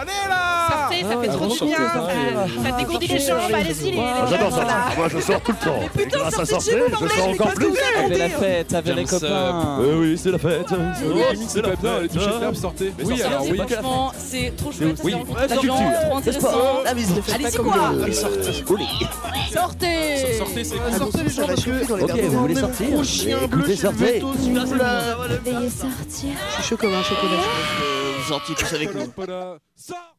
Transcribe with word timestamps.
Allez 0.00 0.10
là 0.28 0.68
Sortez, 0.70 1.00
ça 1.02 1.08
Ah, 1.10 1.22
fait 1.22 1.28
trop 1.28 1.46
du 1.48 1.64
bien. 1.64 1.76
ça, 1.78 1.92
Ça, 1.94 2.62
ça 2.70 2.76
dégourdit 2.78 3.06
les 3.08 3.18
jambes. 3.18 3.38
Allez-y, 3.54 3.90
les 3.92 3.98
Ah, 4.00 4.26
J'adore 4.30 4.50
là. 4.58 4.76
Moi, 4.96 5.08
je 5.08 5.18
sors 5.20 5.40
tout 5.40 5.52
le 5.52 5.64
temps. 5.66 5.80
Mais 5.96 6.04
putain, 6.04 6.18
sortez 6.18 6.38
de 6.40 6.46
sortir, 6.46 6.72
chez 6.72 6.78
vous, 6.80 7.06
je 7.08 7.08
sors 7.18 7.28
encore 7.28 7.54
plus. 7.54 7.66
Avec 8.04 8.18
la 8.18 8.28
fête, 8.28 8.74
avec 8.74 8.94
les 8.96 9.04
copains. 9.04 9.78
Oui, 9.80 10.18
c'est 10.22 10.30
la 10.30 10.38
fête. 10.38 10.66
C'est 11.48 11.62
la 11.62 11.68
pas 11.70 11.76
bien, 11.82 12.00
les 12.00 12.08
touches 12.08 12.16
de 12.26 12.30
fête. 12.30 12.40
table, 12.40 12.56
sortez. 12.56 12.92
Oui, 13.02 13.18
sortez, 13.18 13.22
alors 13.24 13.44
c'est 13.44 13.50
oui. 13.50 13.58
Franchement, 13.58 14.12
c'est 14.18 14.56
trop 14.56 14.72
chouette. 14.72 15.00
Oui, 15.04 15.12
la 15.12 15.46
culture, 15.56 15.74
le 15.74 16.16
intéressant. 16.16 16.48
sport, 16.48 16.82
la 16.84 16.94
musique. 16.94 17.24
Allez-y, 17.34 17.56
quoi 17.56 17.74
Sortez. 18.12 19.06
Sortez 19.52 20.34
Sortez, 20.38 20.64
c'est 20.64 20.76
Ah, 20.86 20.98
sortez 20.98 21.22
les 21.22 21.30
gens 21.30 21.46
parce 21.46 21.64
que 21.64 21.92
Ok, 22.04 22.20
vous 22.22 22.38
voulez 22.40 22.54
sortir 22.54 23.04
chien 23.04 23.38
Écoutez, 23.42 23.56
bleu 23.66 23.74
sortez. 23.76 24.20
Veuillez 24.20 25.70
sortir. 25.70 26.30
Je 26.50 26.54
suis 26.54 26.62
chaud 26.68 26.76
comme 26.76 26.92
un 26.94 27.02
chocolat. 27.02 28.07
Sortis 28.28 28.54
tous 28.54 28.74
avec 28.74 28.94
nous. 28.94 29.10
Voilà. 29.16 29.58
Sors 29.74 30.14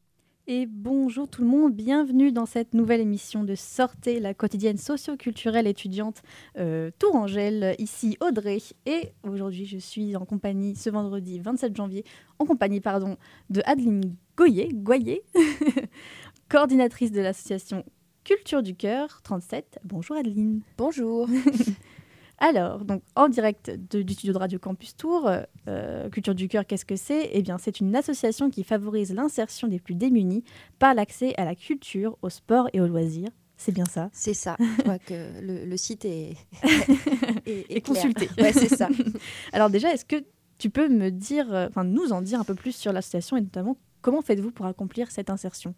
Et 0.48 0.66
bonjour 0.66 1.28
tout 1.28 1.42
le 1.42 1.46
monde, 1.46 1.72
bienvenue 1.72 2.32
dans 2.32 2.44
cette 2.44 2.74
nouvelle 2.74 3.00
émission 3.00 3.44
de 3.44 3.54
Sortez, 3.54 4.18
la 4.18 4.34
quotidienne 4.34 4.78
socio-culturelle 4.78 5.68
étudiante 5.68 6.22
euh, 6.58 6.90
Tourangelle. 6.98 7.76
Ici 7.78 8.16
Audrey 8.20 8.58
et 8.84 9.12
aujourd'hui 9.22 9.64
je 9.64 9.78
suis 9.78 10.16
en 10.16 10.24
compagnie 10.24 10.74
ce 10.74 10.90
vendredi 10.90 11.38
27 11.38 11.76
janvier, 11.76 12.04
en 12.40 12.46
compagnie 12.46 12.80
pardon, 12.80 13.16
de 13.48 13.62
Adeline 13.64 14.16
Goyer, 14.36 14.70
Goyer 14.72 15.22
coordinatrice 16.48 17.12
de 17.12 17.20
l'association 17.20 17.84
Culture 18.24 18.64
du 18.64 18.74
Cœur 18.74 19.22
37. 19.22 19.78
Bonjour 19.84 20.16
Adeline. 20.16 20.62
Bonjour. 20.76 21.28
Alors, 22.42 22.84
donc 22.86 23.02
en 23.16 23.28
direct 23.28 23.70
de- 23.90 24.00
du 24.02 24.14
studio 24.14 24.32
de 24.32 24.38
Radio 24.38 24.58
Campus 24.58 24.96
Tour, 24.96 25.30
euh, 25.68 26.08
Culture 26.08 26.34
du 26.34 26.48
Cœur, 26.48 26.66
qu'est-ce 26.66 26.86
que 26.86 26.96
c'est? 26.96 27.28
Eh 27.32 27.42
bien, 27.42 27.58
c'est 27.58 27.80
une 27.80 27.94
association 27.94 28.48
qui 28.48 28.64
favorise 28.64 29.12
l'insertion 29.12 29.68
des 29.68 29.78
plus 29.78 29.94
démunis 29.94 30.42
par 30.78 30.94
l'accès 30.94 31.34
à 31.36 31.44
la 31.44 31.54
culture, 31.54 32.16
au 32.22 32.30
sport 32.30 32.68
et 32.72 32.80
aux 32.80 32.86
loisirs. 32.86 33.28
C'est 33.58 33.72
bien 33.72 33.84
ça? 33.84 34.08
C'est 34.14 34.32
ça. 34.32 34.56
Je 34.78 34.82
crois 34.82 34.98
que 34.98 35.38
le, 35.42 35.66
le 35.66 35.76
site 35.76 36.06
est, 36.06 36.34
consulté. 37.84 38.30
Ouais, 38.38 38.54
c'est 38.54 38.74
ça. 38.74 38.88
Alors 39.52 39.68
déjà, 39.68 39.92
est-ce 39.92 40.06
que 40.06 40.24
tu 40.56 40.70
peux 40.70 40.88
me 40.88 41.10
dire, 41.10 41.52
euh, 41.52 41.66
enfin 41.68 41.84
nous 41.84 42.10
en 42.12 42.22
dire 42.22 42.40
un 42.40 42.44
peu 42.44 42.54
plus 42.54 42.72
sur 42.74 42.92
l'association 42.92 43.36
et 43.36 43.42
notamment 43.42 43.76
comment 44.00 44.22
faites-vous 44.22 44.50
pour 44.50 44.64
accomplir 44.64 45.10
cette 45.10 45.28
insertion? 45.28 45.74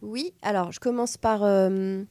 Oui, 0.00 0.32
alors 0.40 0.72
je 0.72 0.80
commence 0.80 1.18
par 1.18 1.42
euh, 1.42 2.04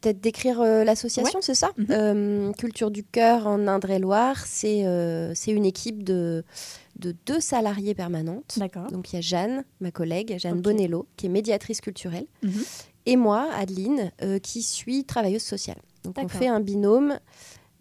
peut-être 0.00 0.20
décrire 0.20 0.60
euh, 0.60 0.84
l'association, 0.84 1.40
c'est 1.42 1.54
ça? 1.54 1.70
Mhm. 1.76 1.86
Euh, 1.90 2.52
Culture 2.52 2.90
du 2.90 3.04
cœur 3.04 3.46
en 3.46 3.66
Indre-et-Loire, 3.66 4.46
c'est 4.46 4.86
euh, 4.86 5.34
une 5.46 5.64
équipe 5.64 6.02
de, 6.04 6.44
de 6.98 7.14
deux 7.26 7.40
salariés 7.40 7.94
permanentes. 7.94 8.58
Donc 8.90 9.12
il 9.12 9.16
y 9.16 9.18
a 9.18 9.22
Jeanne, 9.22 9.64
ma 9.80 9.90
collègue, 9.90 10.36
Jeanne. 10.38 10.60
Bonello, 10.60 11.06
qui 11.16 11.26
est 11.26 11.30
médiatrice 11.30 11.80
culturelle, 11.80 12.26
Mhm. 12.42 12.62
et 13.06 13.16
moi, 13.16 13.48
Adeline, 13.56 14.12
qui 14.42 14.62
suis 14.62 15.04
travailleuse 15.04 15.42
sociale. 15.42 15.78
Donc 16.04 16.16
on 16.18 16.28
fait 16.28 16.48
un 16.48 16.60
binôme, 16.60 17.18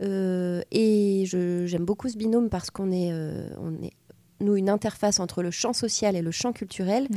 et 0.02 1.24
j'aime 1.26 1.86
beaucoup 1.86 2.10
ce 2.10 2.18
binôme 2.18 2.50
parce 2.50 2.70
qu'on 2.72 2.92
est, 2.92 3.12
on 3.60 3.74
est, 3.84 3.92
nous, 4.40 4.56
une 4.56 4.70
interface 4.70 5.20
entre 5.20 5.42
le 5.42 5.52
champ 5.52 5.74
social 5.74 6.16
et 6.16 6.22
le 6.22 6.32
champ 6.32 6.54
culturel. 6.54 7.08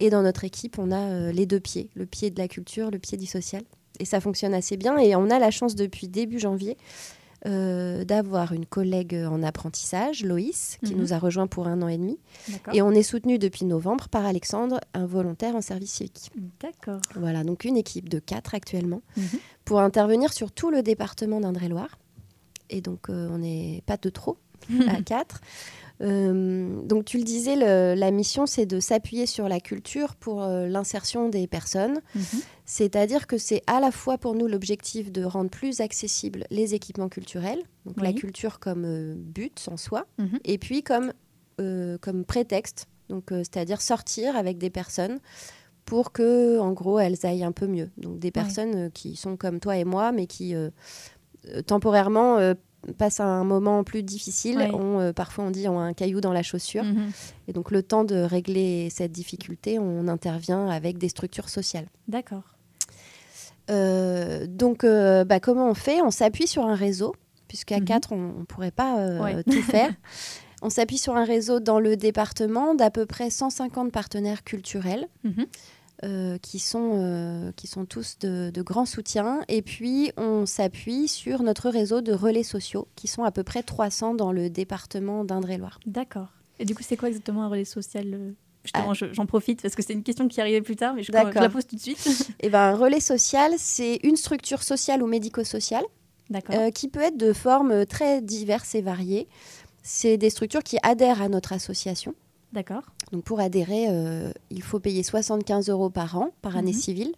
Et 0.00 0.10
dans 0.10 0.22
notre 0.22 0.44
équipe, 0.44 0.78
on 0.78 0.92
a 0.92 1.32
les 1.32 1.46
deux 1.46 1.60
pieds, 1.60 1.90
le 1.94 2.06
pied 2.06 2.30
de 2.30 2.38
la 2.38 2.46
culture, 2.48 2.90
le 2.90 2.98
pied 2.98 3.18
du 3.18 3.26
social. 3.26 3.62
Et 3.98 4.04
ça 4.04 4.20
fonctionne 4.20 4.54
assez 4.54 4.76
bien. 4.76 4.96
Et 4.98 5.14
on 5.16 5.30
a 5.30 5.38
la 5.38 5.50
chance 5.50 5.74
depuis 5.74 6.08
début 6.08 6.38
janvier 6.38 6.76
euh, 7.46 8.04
d'avoir 8.04 8.52
une 8.52 8.66
collègue 8.66 9.14
en 9.14 9.44
apprentissage, 9.44 10.24
Loïs, 10.24 10.76
qui 10.84 10.94
Mhm. 10.94 11.00
nous 11.00 11.12
a 11.12 11.18
rejoint 11.20 11.46
pour 11.46 11.68
un 11.68 11.80
an 11.82 11.88
et 11.88 11.96
demi. 11.96 12.18
Et 12.72 12.82
on 12.82 12.90
est 12.90 13.04
soutenu 13.04 13.38
depuis 13.38 13.64
novembre 13.64 14.08
par 14.08 14.26
Alexandre, 14.26 14.80
un 14.92 15.06
volontaire 15.06 15.54
en 15.54 15.60
service 15.60 15.92
civique. 15.92 16.32
D'accord. 16.60 17.00
Voilà, 17.14 17.44
donc 17.44 17.62
une 17.64 17.76
équipe 17.76 18.08
de 18.08 18.18
quatre 18.18 18.56
actuellement 18.56 19.02
Mhm. 19.16 19.22
pour 19.64 19.80
intervenir 19.80 20.32
sur 20.32 20.50
tout 20.50 20.70
le 20.70 20.82
département 20.82 21.38
d'Indre-et-Loire. 21.40 21.96
Et 22.70 22.80
donc, 22.80 23.08
euh, 23.08 23.28
on 23.30 23.38
n'est 23.38 23.82
pas 23.86 23.96
de 23.96 24.10
trop 24.10 24.36
à 24.88 25.00
quatre. 25.02 25.40
Euh, 26.00 26.80
donc, 26.84 27.04
tu 27.04 27.18
le 27.18 27.24
disais, 27.24 27.56
le- 27.56 27.94
la 27.98 28.10
mission, 28.10 28.46
c'est 28.46 28.66
de 28.66 28.78
s'appuyer 28.80 29.26
sur 29.26 29.48
la 29.48 29.58
culture 29.60 30.14
pour 30.16 30.42
euh, 30.42 30.68
l'insertion 30.68 31.28
des 31.28 31.46
personnes. 31.46 32.00
Mhm. 32.14 32.22
C'est-à-dire 32.64 33.26
que 33.26 33.38
c'est 33.38 33.62
à 33.66 33.80
la 33.80 33.90
fois 33.90 34.18
pour 34.18 34.34
nous 34.34 34.46
l'objectif 34.46 35.10
de 35.10 35.24
rendre 35.24 35.50
plus 35.50 35.80
accessibles 35.80 36.44
les 36.50 36.74
équipements 36.74 37.08
culturels, 37.08 37.60
donc 37.86 38.00
la 38.00 38.12
culture 38.12 38.60
comme 38.60 38.84
euh, 38.84 39.14
but 39.16 39.66
en 39.70 39.76
soi, 39.76 40.06
Mhm. 40.18 40.38
et 40.44 40.58
puis 40.58 40.82
comme, 40.82 41.12
comme 42.00 42.24
prétexte, 42.24 42.86
donc 43.08 43.30
c'est-à-dire 43.30 43.80
sortir 43.80 44.36
avec 44.36 44.58
des 44.58 44.70
personnes 44.70 45.18
pour 45.86 46.12
que, 46.12 46.58
en 46.60 46.72
gros, 46.72 46.98
elles 47.00 47.24
aillent 47.24 47.42
un 47.42 47.52
peu 47.52 47.66
mieux. 47.66 47.90
Donc 47.96 48.18
des 48.20 48.30
personnes 48.30 48.90
qui 48.92 49.16
sont 49.16 49.36
comme 49.38 49.58
toi 49.58 49.76
et 49.78 49.84
moi, 49.84 50.12
mais 50.12 50.26
qui 50.26 50.54
temporairement 51.66 52.38
passent 52.96 53.20
un 53.20 53.44
moment 53.44 53.84
plus 53.84 54.02
difficile, 54.02 54.56
Ouais. 54.58 54.70
ont, 54.72 55.00
euh, 55.00 55.12
parfois 55.12 55.44
on 55.44 55.50
dit 55.50 55.68
ont 55.68 55.78
un 55.80 55.92
caillou 55.92 56.20
dans 56.20 56.32
la 56.32 56.42
chaussure. 56.42 56.84
Mhm. 56.84 57.10
Et 57.48 57.52
donc 57.52 57.70
le 57.70 57.82
temps 57.82 58.04
de 58.04 58.16
régler 58.16 58.88
cette 58.90 59.12
difficulté, 59.12 59.78
on 59.78 60.08
intervient 60.08 60.68
avec 60.68 60.98
des 60.98 61.08
structures 61.08 61.48
sociales. 61.48 61.86
D'accord. 62.06 62.42
Euh, 63.70 64.46
donc, 64.48 64.84
euh, 64.84 65.24
bah, 65.24 65.40
comment 65.40 65.68
on 65.68 65.74
fait? 65.74 66.00
On 66.02 66.10
s'appuie 66.10 66.46
sur 66.46 66.64
un 66.66 66.74
réseau, 66.74 67.14
puisqu'à 67.48 67.78
Mhm. 67.78 67.84
quatre, 67.84 68.12
on 68.12 68.38
ne 68.40 68.44
pourrait 68.44 68.70
pas 68.70 68.96
Ouais. 69.20 69.42
tout 69.42 69.50
faire. 69.62 69.90
on 70.62 70.70
s'appuie 70.70 70.98
sur 70.98 71.16
un 71.16 71.24
réseau 71.24 71.60
dans 71.60 71.78
le 71.78 71.96
département 71.96 72.74
d'à 72.74 72.90
peu 72.90 73.06
près 73.06 73.30
150 73.30 73.92
partenaires 73.92 74.42
culturels. 74.44 75.06
Mhm. 75.24 75.46
Euh, 76.04 76.38
qui, 76.38 76.58
sont, 76.58 76.92
euh, 76.94 77.50
qui 77.56 77.66
sont 77.66 77.84
tous 77.84 78.18
de, 78.20 78.50
de 78.50 78.62
grands 78.62 78.86
soutiens. 78.86 79.40
Et 79.48 79.62
puis, 79.62 80.12
on 80.16 80.46
s'appuie 80.46 81.08
sur 81.08 81.42
notre 81.42 81.68
réseau 81.70 82.00
de 82.00 82.12
relais 82.12 82.42
sociaux, 82.42 82.88
qui 82.96 83.08
sont 83.08 83.24
à 83.24 83.30
peu 83.32 83.42
près 83.42 83.62
300 83.62 84.14
dans 84.14 84.32
le 84.32 84.48
département 84.50 85.24
d'Indre-et-Loire. 85.24 85.80
D'accord. 85.86 86.28
Et 86.60 86.64
du 86.64 86.74
coup, 86.74 86.82
c'est 86.86 86.96
quoi 86.96 87.08
exactement 87.08 87.42
un 87.42 87.48
relais 87.48 87.64
social 87.64 88.06
euh, 88.14 88.30
Justement, 88.64 88.92
je- 88.94 89.12
j'en 89.12 89.24
profite 89.26 89.62
parce 89.62 89.74
que 89.74 89.82
c'est 89.82 89.92
une 89.92 90.02
question 90.02 90.28
qui 90.28 90.40
arrivait 90.40 90.60
plus 90.60 90.76
tard, 90.76 90.94
mais 90.94 91.02
je, 91.02 91.06
je 91.08 91.12
D'accord. 91.12 91.42
la 91.42 91.48
pose 91.48 91.66
tout 91.66 91.76
de 91.76 91.80
suite. 91.80 92.28
Et 92.40 92.48
ben, 92.50 92.60
un 92.72 92.74
relais 92.76 93.00
social, 93.00 93.52
c'est 93.56 93.98
une 94.02 94.16
structure 94.16 94.62
sociale 94.62 95.02
ou 95.02 95.06
médico-sociale 95.06 95.84
euh, 96.50 96.70
qui 96.70 96.88
peut 96.88 97.00
être 97.00 97.16
de 97.16 97.32
formes 97.32 97.86
très 97.86 98.20
diverses 98.20 98.74
et 98.74 98.82
variées. 98.82 99.26
C'est 99.82 100.18
des 100.18 100.28
structures 100.28 100.62
qui 100.62 100.76
adhèrent 100.82 101.22
à 101.22 101.28
notre 101.30 101.52
association. 101.54 102.14
D'accord. 102.52 102.82
Donc 103.12 103.24
pour 103.24 103.40
adhérer, 103.40 103.86
euh, 103.90 104.32
il 104.50 104.62
faut 104.62 104.80
payer 104.80 105.02
75 105.02 105.68
euros 105.68 105.90
par 105.90 106.16
an, 106.18 106.30
par 106.42 106.56
année 106.56 106.72
Mhm. 106.72 106.78
civile. 106.78 107.12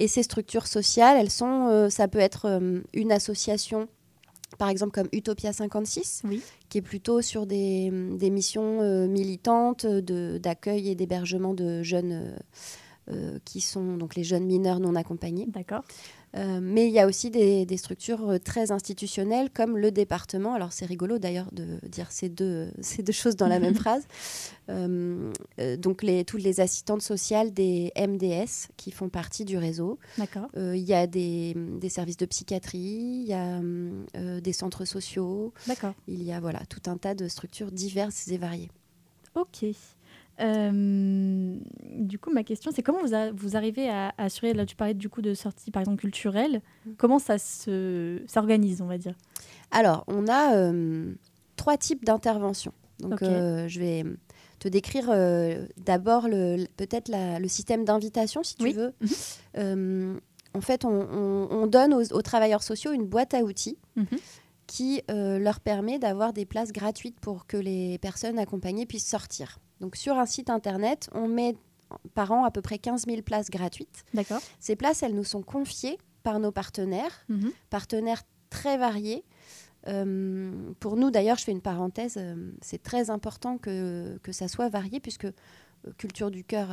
Et 0.00 0.08
ces 0.08 0.22
structures 0.24 0.66
sociales, 0.66 1.16
elles 1.20 1.30
sont, 1.30 1.68
euh, 1.68 1.88
ça 1.90 2.08
peut 2.08 2.18
être 2.18 2.46
euh, 2.46 2.80
une 2.92 3.12
association, 3.12 3.86
par 4.58 4.68
exemple 4.68 4.92
comme 4.92 5.08
Utopia 5.12 5.52
56, 5.52 6.22
Oui. 6.24 6.42
qui 6.68 6.78
est 6.78 6.82
plutôt 6.82 7.22
sur 7.22 7.46
des, 7.46 7.90
des 8.18 8.30
missions 8.30 9.06
militantes 9.08 9.86
d'accueil 9.86 10.88
et 10.90 10.94
d'hébergement 10.96 11.54
de 11.54 11.82
jeunes 11.82 12.36
qui 13.44 13.60
sont 13.60 13.96
donc 13.98 14.14
les 14.14 14.24
jeunes 14.24 14.46
mineurs 14.46 14.80
non 14.80 14.94
accompagnés. 14.94 15.46
D'accord. 15.48 15.82
Euh, 16.36 16.58
mais 16.60 16.88
il 16.88 16.92
y 16.92 16.98
a 16.98 17.06
aussi 17.06 17.30
des, 17.30 17.64
des 17.64 17.76
structures 17.76 18.28
euh, 18.28 18.38
très 18.38 18.72
institutionnelles 18.72 19.50
comme 19.50 19.78
le 19.78 19.90
département. 19.90 20.54
Alors 20.54 20.72
c'est 20.72 20.86
rigolo 20.86 21.18
d'ailleurs 21.18 21.48
de 21.52 21.78
dire 21.88 22.10
ces 22.10 22.28
deux, 22.28 22.70
ces 22.80 23.02
deux 23.02 23.12
choses 23.12 23.36
dans 23.36 23.46
la 23.46 23.60
même 23.60 23.74
phrase. 23.84 24.06
Euh, 24.68 25.32
donc 25.78 26.02
les, 26.02 26.24
toutes 26.24 26.42
les 26.42 26.60
assistantes 26.60 27.02
sociales 27.02 27.52
des 27.52 27.92
MDS 27.96 28.68
qui 28.76 28.90
font 28.90 29.08
partie 29.08 29.44
du 29.44 29.58
réseau. 29.58 29.98
D'accord. 30.18 30.48
Il 30.56 30.76
y 30.76 30.94
a 30.94 31.06
des, 31.06 31.54
des 31.54 31.88
services 31.88 32.16
de 32.16 32.26
psychiatrie, 32.26 32.78
il 32.78 33.26
y 33.26 33.34
a 33.34 33.60
des 34.40 34.52
centres 34.52 34.84
sociaux, 34.84 35.52
D'accord. 35.66 35.94
il 36.08 36.22
y 36.22 36.32
a 36.32 36.40
voilà, 36.40 36.60
tout 36.68 36.80
un 36.86 36.96
tas 36.96 37.14
de 37.14 37.28
structures 37.28 37.70
diverses 37.70 38.28
et 38.28 38.38
variées. 38.38 38.70
Ok. 39.34 39.66
Euh, 40.40 41.56
du 41.90 42.18
coup, 42.18 42.30
ma 42.32 42.42
question, 42.42 42.70
c'est 42.74 42.82
comment 42.82 43.00
vous, 43.02 43.14
a- 43.14 43.30
vous 43.32 43.56
arrivez 43.56 43.88
à, 43.88 44.08
à 44.18 44.24
assurer, 44.24 44.52
là 44.54 44.66
tu 44.66 44.76
parlais 44.76 44.94
du 44.94 45.08
coup 45.08 45.22
de 45.22 45.34
sortie 45.34 45.70
par 45.70 45.80
exemple 45.82 46.00
culturelle, 46.00 46.60
comment 46.96 47.18
ça 47.18 47.38
se- 47.38 48.22
s'organise, 48.26 48.80
on 48.82 48.86
va 48.86 48.98
dire? 48.98 49.14
Alors, 49.70 50.04
on 50.08 50.26
a 50.28 50.56
euh, 50.56 51.14
trois 51.56 51.76
types 51.76 52.04
d'interventions. 52.04 52.72
Donc, 53.00 53.22
euh, 53.22 53.66
je 53.68 53.80
vais 53.80 54.04
te 54.60 54.68
décrire 54.68 55.06
d'abord 55.84 56.24
peut-être 56.76 57.10
le 57.12 57.48
système 57.48 57.84
d'invitation, 57.84 58.42
si 58.42 58.56
tu 58.56 58.64
Oui. 58.64 58.72
veux. 58.72 58.92
Mhm. 59.00 59.08
Euh, 59.58 60.16
en 60.54 60.60
fait, 60.60 60.84
on, 60.84 60.90
on- 60.90 61.48
on 61.50 61.66
donne 61.66 61.92
aux, 61.94 62.12
aux 62.12 62.22
travailleurs 62.22 62.62
sociaux 62.62 62.92
une 62.92 63.04
boîte 63.06 63.34
à 63.34 63.42
outils 63.42 63.76
Mhm. 63.96 64.06
qui 64.66 65.02
euh, 65.10 65.38
leur 65.38 65.60
permet 65.60 65.98
d'avoir 65.98 66.32
des 66.32 66.46
places 66.46 66.72
gratuites 66.72 67.18
pour 67.20 67.46
que 67.46 67.56
les 67.56 67.98
personnes 67.98 68.38
accompagnées 68.38 68.86
puissent 68.86 69.06
sortir. 69.08 69.58
Donc, 69.80 69.96
sur 69.96 70.18
un 70.18 70.26
site 70.26 70.50
internet, 70.50 71.08
on 71.12 71.28
met 71.28 71.56
par 72.14 72.32
an 72.32 72.44
à 72.44 72.50
peu 72.50 72.62
près 72.62 72.78
15 72.78 73.06
000 73.06 73.22
places 73.22 73.50
gratuites. 73.50 74.04
D'accord. 74.14 74.40
Ces 74.60 74.76
places, 74.76 75.02
elles 75.02 75.14
nous 75.14 75.24
sont 75.24 75.42
confiées 75.42 75.98
par 76.22 76.38
nos 76.40 76.50
partenaires 76.52 77.24
Mhm. 77.28 77.52
partenaires 77.70 78.22
très 78.50 78.76
variés. 78.78 79.24
Euh, 79.88 80.52
pour 80.80 80.96
nous, 80.96 81.10
d'ailleurs, 81.10 81.36
je 81.36 81.44
fais 81.44 81.52
une 81.52 81.60
parenthèse, 81.60 82.14
euh, 82.16 82.52
c'est 82.62 82.82
très 82.82 83.10
important 83.10 83.58
que, 83.58 84.18
que 84.22 84.32
ça 84.32 84.48
soit 84.48 84.68
varié, 84.68 84.98
puisque 85.00 85.26
euh, 85.26 85.32
culture 85.98 86.30
du 86.30 86.44
cœur, 86.44 86.68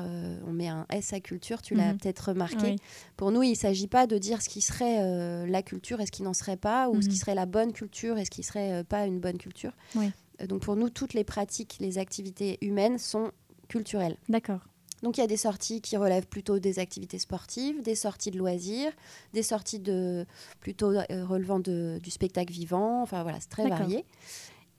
on 0.47 0.53
met 0.53 0.69
un 0.69 0.85
S 0.89 1.11
à 1.11 1.19
culture, 1.19 1.61
tu 1.61 1.75
l'as 1.75 1.91
Mhm. 1.91 1.97
peut-être 1.99 2.29
remarqué. 2.29 2.55
Oui. 2.71 2.75
Pour 3.17 3.31
nous, 3.31 3.43
il 3.43 3.49
ne 3.51 3.55
s'agit 3.55 3.87
pas 3.87 4.07
de 4.07 4.17
dire 4.17 4.41
ce 4.41 4.47
qui 4.47 4.61
serait 4.61 5.45
la 5.47 5.61
culture 5.61 5.99
et 5.99 6.05
ce 6.05 6.11
qui 6.11 6.23
n'en 6.23 6.33
serait 6.33 6.55
pas, 6.55 6.87
ou 6.89 7.01
ce 7.01 7.09
qui 7.09 7.15
Mhm. 7.15 7.19
serait 7.19 7.35
la 7.35 7.45
bonne 7.45 7.73
culture 7.73 8.17
et 8.17 8.23
ce 8.23 8.29
qui 8.31 8.43
serait 8.43 8.71
euh, 8.71 8.83
pas 8.85 9.05
une 9.05 9.19
bonne 9.19 9.37
culture. 9.37 9.73
Oui. 9.95 10.11
Euh, 10.41 10.47
donc 10.47 10.61
pour 10.61 10.75
nous, 10.75 10.89
toutes 10.89 11.13
les 11.13 11.23
pratiques, 11.23 11.77
les 11.79 11.97
activités 11.97 12.57
humaines 12.61 12.97
sont 12.97 13.31
culturelles. 13.67 14.17
D'accord. 14.29 14.61
Donc 15.03 15.17
il 15.17 15.21
y 15.21 15.23
a 15.23 15.27
des 15.27 15.37
sorties 15.37 15.81
qui 15.81 15.97
relèvent 15.97 16.27
plutôt 16.27 16.59
des 16.59 16.77
activités 16.77 17.17
sportives, 17.17 17.81
des 17.81 17.95
sorties 17.95 18.29
de 18.29 18.37
loisirs, 18.37 18.91
des 19.33 19.41
sorties 19.41 19.79
de 19.79 20.25
plutôt 20.59 20.91
euh, 20.91 21.25
relevant 21.25 21.59
de- 21.59 21.99
du 22.03 22.11
spectacle 22.11 22.53
vivant. 22.53 23.01
Enfin 23.01 23.23
voilà, 23.23 23.39
c'est 23.39 23.49
très 23.49 23.67
varié. 23.67 24.05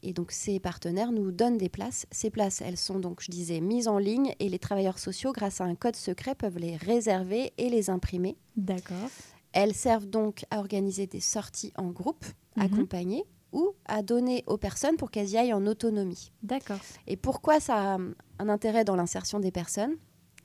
Et 0.05 0.13
donc 0.13 0.31
ces 0.33 0.61
partenaires 0.61 1.11
nous 1.11 1.33
donnent 1.33 1.59
des 1.59 1.69
places. 1.69 2.07
Ces 2.13 2.31
places, 2.31 2.61
elles 2.61 2.77
sont 2.77 3.01
donc, 3.01 3.21
je 3.21 3.31
disais, 3.33 3.61
mises 3.61 3.89
en 3.89 3.99
ligne 3.99 4.35
et 4.39 4.49
les 4.49 4.59
travailleurs 4.61 4.99
sociaux, 5.01 5.33
grâce 5.33 5.61
à 5.61 5.65
un 5.65 5.75
code 5.75 5.97
secret, 5.97 6.35
peuvent 6.37 6.59
les 6.59 6.77
réserver 6.77 7.53
et 7.59 7.69
les 7.69 7.91
imprimer. 7.91 8.37
D'accord. 8.57 8.97
Elles 9.53 9.75
servent 9.75 10.07
donc 10.07 10.45
à 10.51 10.59
organiser 10.61 11.07
des 11.09 11.21
sorties 11.21 11.73
en 11.77 11.89
groupe, 11.91 12.25
Mhm. 12.57 12.63
accompagnées, 12.65 13.25
ou 13.53 13.75
à 13.87 14.03
donner 14.03 14.43
aux 14.47 14.57
personnes 14.57 14.97
pour 14.97 15.11
qu'elles 15.11 15.29
y 15.31 15.37
aillent 15.37 15.53
en 15.53 15.67
autonomie. 15.67 16.33
D'accord. 16.43 16.79
Et 17.07 17.17
pourquoi 17.17 17.61
ça 17.61 17.95
a 17.95 17.99
un 18.39 18.49
intérêt 18.49 18.85
dans 18.85 18.97
l'insertion 18.97 19.41
des 19.41 19.51
personnes? 19.51 19.95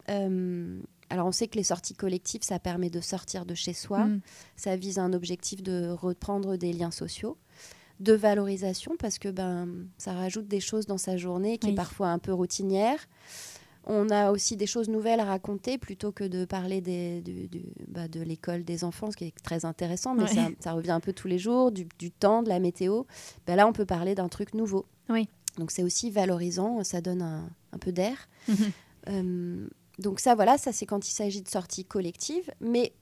Euh, 0.09 0.80
Alors 1.09 1.27
on 1.27 1.31
sait 1.31 1.48
que 1.48 1.56
les 1.57 1.63
sorties 1.63 1.94
collectives, 1.95 2.44
ça 2.44 2.59
permet 2.59 2.89
de 2.89 3.00
sortir 3.00 3.45
de 3.45 3.56
chez 3.56 3.74
soi, 3.74 4.06
Mm. 4.06 4.21
ça 4.57 4.75
vise 4.75 5.00
un 5.00 5.13
objectif 5.13 5.63
de 5.63 5.89
reprendre 5.89 6.57
des 6.57 6.74
liens 6.74 6.92
sociaux, 6.92 7.38
de 8.01 8.12
valorisation 8.13 8.92
parce 9.00 9.18
que 9.18 9.30
ben, 9.30 9.69
ça 9.98 10.12
rajoute 10.13 10.48
des 10.50 10.59
choses 10.59 10.86
dans 10.86 10.98
sa 10.98 11.15
journée 11.18 11.57
qui 11.57 11.68
Oui. 11.68 11.74
est 11.74 11.75
parfois 11.75 12.09
un 12.09 12.19
peu 12.19 12.33
routinière. 12.33 13.00
On 13.89 14.10
a 14.10 14.31
aussi 14.31 14.57
des 14.57 14.68
choses 14.68 14.89
nouvelles 14.89 15.19
à 15.22 15.25
raconter 15.25 15.78
plutôt 15.78 16.12
que 16.12 16.25
de 16.25 16.44
parler 16.45 16.81
des- 16.81 17.22
du- 17.22 17.48
du- 17.48 17.66
bah, 17.88 18.07
de 18.10 18.19
l'école 18.22 18.63
des 18.66 18.84
enfants, 18.84 19.10
ce 19.12 19.16
qui 19.18 19.24
est 19.25 19.44
très 19.44 19.63
intéressant, 19.63 20.13
mais 20.13 20.24
Ouais. 20.24 20.34
ça, 20.36 20.48
ça 20.60 20.74
revient 20.74 20.92
un 20.92 21.00
peu 21.00 21.13
tous 21.13 21.28
les 21.30 21.39
jours, 21.39 21.72
du, 21.72 21.88
du 21.98 22.12
temps, 22.12 22.44
de 22.44 22.50
la 22.50 22.60
météo. 22.60 23.04
Ben 23.45 23.56
là, 23.56 23.66
on 23.68 23.72
peut 23.74 23.86
parler 23.86 24.13
d'un 24.13 24.28
truc 24.28 24.54
nouveau. 24.54 24.86
Oui. 25.10 25.30
Donc 25.57 25.72
c'est 25.72 25.84
aussi 25.84 26.12
valorisant, 26.12 26.84
ça 26.84 27.00
donne 27.01 27.22
un, 27.22 27.50
un 27.72 27.78
peu 27.78 27.92
d'air. 27.94 28.28
Mhm. 28.50 28.56
Euh, 29.10 29.68
donc 30.00 30.19
ça, 30.19 30.36
voilà, 30.36 30.57
ça 30.57 30.72
c'est 30.74 30.86
quand 30.86 31.07
il 31.07 31.12
s'agit 31.13 31.42
de 31.42 31.48
sorties 31.48 31.86
collectives, 31.86 32.51
mais 32.60 32.94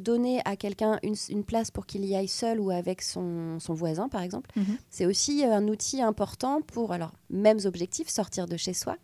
donner 0.00 0.40
à 0.46 0.56
quelqu'un 0.56 0.98
une, 1.02 1.16
une 1.28 1.44
place 1.44 1.70
pour 1.70 1.84
qu'il 1.84 2.04
y 2.06 2.14
aille 2.14 2.28
seul 2.28 2.58
ou 2.58 2.70
avec 2.70 3.02
son, 3.02 3.58
son 3.60 3.74
voisin, 3.74 4.08
par 4.08 4.22
exemple, 4.22 4.48
Mhm. 4.56 4.78
c'est 4.88 5.04
aussi 5.04 5.44
un 5.44 5.68
outil 5.68 6.00
important 6.00 6.62
pour, 6.62 6.92
alors, 6.92 7.12
mêmes 7.28 7.58
objectifs, 7.66 8.08
sortir 8.08 8.46
de 8.46 8.56
chez 8.56 8.72
soi, 8.72 8.96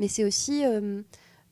mais 0.00 0.08
c'est 0.08 0.24
aussi 0.24 0.64
euh, 0.66 1.02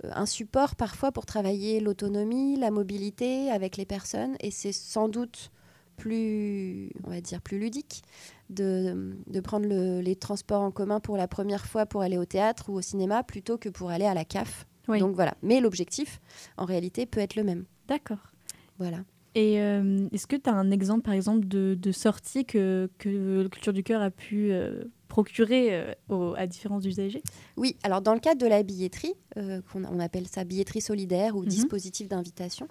un 0.02 0.26
support 0.26 0.74
parfois 0.74 1.12
pour 1.12 1.24
travailler 1.26 1.78
l'autonomie, 1.78 2.56
la 2.56 2.72
mobilité 2.72 3.50
avec 3.52 3.76
les 3.76 3.84
personnes, 3.86 4.34
et 4.40 4.50
c'est 4.50 4.72
sans 4.72 5.08
doute 5.08 5.52
plus, 5.96 6.90
on 7.04 7.10
va 7.10 7.20
dire, 7.20 7.40
plus 7.40 7.58
ludique 7.58 8.02
de, 8.50 9.14
de 9.26 9.40
prendre 9.40 9.66
le- 9.68 10.00
les 10.00 10.16
transports 10.16 10.62
en 10.62 10.70
commun 10.70 11.00
pour 11.00 11.16
la 11.16 11.26
première 11.28 11.66
fois 11.66 11.86
pour 11.86 12.02
aller 12.02 12.18
au 12.18 12.24
théâtre 12.24 12.70
ou 12.70 12.74
au 12.74 12.80
cinéma 12.82 13.22
plutôt 13.24 13.58
que 13.58 13.68
pour 13.68 13.90
aller 13.90 14.04
à 14.06 14.14
la 14.14 14.24
CAF. 14.24 14.66
Oui. 14.88 15.00
Donc 15.00 15.14
voilà. 15.14 15.34
Mais 15.42 15.60
l'objectif, 15.60 16.20
en 16.56 16.64
réalité, 16.64 17.04
peut 17.04 17.20
être 17.20 17.34
le 17.36 17.44
même. 17.44 17.64
D'accord. 17.88 18.32
Voilà. 18.78 18.98
Et 19.40 19.60
euh, 19.60 20.08
est-ce 20.12 20.26
que 20.26 20.34
tu 20.34 20.50
as 20.50 20.52
un 20.54 20.70
exemple, 20.72 21.02
par 21.02 21.14
exemple, 21.14 21.46
de, 21.46 21.76
de 21.80 21.92
sortie 21.92 22.44
que, 22.44 22.90
que 22.98 23.46
Culture 23.46 23.72
du 23.72 23.84
Cœur 23.84 24.02
a 24.02 24.10
pu 24.10 24.50
euh, 24.50 24.82
procurer 25.06 25.68
euh, 25.76 25.92
aux- 26.08 26.34
à 26.36 26.48
différents 26.48 26.80
usagers? 26.80 27.22
Oui, 27.56 27.76
alors 27.84 28.00
dans 28.00 28.14
le 28.14 28.20
cadre 28.20 28.40
de 28.40 28.46
la 28.48 28.64
billetterie, 28.64 29.14
qu'on 29.36 29.84
on 29.84 30.00
appelle 30.00 30.26
ça 30.26 30.42
billetterie 30.42 30.80
solidaire 30.80 31.36
ou 31.36 31.42
Mhm. 31.42 31.48
dispositif 31.48 32.08
d'invitation, 32.08 32.66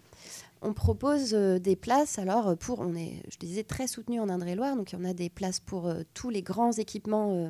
on 0.62 0.74
propose 0.74 1.34
euh, 1.34 1.60
des 1.60 1.76
places. 1.76 2.20
Alors 2.20 2.48
euh, 2.50 2.56
pour, 2.56 2.80
on 2.80 2.96
est, 2.96 3.22
je 3.32 3.38
disais, 3.38 3.64
très 3.64 3.88
soutenu 3.88 4.20
en 4.20 4.30
Indre-et-Loire, 4.30 4.76
donc 4.76 4.94
on 4.98 5.04
a 5.06 5.14
des 5.14 5.30
places 5.30 5.60
pour 5.60 5.88
euh, 5.88 6.02
tous 6.14 6.30
les 6.30 6.42
grands 6.42 6.72
équipements 6.72 7.34
euh, 7.34 7.50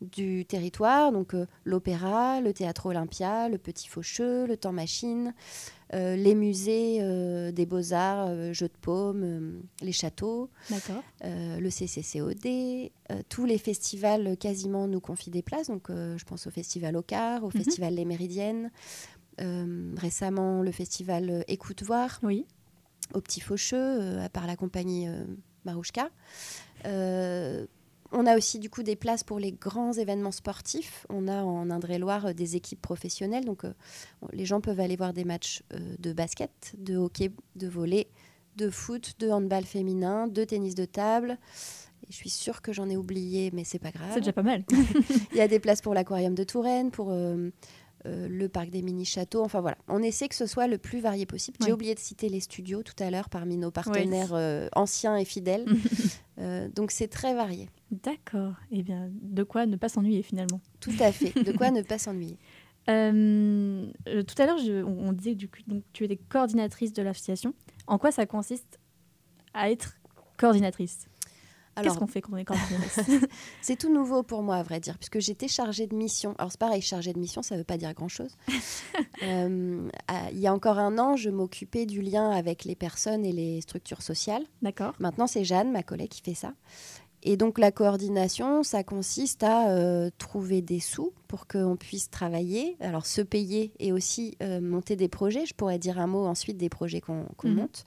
du 0.00 0.44
territoire, 0.46 1.12
donc 1.12 1.34
euh, 1.34 1.46
l'opéra, 1.64 2.40
le 2.40 2.52
théâtre 2.52 2.86
Olympia, 2.86 3.48
le 3.48 3.58
Petit 3.58 3.88
Faucheux, 3.88 4.46
le 4.46 4.56
Temps 4.56 4.72
Machine, 4.72 5.34
les 5.94 6.34
musées 6.34 7.02
des 7.52 7.66
beaux-arts, 7.66 8.54
Jeux 8.54 8.68
de 8.68 8.78
Paume, 8.80 9.60
les 9.82 9.92
châteaux. 9.92 10.48
Le 11.22 11.68
CCCOD, 11.68 12.90
tous 13.28 13.44
les 13.44 13.58
festivals 13.58 14.38
quasiment 14.38 14.86
nous 14.88 15.00
confient 15.00 15.28
des 15.30 15.42
places. 15.42 15.66
Donc, 15.68 15.88
je 15.90 16.24
pense 16.24 16.46
au 16.46 16.50
festival 16.50 16.96
Ocar, 16.96 17.44
au 17.44 17.48
Mhm. 17.48 17.52
festival 17.64 17.94
Les 17.94 18.06
Méridiennes, 18.06 18.70
récemment 19.96 20.62
le 20.62 20.72
festival 20.72 21.30
euh, 21.30 21.42
Écoute 21.48 21.82
Voir, 21.82 22.18
Oui. 22.22 22.46
au 23.14 23.20
Petit 23.20 23.40
Faucheux, 23.40 23.76
euh, 23.78 24.28
par 24.28 24.46
la 24.46 24.56
compagnie 24.56 25.08
euh, 25.08 25.24
Marouchka. 25.64 26.10
Euh, 26.86 27.66
on 28.14 28.26
a 28.26 28.36
aussi 28.36 28.58
du 28.58 28.68
coup 28.68 28.82
des 28.82 28.96
places 28.96 29.24
pour 29.24 29.38
les 29.38 29.52
grands 29.52 29.92
événements 29.92 30.32
sportifs. 30.32 31.06
On 31.08 31.28
a 31.28 31.42
en 31.44 31.70
Indre-et-Loire 31.70 32.26
euh, 32.26 32.32
des 32.34 32.56
équipes 32.56 32.82
professionnelles, 32.82 33.44
donc 33.44 33.64
euh, 33.64 33.72
on- 34.20 34.28
les 34.32 34.44
gens 34.44 34.60
peuvent 34.60 34.80
aller 34.80 34.96
voir 34.96 35.12
des 35.12 35.24
matchs 35.24 35.62
euh, 35.72 35.78
de 35.98 36.12
basket, 36.12 36.74
de 36.78 36.96
hockey, 36.96 37.30
de 37.56 37.68
volley, 37.68 38.08
de 38.56 38.68
foot, 38.68 39.14
de 39.18 39.30
handball 39.30 39.64
féminin, 39.64 40.26
de 40.26 40.44
tennis 40.44 40.74
de 40.74 40.84
table. 40.84 41.38
Et 42.06 42.10
je 42.12 42.16
suis 42.16 42.28
sûre 42.30 42.60
que 42.60 42.72
j'en 42.72 42.90
ai 42.90 42.96
oublié, 42.98 43.50
mais 43.54 43.64
c'est 43.64 43.78
pas 43.78 43.92
grave. 43.92 44.10
C'est 44.12 44.20
déjà 44.20 44.32
pas 44.32 44.42
mal. 44.42 44.64
Il 45.32 45.38
y 45.38 45.40
a 45.40 45.48
des 45.48 45.60
places 45.60 45.80
pour 45.80 45.94
l'aquarium 45.94 46.34
de 46.34 46.44
Touraine, 46.44 46.90
pour 46.90 47.10
euh, 48.06 48.26
le 48.28 48.48
parc 48.48 48.70
des 48.70 48.82
mini-châteaux. 48.82 49.44
Enfin 49.44 49.60
voilà, 49.60 49.78
on 49.86 50.02
essaie 50.02 50.28
que 50.28 50.34
ce 50.34 50.46
soit 50.46 50.66
le 50.66 50.78
plus 50.78 51.00
varié 51.00 51.24
possible. 51.24 51.58
J'ai 51.64 51.72
oublié 51.72 51.94
de 51.94 52.00
citer 52.00 52.28
les 52.28 52.40
studios 52.40 52.82
tout 52.82 52.94
à 52.98 53.10
l'heure 53.10 53.28
parmi 53.28 53.56
nos 53.56 53.70
partenaires 53.70 54.34
euh, 54.34 54.68
anciens 54.74 55.16
et 55.16 55.24
fidèles. 55.24 55.66
Euh, 56.38 56.66
donc 56.74 56.90
c'est 56.92 57.08
très 57.08 57.34
varié. 57.34 57.68
D'accord. 57.90 58.54
Eh 58.72 58.82
bien, 58.82 59.10
de 59.12 59.42
quoi 59.42 59.66
ne 59.66 59.76
pas 59.76 59.90
s'ennuyer 59.90 60.22
finalement? 60.22 60.60
Tout 60.80 60.94
à 60.98 61.12
fait. 61.12 61.30
De 61.44 61.52
quoi 61.52 61.70
ne 61.70 61.82
pas 61.82 61.98
s'ennuyer? 61.98 62.38
Tout 62.86 62.92
à 62.92 64.46
l'heure, 64.46 64.58
on, 64.86 65.08
on 65.08 65.12
disait 65.12 65.32
que 65.32 65.36
du 65.36 65.48
coup, 65.48 65.60
donc, 65.66 65.84
tu 65.92 66.04
étais 66.04 66.16
coordinatrice 66.16 66.94
de 66.94 67.02
l'association. 67.02 67.54
En 67.86 67.98
quoi 67.98 68.10
ça 68.10 68.24
consiste 68.24 68.80
à 69.52 69.70
être 69.70 69.98
coordinatrice? 70.38 71.06
Qu'est-ce 71.80 71.98
qu'on 71.98 72.06
fait 72.06 72.20
quand 72.20 72.32
on 72.34 72.36
est 72.36 72.44
coordinatrice 72.46 73.00
c'est 73.62 73.76
tout 73.76 73.92
nouveau 73.92 74.22
pour 74.22 74.42
moi, 74.42 74.56
à 74.56 74.62
vrai 74.62 74.80
dire, 74.80 74.98
puisque 74.98 75.20
j'étais 75.20 75.48
chargée 75.48 75.86
de 75.86 75.94
mission. 75.94 76.34
Alors, 76.38 76.50
c'est 76.50 76.60
pareil, 76.60 76.82
chargée 76.82 77.12
de 77.12 77.18
mission, 77.18 77.42
ça 77.42 77.54
ne 77.54 77.60
veut 77.60 77.64
pas 77.64 77.76
dire 77.78 77.92
grand-chose. 77.94 78.36
Euh, 79.22 79.88
il 80.32 80.38
y 80.38 80.46
a 80.48 80.52
encore 80.52 80.78
un 80.78 80.98
an, 80.98 81.16
je 81.16 81.30
m'occupais 81.30 81.86
du 81.86 82.02
lien 82.02 82.30
avec 82.30 82.64
les 82.64 82.74
personnes 82.74 83.24
et 83.24 83.30
les 83.32 83.60
structures 83.60 84.02
sociales. 84.02 84.42
D'accord. 84.62 84.94
Maintenant, 84.98 85.26
c'est 85.28 85.44
Jeanne, 85.44 85.70
ma 85.70 85.82
collègue, 85.82 86.08
qui 86.08 86.22
fait 86.22 86.34
ça. 86.34 86.52
Et 87.22 87.36
donc, 87.36 87.58
la 87.60 87.70
coordination, 87.70 88.64
ça 88.64 88.82
consiste 88.82 89.44
à 89.44 89.70
euh, 89.70 90.10
trouver 90.18 90.60
des 90.60 90.80
sous 90.80 91.12
pour 91.28 91.46
qu'on 91.46 91.76
puisse 91.76 92.10
travailler, 92.10 92.76
alors 92.80 93.06
se 93.06 93.20
payer 93.22 93.72
et 93.78 93.92
aussi 93.92 94.36
euh, 94.42 94.60
monter 94.60 94.96
des 94.96 95.08
projets. 95.08 95.46
Je 95.46 95.54
pourrais 95.54 95.78
dire 95.78 96.00
un 96.00 96.08
mot 96.08 96.26
ensuite 96.26 96.56
des 96.56 96.68
projets 96.68 97.00
qu'on 97.00 97.26
qu'on 97.36 97.48
Mhm. 97.48 97.54
monte. 97.54 97.84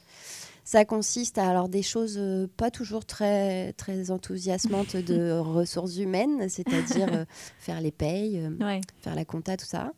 Ça 0.68 0.84
consiste 0.84 1.38
à 1.38 1.48
alors 1.48 1.70
des 1.70 1.84
choses 1.84 2.18
euh, 2.20 2.48
pas 2.58 2.72
toujours 2.72 3.06
très 3.06 3.72
très 3.74 4.10
enthousiasmantes 4.12 4.96
de 5.12 5.32
ressources 5.40 5.98
humaines, 5.98 6.50
c'est-à-dire 6.50 7.08
euh, 7.14 7.26
faire 7.60 7.80
les 7.80 7.92
payes, 7.92 8.40
euh, 8.40 8.50
Ouais. 8.66 8.82
faire 9.00 9.14
la 9.16 9.24
compta, 9.26 9.56
tout 9.58 9.66
ça. 9.68 9.94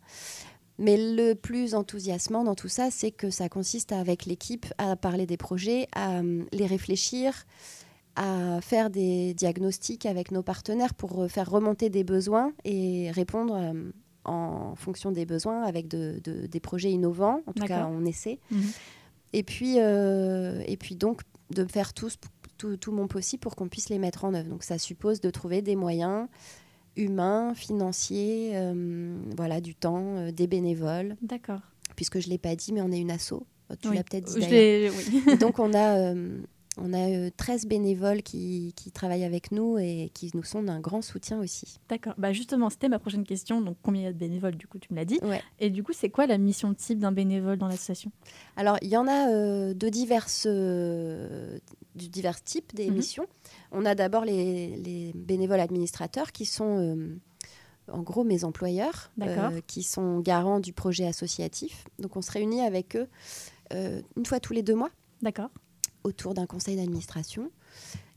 Mais 0.77 0.97
le 0.97 1.33
plus 1.33 1.73
enthousiasmant 1.73 2.43
dans 2.43 2.53
tout 2.53 2.67
ça, 2.67 2.89
c'est 2.91 3.09
que 3.11 3.29
ça 3.31 3.49
consiste 3.49 3.91
avec 3.93 4.25
l'équipe 4.25 4.65
à 4.77 4.95
parler 4.95 5.25
des 5.25 5.37
projets, 5.37 5.87
à 5.95 6.21
les 6.51 6.65
réfléchir, 6.67 7.45
à 8.15 8.59
faire 8.61 8.89
des 8.89 9.33
diagnostics 9.33 10.05
avec 10.05 10.31
nos 10.31 10.43
partenaires 10.43 10.93
pour 10.93 11.31
faire 11.31 11.49
remonter 11.49 11.89
des 11.89 12.03
besoins 12.03 12.51
et 12.65 13.09
répondre 13.11 13.73
en 14.25 14.75
fonction 14.75 15.11
des 15.11 15.25
besoins 15.25 15.63
avec 15.63 15.87
de- 15.87 16.19
de- 16.23 16.45
des 16.45 16.59
projets 16.59 16.91
innovants. 16.91 17.41
En 17.47 17.53
tout 17.53 17.63
cas, 17.65 17.87
on 17.89 18.05
essaie. 18.05 18.39
Mhm. 18.51 18.61
Et 19.33 19.43
puis, 19.43 19.75
euh, 19.79 20.61
et 20.67 20.77
puis 20.77 20.95
donc, 20.95 21.21
de 21.53 21.65
faire 21.65 21.93
tous, 21.93 22.17
tout, 22.57 22.77
tout 22.77 22.91
mon 22.91 23.07
possible 23.07 23.39
pour 23.41 23.55
qu'on 23.55 23.67
puisse 23.67 23.89
les 23.89 23.99
mettre 23.99 24.25
en 24.25 24.33
œuvre. 24.33 24.49
Donc, 24.49 24.63
ça 24.63 24.77
suppose 24.77 25.21
de 25.21 25.29
trouver 25.29 25.61
des 25.61 25.75
moyens 25.75 26.27
humains, 26.95 27.53
financiers, 27.53 28.51
euh, 28.55 29.15
voilà, 29.35 29.61
du 29.61 29.75
temps, 29.75 30.17
euh, 30.17 30.31
des 30.31 30.47
bénévoles. 30.47 31.15
D'accord. 31.21 31.61
Puisque 31.95 32.19
je 32.19 32.27
ne 32.27 32.31
l'ai 32.31 32.37
pas 32.37 32.55
dit, 32.55 32.73
mais 32.73 32.81
on 32.81 32.91
est 32.91 32.99
une 32.99 33.11
asso. 33.11 33.45
Tu 33.81 33.89
Oui. 33.89 33.95
l'as 33.97 34.03
peut-être 34.03 34.25
dit 34.25 34.35
Je 34.35 34.39
d'ailleurs. 34.49 34.93
l'ai- 34.93 35.21
oui. 35.27 35.37
Donc, 35.37 35.59
on 35.59 35.73
a, 35.73 36.13
on 36.77 36.93
a 36.93 37.09
euh, 37.09 37.29
13 37.35 37.65
bénévoles 37.65 38.21
qui, 38.23 38.73
qui 38.75 38.91
travaillent 38.91 39.23
avec 39.23 39.51
nous 39.51 39.77
et 39.77 40.11
qui 40.13 40.31
nous 40.33 40.43
sont 40.43 40.63
d'un 40.63 40.79
grand 40.79 41.01
soutien 41.01 41.39
aussi. 41.39 41.77
D'accord. 41.89 42.13
Bah 42.17 42.33
justement, 42.33 42.69
c'était 42.69 42.89
ma 42.89 42.99
prochaine 42.99 43.23
question. 43.25 43.61
Donc, 43.61 43.77
combien 43.81 44.01
il 44.01 44.05
y 44.05 44.07
a 44.07 44.13
de 44.13 44.17
bénévoles 44.17 44.55
Du 44.55 44.67
coup, 44.67 44.77
tu 44.79 44.91
me 44.93 44.97
l'as 44.97 45.05
dit. 45.05 45.19
Ouais. 45.23 45.41
Et 45.59 45.69
du 45.69 45.83
coup, 45.83 45.93
c'est 45.93 46.09
quoi 46.09 46.27
la 46.27 46.37
mission 46.37 46.73
type 46.73 46.99
d'un 46.99 47.11
bénévole 47.11 47.57
dans 47.57 47.67
l'association? 47.67 48.11
Alors, 48.55 48.77
il 48.81 48.89
y 48.89 48.97
en 48.97 49.07
a 49.07 49.29
euh, 49.31 49.73
de 49.73 49.89
diverses, 49.89 50.45
euh, 50.47 51.59
du 51.95 52.09
divers 52.09 52.41
types 52.43 52.73
des 52.75 52.87
Mhm. 52.89 52.95
missions. 52.95 53.25
On 53.71 53.85
a 53.85 53.95
d'abord 53.95 54.23
les, 54.25 54.75
les 54.77 55.11
bénévoles 55.15 55.59
administrateurs 55.59 56.31
qui 56.31 56.45
sont 56.45 56.77
euh, 56.79 57.15
en 57.91 58.01
gros 58.03 58.23
mes 58.23 58.43
employeurs, 58.43 59.11
euh, 59.21 59.61
qui 59.65 59.81
sont 59.83 60.19
garants 60.19 60.59
du 60.59 60.73
projet 60.73 61.05
associatif. 61.07 61.85
Donc 61.99 62.15
on 62.17 62.21
se 62.21 62.31
réunit 62.31 62.61
avec 62.61 62.95
eux 62.95 63.07
euh, 63.73 64.01
une 64.15 64.25
fois 64.25 64.39
tous 64.39 64.53
les 64.53 64.61
deux 64.61 64.75
mois 64.75 64.89
D'accord. 65.21 65.49
Autour 66.07 66.33
d'un 66.33 66.45
conseil 66.45 66.75
d'administration. 66.75 67.51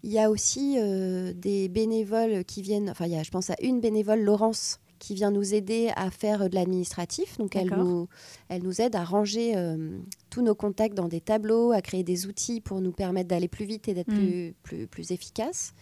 Il 0.02 0.10
y 0.10 0.18
a 0.18 0.30
aussi 0.30 0.76
euh, 0.78 1.32
des 1.34 1.68
bénévoles 1.68 2.44
qui 2.44 2.62
viennent, 2.62 2.88
enfin 2.90 3.06
il 3.06 3.12
y 3.12 3.16
a, 3.16 3.22
je 3.22 3.30
pense 3.30 3.50
à 3.50 3.56
une 3.60 3.80
bénévole, 3.80 4.20
Laurence, 4.22 4.80
qui 4.98 5.14
vient 5.14 5.30
nous 5.30 5.54
aider 5.54 5.90
à 5.96 6.10
faire 6.10 6.48
de 6.48 6.54
l'administratif. 6.54 7.38
Donc 7.38 7.56
elle 7.56 7.70
nous, 7.70 8.06
elle 8.48 8.62
nous 8.62 8.80
aide 8.80 8.94
à 8.94 9.02
ranger 9.02 9.54
euh, 9.56 9.98
tous 10.28 10.42
nos 10.42 10.54
contacts 10.54 10.94
dans 10.94 11.08
des 11.08 11.20
tableaux, 11.20 11.72
à 11.72 11.80
créer 11.80 12.04
des 12.04 12.26
outils 12.26 12.60
pour 12.60 12.80
nous 12.80 12.92
permettre 12.92 13.28
d'aller 13.28 13.48
plus 13.48 13.64
vite 13.64 13.88
et 13.88 13.94
d'être 13.94 14.10
Mm. 14.10 14.16
plus, 14.16 14.54
plus, 14.62 14.86
plus 14.86 15.10
efficace. 15.10 15.74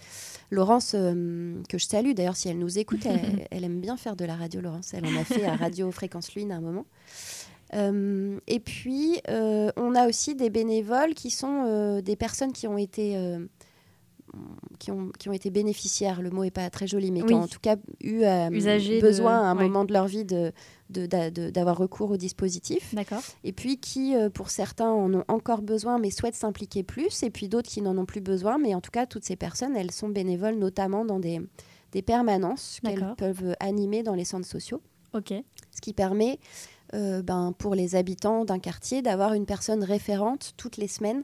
Laurence, 0.51 0.93
euh, 0.95 1.61
que 1.69 1.79
je 1.79 1.87
salue 1.87 2.13
d'ailleurs 2.13 2.37
si 2.37 2.49
elle 2.49 2.59
nous 2.59 2.79
écoute, 2.79 3.05
elle, 3.07 3.47
elle 3.51 3.65
aime 3.65 3.81
bien 3.81 3.97
faire 3.97 4.17
de 4.17 4.25
la 4.25 4.37
radio, 4.37 4.61
Laurence. 4.61 4.95
Elle 4.95 5.05
en 5.05 5.17
a 5.17 5.25
fait 5.25 5.45
à 5.45 5.57
Radio 5.57 5.91
Fréquence 5.91 6.35
Lune 6.35 6.53
à 6.53 6.57
un 6.57 6.61
moment. 6.61 6.87
Euh, 7.75 8.39
et 8.47 8.61
puis, 8.61 9.21
euh, 9.29 9.71
on 9.77 9.95
a 9.95 10.09
aussi 10.09 10.35
des 10.35 10.51
bénévoles 10.51 11.15
qui 11.15 11.31
sont 11.31 11.65
euh, 11.67 12.01
des 12.01 12.17
personnes 12.17 12.53
qui 12.53 12.67
ont 12.67 12.79
été 12.79 13.17
qui 14.79 14.91
ont, 14.91 15.11
qui 15.19 15.29
ont 15.31 15.33
été 15.33 15.49
bénéficiaires, 15.51 16.21
le 16.21 16.29
mot 16.31 16.45
n'est 16.45 16.51
pas 16.51 16.69
très 16.69 16.87
joli, 16.87 17.11
mais 17.11 17.23
qui 17.23 17.33
ont 17.33 17.43
en 17.43 17.49
tout 17.49 17.59
cas 17.61 17.77
eu 18.03 18.21
besoin 19.01 19.39
de- 19.41 19.45
à 19.45 19.49
un 19.51 19.57
ouais. 19.57 19.65
moment 19.65 19.85
de 19.87 19.93
leur 19.93 20.07
vie 20.07 20.25
de- 20.27 20.53
de- 20.91 21.07
de- 21.07 21.49
d'avoir 21.51 21.79
recours 21.79 22.11
au 22.11 22.17
dispositif. 22.19 22.95
Et 23.43 23.53
puis 23.53 23.79
qui, 23.79 24.15
pour 24.35 24.51
certains, 24.51 24.91
en 24.93 25.13
ont 25.15 25.25
encore 25.29 25.63
besoin, 25.63 25.99
mais 25.99 26.11
souhaitent 26.11 26.35
s'impliquer 26.35 26.83
plus. 26.83 27.23
Et 27.23 27.31
puis 27.31 27.49
d'autres 27.49 27.71
qui 27.71 27.81
n'en 27.81 27.97
ont 27.97 28.05
plus 28.05 28.21
besoin. 28.21 28.59
Mais 28.59 28.75
en 28.75 28.83
tout 28.83 28.91
cas, 28.91 29.07
toutes 29.07 29.25
ces 29.25 29.35
personnes, 29.37 29.75
elles 29.75 29.91
sont 29.93 30.11
bénévoles, 30.11 30.57
notamment 30.57 31.07
dans 31.07 31.19
des, 31.19 31.41
des 31.93 32.03
permanences 32.03 32.81
qu'elles 32.85 33.15
peuvent 33.17 33.57
animer 33.61 34.03
dans 34.03 34.15
les 34.15 34.25
centres 34.27 34.47
sociaux 34.47 34.83
Ok. 35.15 35.33
ce 35.75 35.81
qui 35.81 35.95
permet 35.95 36.39
euh, 36.95 37.23
ben, 37.23 37.53
pour 37.57 37.75
les 37.75 37.97
habitants 37.97 38.45
d'un 38.45 38.59
quartier 38.59 39.03
d'avoir 39.03 39.35
une 39.35 39.47
personne 39.47 39.85
référente 39.85 40.55
toutes 40.57 40.77
les 40.77 40.89
semaines 40.89 41.23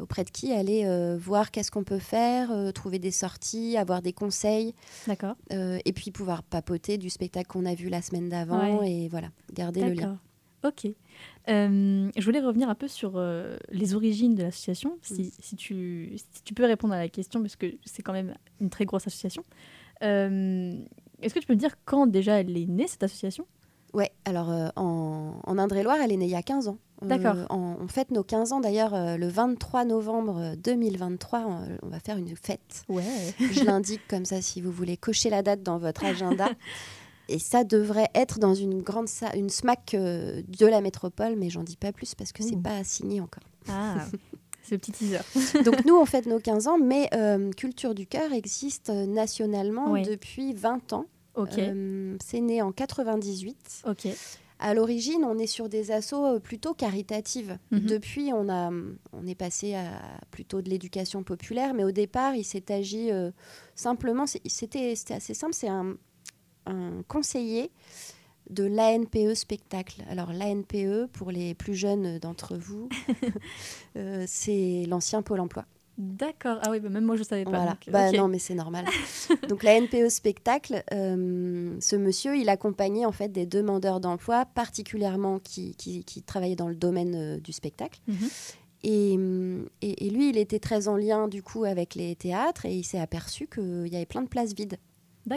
auprès 0.00 0.24
de 0.24 0.30
qui 0.30 0.52
aller 0.52 0.84
euh, 0.86 1.16
voir 1.16 1.50
qu'est-ce 1.52 1.70
qu'on 1.70 1.84
peut 1.84 2.00
faire, 2.00 2.50
euh, 2.50 2.72
trouver 2.72 2.98
des 2.98 3.12
sorties, 3.12 3.76
avoir 3.76 4.02
des 4.02 4.12
conseils, 4.12 4.74
D'accord. 5.06 5.36
et 5.50 5.92
puis 5.92 6.10
pouvoir 6.10 6.42
papoter 6.42 6.98
du 6.98 7.10
spectacle 7.10 7.46
qu'on 7.46 7.64
a 7.64 7.74
vu 7.74 7.88
la 7.88 8.02
semaine 8.02 8.28
d'avant, 8.28 8.80
Ouais. 8.80 8.90
et 8.90 9.08
voilà, 9.08 9.28
garder 9.52 9.82
le 9.82 9.92
lien. 9.92 9.94
D'accord. 9.94 10.16
Ok. 10.64 10.92
Je 11.46 12.24
voulais 12.24 12.40
revenir 12.40 12.68
un 12.68 12.74
peu 12.74 12.88
sur 12.88 13.22
les 13.70 13.94
origines 13.94 14.34
de 14.34 14.42
l'association, 14.42 14.98
si, 15.02 15.32
si 15.38 15.54
tu, 15.54 16.14
si 16.16 16.42
tu 16.42 16.54
peux 16.54 16.64
répondre 16.64 16.94
à 16.94 16.98
la 16.98 17.08
question, 17.08 17.40
parce 17.40 17.54
que 17.54 17.66
c'est 17.84 18.02
quand 18.02 18.14
même 18.14 18.34
une 18.60 18.70
très 18.70 18.86
grosse 18.86 19.06
association. 19.06 19.44
Est-ce 20.00 21.34
que 21.34 21.38
tu 21.38 21.46
peux 21.46 21.54
me 21.54 21.58
dire 21.58 21.76
quand 21.84 22.06
déjà 22.06 22.40
elle 22.40 22.56
est 22.56 22.66
née, 22.66 22.88
cette 22.88 23.02
association? 23.04 23.46
Ouais, 23.94 24.10
alors 24.24 24.50
euh, 24.50 24.68
en, 24.76 25.34
en 25.44 25.58
Indre-et-Loire, 25.58 25.98
elle 26.02 26.10
est 26.12 26.16
née 26.16 26.24
il 26.26 26.30
y 26.30 26.34
a 26.36 26.42
15 26.42 26.68
ans. 26.68 26.78
Euh, 27.02 27.06
D'accord. 27.06 27.36
en- 27.50 27.76
on 27.80 27.88
fête 27.88 28.10
nos 28.10 28.22
15 28.24 28.52
ans 28.52 28.60
d'ailleurs 28.60 28.94
euh, 28.94 29.16
le 29.16 29.28
23 29.28 29.84
novembre 29.84 30.54
2023, 30.56 31.38
euh, 31.40 31.76
on 31.82 31.88
va 31.88 32.00
faire 32.00 32.16
une 32.18 32.34
fête. 32.36 32.84
Ouais. 32.88 33.02
Je 33.38 33.64
l'indique 33.64 34.00
comme 34.08 34.24
ça 34.24 34.42
si 34.42 34.60
vous 34.60 34.70
voulez 34.72 34.96
cocher 34.96 35.30
la 35.30 35.42
date 35.42 35.62
dans 35.62 35.78
votre 35.78 36.04
agenda. 36.04 36.48
Et 37.28 37.38
ça 37.38 37.64
devrait 37.64 38.08
être 38.14 38.38
dans 38.38 38.54
une 38.54 38.82
grande 38.82 39.08
sa- 39.08 39.34
une 39.34 39.48
SMAC 39.48 39.94
euh, 39.94 40.42
de 40.58 40.66
la 40.66 40.80
métropole, 40.82 41.36
mais 41.36 41.48
j'en 41.48 41.62
dis 41.62 41.76
pas 41.76 41.90
plus 41.92 42.14
parce 42.14 42.32
que 42.32 42.42
c'est 42.42 42.54
Ouh. 42.56 42.60
pas 42.60 42.84
signé 42.84 43.20
encore. 43.22 43.44
Ah, 43.68 43.94
c'est 44.62 44.72
le 44.74 44.78
petit 44.78 44.92
teaser. 44.92 45.20
Donc 45.64 45.84
nous, 45.86 45.96
on 45.96 46.04
fête 46.06 46.26
nos 46.26 46.38
15 46.38 46.68
ans, 46.68 46.78
mais 46.78 47.08
euh, 47.14 47.50
Culture 47.52 47.94
du 47.94 48.06
Cœur 48.06 48.32
existe 48.32 48.90
nationalement 48.90 49.90
Oui. 49.92 50.02
depuis 50.02 50.52
20 50.52 50.92
ans. 50.92 51.06
Ok. 51.34 51.58
Euh, 51.58 52.16
c'est 52.24 52.40
né 52.40 52.62
en 52.62 52.72
98. 52.72 53.82
ok. 53.86 54.08
À 54.60 54.72
l'origine, 54.72 55.24
on 55.24 55.36
est 55.38 55.48
sur 55.48 55.68
des 55.68 55.90
assos 55.90 56.24
euh, 56.24 56.38
plutôt 56.38 56.74
caritatives. 56.74 57.58
Mhm. 57.70 57.80
Depuis, 57.86 58.32
on, 58.32 58.48
a, 58.48 58.70
on 59.12 59.26
est 59.26 59.34
passé 59.34 59.74
à 59.74 60.00
plutôt 60.30 60.62
de 60.62 60.70
l'éducation 60.70 61.24
populaire, 61.24 61.74
mais 61.74 61.84
au 61.84 61.90
départ, 61.90 62.34
il 62.34 62.44
s'est 62.44 62.72
agi 62.72 63.10
euh, 63.10 63.30
simplement, 63.74 64.26
c'était 64.26 64.94
c'était 64.94 65.14
assez 65.14 65.34
simple, 65.34 65.54
c'est 65.54 65.68
un, 65.68 65.96
un 66.66 67.02
conseiller 67.08 67.72
de 68.50 68.64
l'ANPE 68.64 69.34
spectacle. 69.34 70.02
Alors 70.08 70.32
l'ANPE, 70.32 71.10
pour 71.12 71.30
les 71.30 71.54
plus 71.54 71.74
jeunes 71.74 72.18
d'entre 72.18 72.56
vous, 72.56 72.88
euh, 73.96 74.24
c'est 74.26 74.84
l'ancien 74.88 75.22
Pôle 75.22 75.40
emploi. 75.40 75.64
D'accord. 75.96 76.58
Ah 76.62 76.70
oui, 76.70 76.80
bah 76.80 76.88
même 76.88 77.04
moi 77.04 77.16
je 77.16 77.22
savais 77.22 77.44
pas. 77.44 77.50
Voilà. 77.50 77.70
donc, 77.72 77.90
Bah 77.90 78.10
non, 78.10 78.28
mais 78.28 78.38
c'est 78.38 78.54
normal. 78.54 78.84
donc 79.48 79.62
la 79.62 79.80
NPE 79.80 80.08
spectacle, 80.08 80.82
euh, 80.92 81.76
ce 81.80 81.96
monsieur, 81.96 82.36
il 82.36 82.48
accompagnait 82.48 83.04
en 83.04 83.12
fait 83.12 83.28
des 83.28 83.46
demandeurs 83.46 84.00
d'emploi, 84.00 84.44
particulièrement 84.44 85.38
qui, 85.38 85.76
qui, 85.76 86.04
qui 86.04 86.22
travaillaient 86.22 86.56
dans 86.56 86.68
le 86.68 86.74
domaine 86.74 87.14
euh, 87.14 87.38
du 87.38 87.52
spectacle. 87.52 88.00
Mhm. 88.08 88.28
Et, 88.86 89.14
et, 89.80 90.06
et 90.06 90.10
lui, 90.10 90.28
il 90.28 90.36
était 90.36 90.58
très 90.58 90.88
en 90.88 90.96
lien 90.96 91.26
du 91.26 91.42
coup 91.42 91.64
avec 91.64 91.94
les 91.94 92.14
théâtres 92.16 92.66
et 92.66 92.74
il 92.74 92.84
s'est 92.84 93.00
aperçu 93.00 93.46
qu'il 93.46 93.88
y 93.88 93.96
avait 93.96 94.04
plein 94.04 94.20
de 94.20 94.28
places 94.28 94.52
vides. 94.52 94.76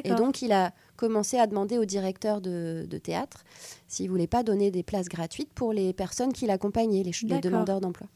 Et 0.03 0.13
donc, 0.15 0.41
il 0.41 0.51
a 0.51 0.73
commencé 0.97 1.37
à 1.37 1.47
demander 1.47 1.77
au 1.77 1.85
directeur 1.85 2.41
de, 2.41 2.85
de 2.89 2.97
théâtre 2.97 3.45
s'il 3.87 4.09
voulait 4.09 4.27
pas 4.27 4.43
donner 4.43 4.69
des 4.69 4.83
places 4.83 5.07
gratuites 5.07 5.53
pour 5.53 5.71
les 5.71 5.93
personnes 5.93 6.33
qui 6.33 6.45
l'accompagnaient, 6.45 7.03
les, 7.03 7.11
les 7.23 7.39
demandeurs 7.39 7.79
d'emploi. 7.79 8.07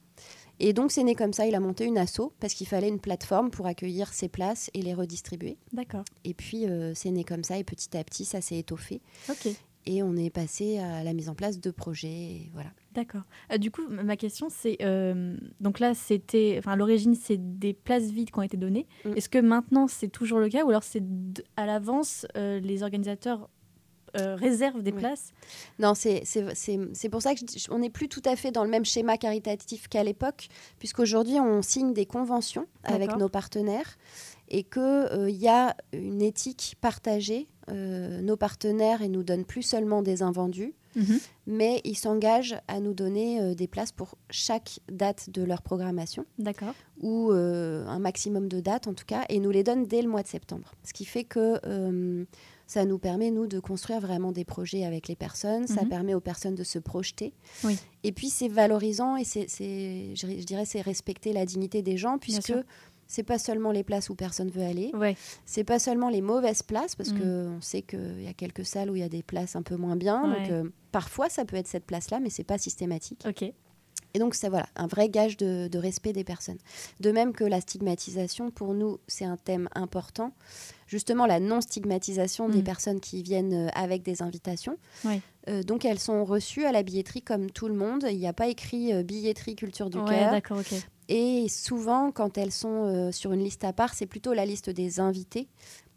Et 0.64 0.74
donc, 0.74 0.92
c'est 0.92 1.04
né 1.04 1.16
comme 1.16 1.34
ça. 1.34 1.48
Il 1.48 1.56
a 1.56 1.60
monté 1.60 1.86
une 1.86 1.98
asso 1.98 2.32
parce 2.40 2.54
qu'il 2.54 2.68
fallait 2.68 2.88
une 2.88 3.00
plateforme 3.00 3.50
pour 3.50 3.66
accueillir 3.66 4.14
ces 4.14 4.30
places 4.30 4.70
et 4.76 4.84
les 4.84 4.94
redistribuer. 4.94 5.58
D'accord. 5.74 6.04
Et 6.24 6.36
puis, 6.36 6.68
euh, 6.68 6.94
c'est 6.94 7.10
né 7.10 7.24
comme 7.24 7.44
ça. 7.44 7.58
Et 7.58 7.64
petit 7.64 7.98
à 7.98 8.04
petit, 8.04 8.26
ça 8.26 8.42
s'est 8.42 8.60
étoffé. 8.60 9.02
Ok. 9.28 9.48
Et 9.88 10.04
on 10.04 10.16
est 10.16 10.30
passé 10.30 10.78
à 10.78 11.04
la 11.04 11.14
mise 11.14 11.30
en 11.30 11.36
place 11.36 11.60
de 11.60 11.72
projets. 11.72 12.08
et 12.08 12.52
voilà. 12.54 12.70
D'accord. 12.94 13.24
Euh, 13.52 13.58
du 13.58 13.72
coup, 13.72 13.82
ma 13.90 14.16
question, 14.18 14.50
c'est 14.50 14.78
euh, 14.82 15.36
donc 15.60 15.80
là, 15.80 15.96
c'était, 15.96 16.58
enfin, 16.60 16.74
à 16.74 16.76
l'origine, 16.76 17.16
c'est 17.16 17.58
des 17.58 17.74
places 17.74 18.12
vides 18.12 18.30
qui 18.30 18.38
ont 18.38 18.44
été 18.44 18.58
données. 18.58 18.86
Mm. 19.06 19.14
Est-ce 19.16 19.30
que 19.30 19.40
maintenant, 19.40 19.88
c'est 19.88 20.10
toujours 20.10 20.40
le 20.40 20.50
cas, 20.50 20.64
ou 20.64 20.70
alors 20.70 20.84
c'est 20.84 21.04
à 21.58 21.66
l'avance, 21.66 22.28
euh, 22.38 22.60
les 22.60 22.84
organisateurs 22.84 23.50
euh, 24.18 24.36
réservent 24.36 24.82
des 24.82 24.92
Ouais. 24.92 25.00
places 25.00 25.32
Non, 25.80 25.94
c'est 25.96 26.24
pour 27.12 27.22
ça 27.22 27.34
qu'on 27.36 27.80
n'est 27.80 27.90
plus 27.90 28.08
tout 28.10 28.22
à 28.26 28.36
fait 28.36 28.52
dans 28.52 28.64
le 28.64 28.70
même 28.70 28.86
schéma 28.86 29.18
caritatif 29.18 29.88
qu'à 29.88 30.04
l'époque, 30.04 30.48
puisqu'aujourd'hui, 30.80 31.40
on 31.40 31.62
signe 31.62 31.94
des 31.94 32.06
conventions 32.06 32.68
avec 32.84 33.16
nos 33.18 33.30
partenaires 33.30 33.98
et 34.50 34.64
qu'il 34.64 35.30
y 35.30 35.48
a 35.48 35.76
une 35.94 36.22
éthique 36.22 36.76
partagée. 36.82 37.48
Euh, 37.70 38.22
nos 38.22 38.36
partenaires 38.36 39.02
ils 39.02 39.12
nous 39.12 39.24
donnent 39.24 39.46
plus 39.46 39.62
seulement 39.62 40.02
des 40.02 40.24
invendus, 40.24 40.74
mais 41.48 41.80
ils 41.86 41.96
s'engagent 41.96 42.58
à 42.68 42.82
nous 42.82 42.94
donner 42.94 43.40
euh, 43.40 43.54
des 43.54 43.68
places 43.68 43.94
pour 43.94 44.16
chaque 44.30 44.80
date 44.92 45.30
de 45.30 45.42
leur 45.44 45.62
programmation, 45.62 46.26
D'accord. 46.38 46.74
ou 47.02 47.32
euh, 47.32 47.86
un 47.88 48.00
maximum 48.00 48.50
de 48.50 48.60
dates 48.60 48.88
en 48.88 48.94
tout 48.94 49.06
cas, 49.06 49.24
et 49.30 49.40
nous 49.40 49.52
les 49.52 49.64
donnent 49.64 49.86
dès 49.86 50.02
le 50.02 50.10
mois 50.10 50.22
de 50.24 50.28
septembre. 50.28 50.74
Ce 50.84 50.92
qui 50.92 51.06
fait 51.06 51.24
que 51.24 51.60
euh, 51.66 52.26
ça 52.72 52.86
nous 52.86 52.98
permet, 53.00 53.32
nous, 53.32 53.48
de 53.48 53.60
construire 53.60 54.00
vraiment 54.00 54.32
des 54.32 54.46
projets 54.46 54.86
avec 54.86 55.10
les 55.10 55.18
personnes, 55.18 55.68
ça 55.68 55.82
Mhm. 55.82 55.90
permet 55.90 56.14
aux 56.14 56.22
personnes 56.22 56.56
de 56.56 56.64
se 56.64 56.80
projeter. 56.80 57.34
Oui. 57.66 57.78
Et 58.06 58.14
puis 58.14 58.30
c'est 58.30 58.48
valorisant 58.48 59.18
et 59.18 59.26
c'est, 59.26 59.46
je, 59.50 60.16
je 60.16 60.46
dirais 60.46 60.64
c'est 60.64 60.80
respecter 60.80 61.34
la 61.34 61.46
dignité 61.46 61.82
des 61.82 61.98
gens, 61.98 62.18
puisque 62.18 62.54
c'est 63.08 63.24
pas 63.24 63.38
seulement 63.40 63.74
les 63.74 63.84
places 63.84 64.10
où 64.10 64.16
personne 64.16 64.50
veut 64.50 64.64
aller, 64.64 64.90
Ouais. 64.94 65.18
c'est 65.46 65.66
pas 65.66 65.80
seulement 65.80 66.08
les 66.08 66.22
mauvaises 66.22 66.64
places, 66.64 66.96
parce 66.96 67.10
Mm. 67.12 67.20
qu'on 67.20 67.62
sait 67.62 67.82
qu'il 67.82 68.24
y 68.24 68.28
a 68.30 68.34
quelques 68.34 68.66
salles 68.66 68.90
où 68.90 68.96
il 68.96 69.02
y 69.02 69.04
a 69.04 69.10
des 69.10 69.22
places 69.24 69.58
un 69.58 69.64
peu 69.64 69.76
moins 69.76 69.98
bien. 69.98 70.24
Ouais. 70.32 70.40
Donc 70.44 70.52
euh, 70.52 70.70
parfois 70.94 71.28
ça 71.28 71.44
peut 71.44 71.58
être 71.58 71.68
cette 71.68 71.86
place-là, 71.86 72.22
mais 72.22 72.30
c'est 72.30 72.46
pas 72.46 72.58
systématique. 72.58 73.24
Ok. 73.28 73.44
Et 74.14 74.20
donc, 74.20 74.36
c'est 74.36 74.50
voilà, 74.50 74.68
un 74.76 74.88
vrai 74.88 75.08
gage 75.08 75.38
de, 75.38 75.70
de 75.70 75.78
respect 75.78 76.12
des 76.12 76.26
personnes. 76.26 76.58
De 77.00 77.12
même 77.14 77.32
que 77.32 77.46
la 77.46 77.62
stigmatisation, 77.62 78.52
pour 78.52 78.74
nous, 78.74 79.00
c'est 79.08 79.24
un 79.24 79.38
thème 79.38 79.70
important. 79.74 80.34
Justement, 80.92 81.26
la 81.26 81.40
non-stigmatisation 81.40 82.50
des 82.50 82.60
Mm. 82.60 82.64
personnes 82.64 83.00
qui 83.00 83.24
viennent 83.24 83.54
euh, 83.54 83.68
avec 83.74 84.04
des 84.04 84.22
invitations. 84.22 84.78
Euh, 85.48 85.64
donc, 85.64 85.86
elles 85.86 86.00
sont 86.00 86.26
reçues 86.26 86.66
à 86.66 86.74
la 86.74 86.84
billetterie 86.84 87.22
comme 87.22 87.50
tout 87.50 87.70
le 87.70 87.76
monde. 87.76 88.06
Il 88.12 88.18
n'y 88.18 88.28
a 88.28 88.34
pas 88.34 88.50
écrit 88.50 88.92
euh, 88.92 89.02
billetterie 89.02 89.56
culture 89.56 89.90
du 89.90 90.00
ouais, 90.00 90.42
cœur. 90.42 90.64
Et 91.08 91.48
souvent, 91.48 92.12
quand 92.12 92.38
elles 92.38 92.52
sont 92.52 92.84
euh, 92.88 93.12
sur 93.14 93.32
une 93.32 93.42
liste 93.42 93.64
à 93.64 93.72
part, 93.72 93.94
c'est 93.94 94.06
plutôt 94.06 94.34
la 94.34 94.46
liste 94.46 94.70
des 94.70 95.00
invités. 95.00 95.48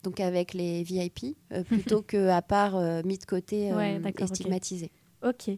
Donc 0.04 0.20
avec 0.20 0.54
les 0.54 0.84
VIP, 0.84 1.36
plutôt 1.66 2.02
que 2.02 2.28
à 2.28 2.40
part 2.40 2.78
mis 3.04 3.18
de 3.18 3.24
côté 3.24 3.72
Ouais, 3.72 4.00
et 4.16 4.26
stigmatisé. 4.28 4.92
Ok. 5.24 5.50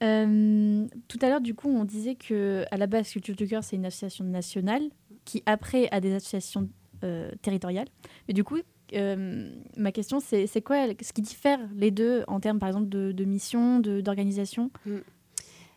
Tout 0.00 1.18
à 1.22 1.28
l'heure, 1.28 1.40
du 1.40 1.54
coup, 1.54 1.70
on 1.70 1.84
disait 1.84 2.16
que 2.16 2.66
à 2.70 2.76
la 2.76 2.86
base, 2.86 3.08
Culture 3.08 3.34
du 3.34 3.46
Cœur, 3.46 3.64
c'est 3.64 3.76
une 3.76 3.86
association 3.86 4.24
nationale 4.24 4.82
qui, 5.24 5.42
après, 5.46 5.88
a 5.90 6.00
des 6.00 6.12
associations 6.12 6.68
euh, 7.04 7.30
territoriales. 7.42 7.88
Mais 8.26 8.34
du 8.34 8.44
coup, 8.44 8.58
euh, 8.94 9.50
ma 9.76 9.92
question, 9.92 10.20
c'est 10.20 10.46
c'est 10.46 10.62
quoi 10.62 10.86
ce 11.00 11.12
qui 11.12 11.22
diffère 11.22 11.60
les 11.74 11.90
deux 11.90 12.24
en 12.26 12.40
termes, 12.40 12.58
par 12.58 12.68
exemple, 12.68 12.88
de, 12.88 13.12
de 13.12 13.24
mission, 13.24 13.80
de- 13.80 14.00
d'organisation? 14.00 14.70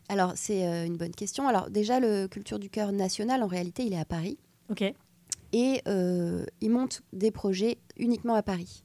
Alors, 0.10 0.34
c'est 0.36 0.68
euh, 0.68 0.86
une 0.86 0.98
bonne 0.98 1.12
question. 1.16 1.48
Alors, 1.48 1.70
déjà, 1.70 2.00
le 2.00 2.28
Culture 2.28 2.60
du 2.60 2.70
Cœur 2.70 2.92
national, 2.92 3.44
en 3.44 3.48
réalité, 3.48 3.84
il 3.84 3.94
est 3.94 4.00
à 4.00 4.06
Paris. 4.06 4.38
Ok. 4.70 4.84
Et 5.54 5.82
euh, 5.88 6.46
il 6.62 6.70
monte 6.70 7.02
des 7.14 7.32
projets 7.32 7.78
uniquement 7.98 8.36
à 8.36 8.44
Paris. 8.44 8.84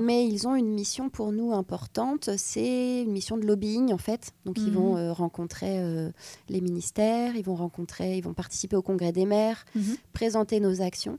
Mais 0.00 0.26
ils 0.26 0.46
ont 0.48 0.54
une 0.54 0.72
mission 0.72 1.08
pour 1.10 1.32
nous 1.32 1.52
importante, 1.52 2.30
c'est 2.36 3.02
une 3.02 3.12
mission 3.12 3.36
de 3.36 3.46
lobbying 3.46 3.92
en 3.92 3.98
fait. 3.98 4.32
Donc 4.44 4.58
ils 4.58 4.68
Mhm. 4.70 4.74
vont 4.74 4.96
euh, 4.96 5.12
rencontrer 5.12 5.78
euh, 5.80 6.10
les 6.48 6.60
ministères, 6.60 7.36
ils 7.36 7.44
vont 7.44 7.54
rencontrer, 7.54 8.16
ils 8.18 8.22
vont 8.24 8.34
participer 8.34 8.76
au 8.76 8.82
congrès 8.82 9.12
des 9.12 9.26
maires, 9.26 9.64
Mhm. 9.74 9.96
présenter 10.12 10.60
nos 10.60 10.82
actions 10.82 11.18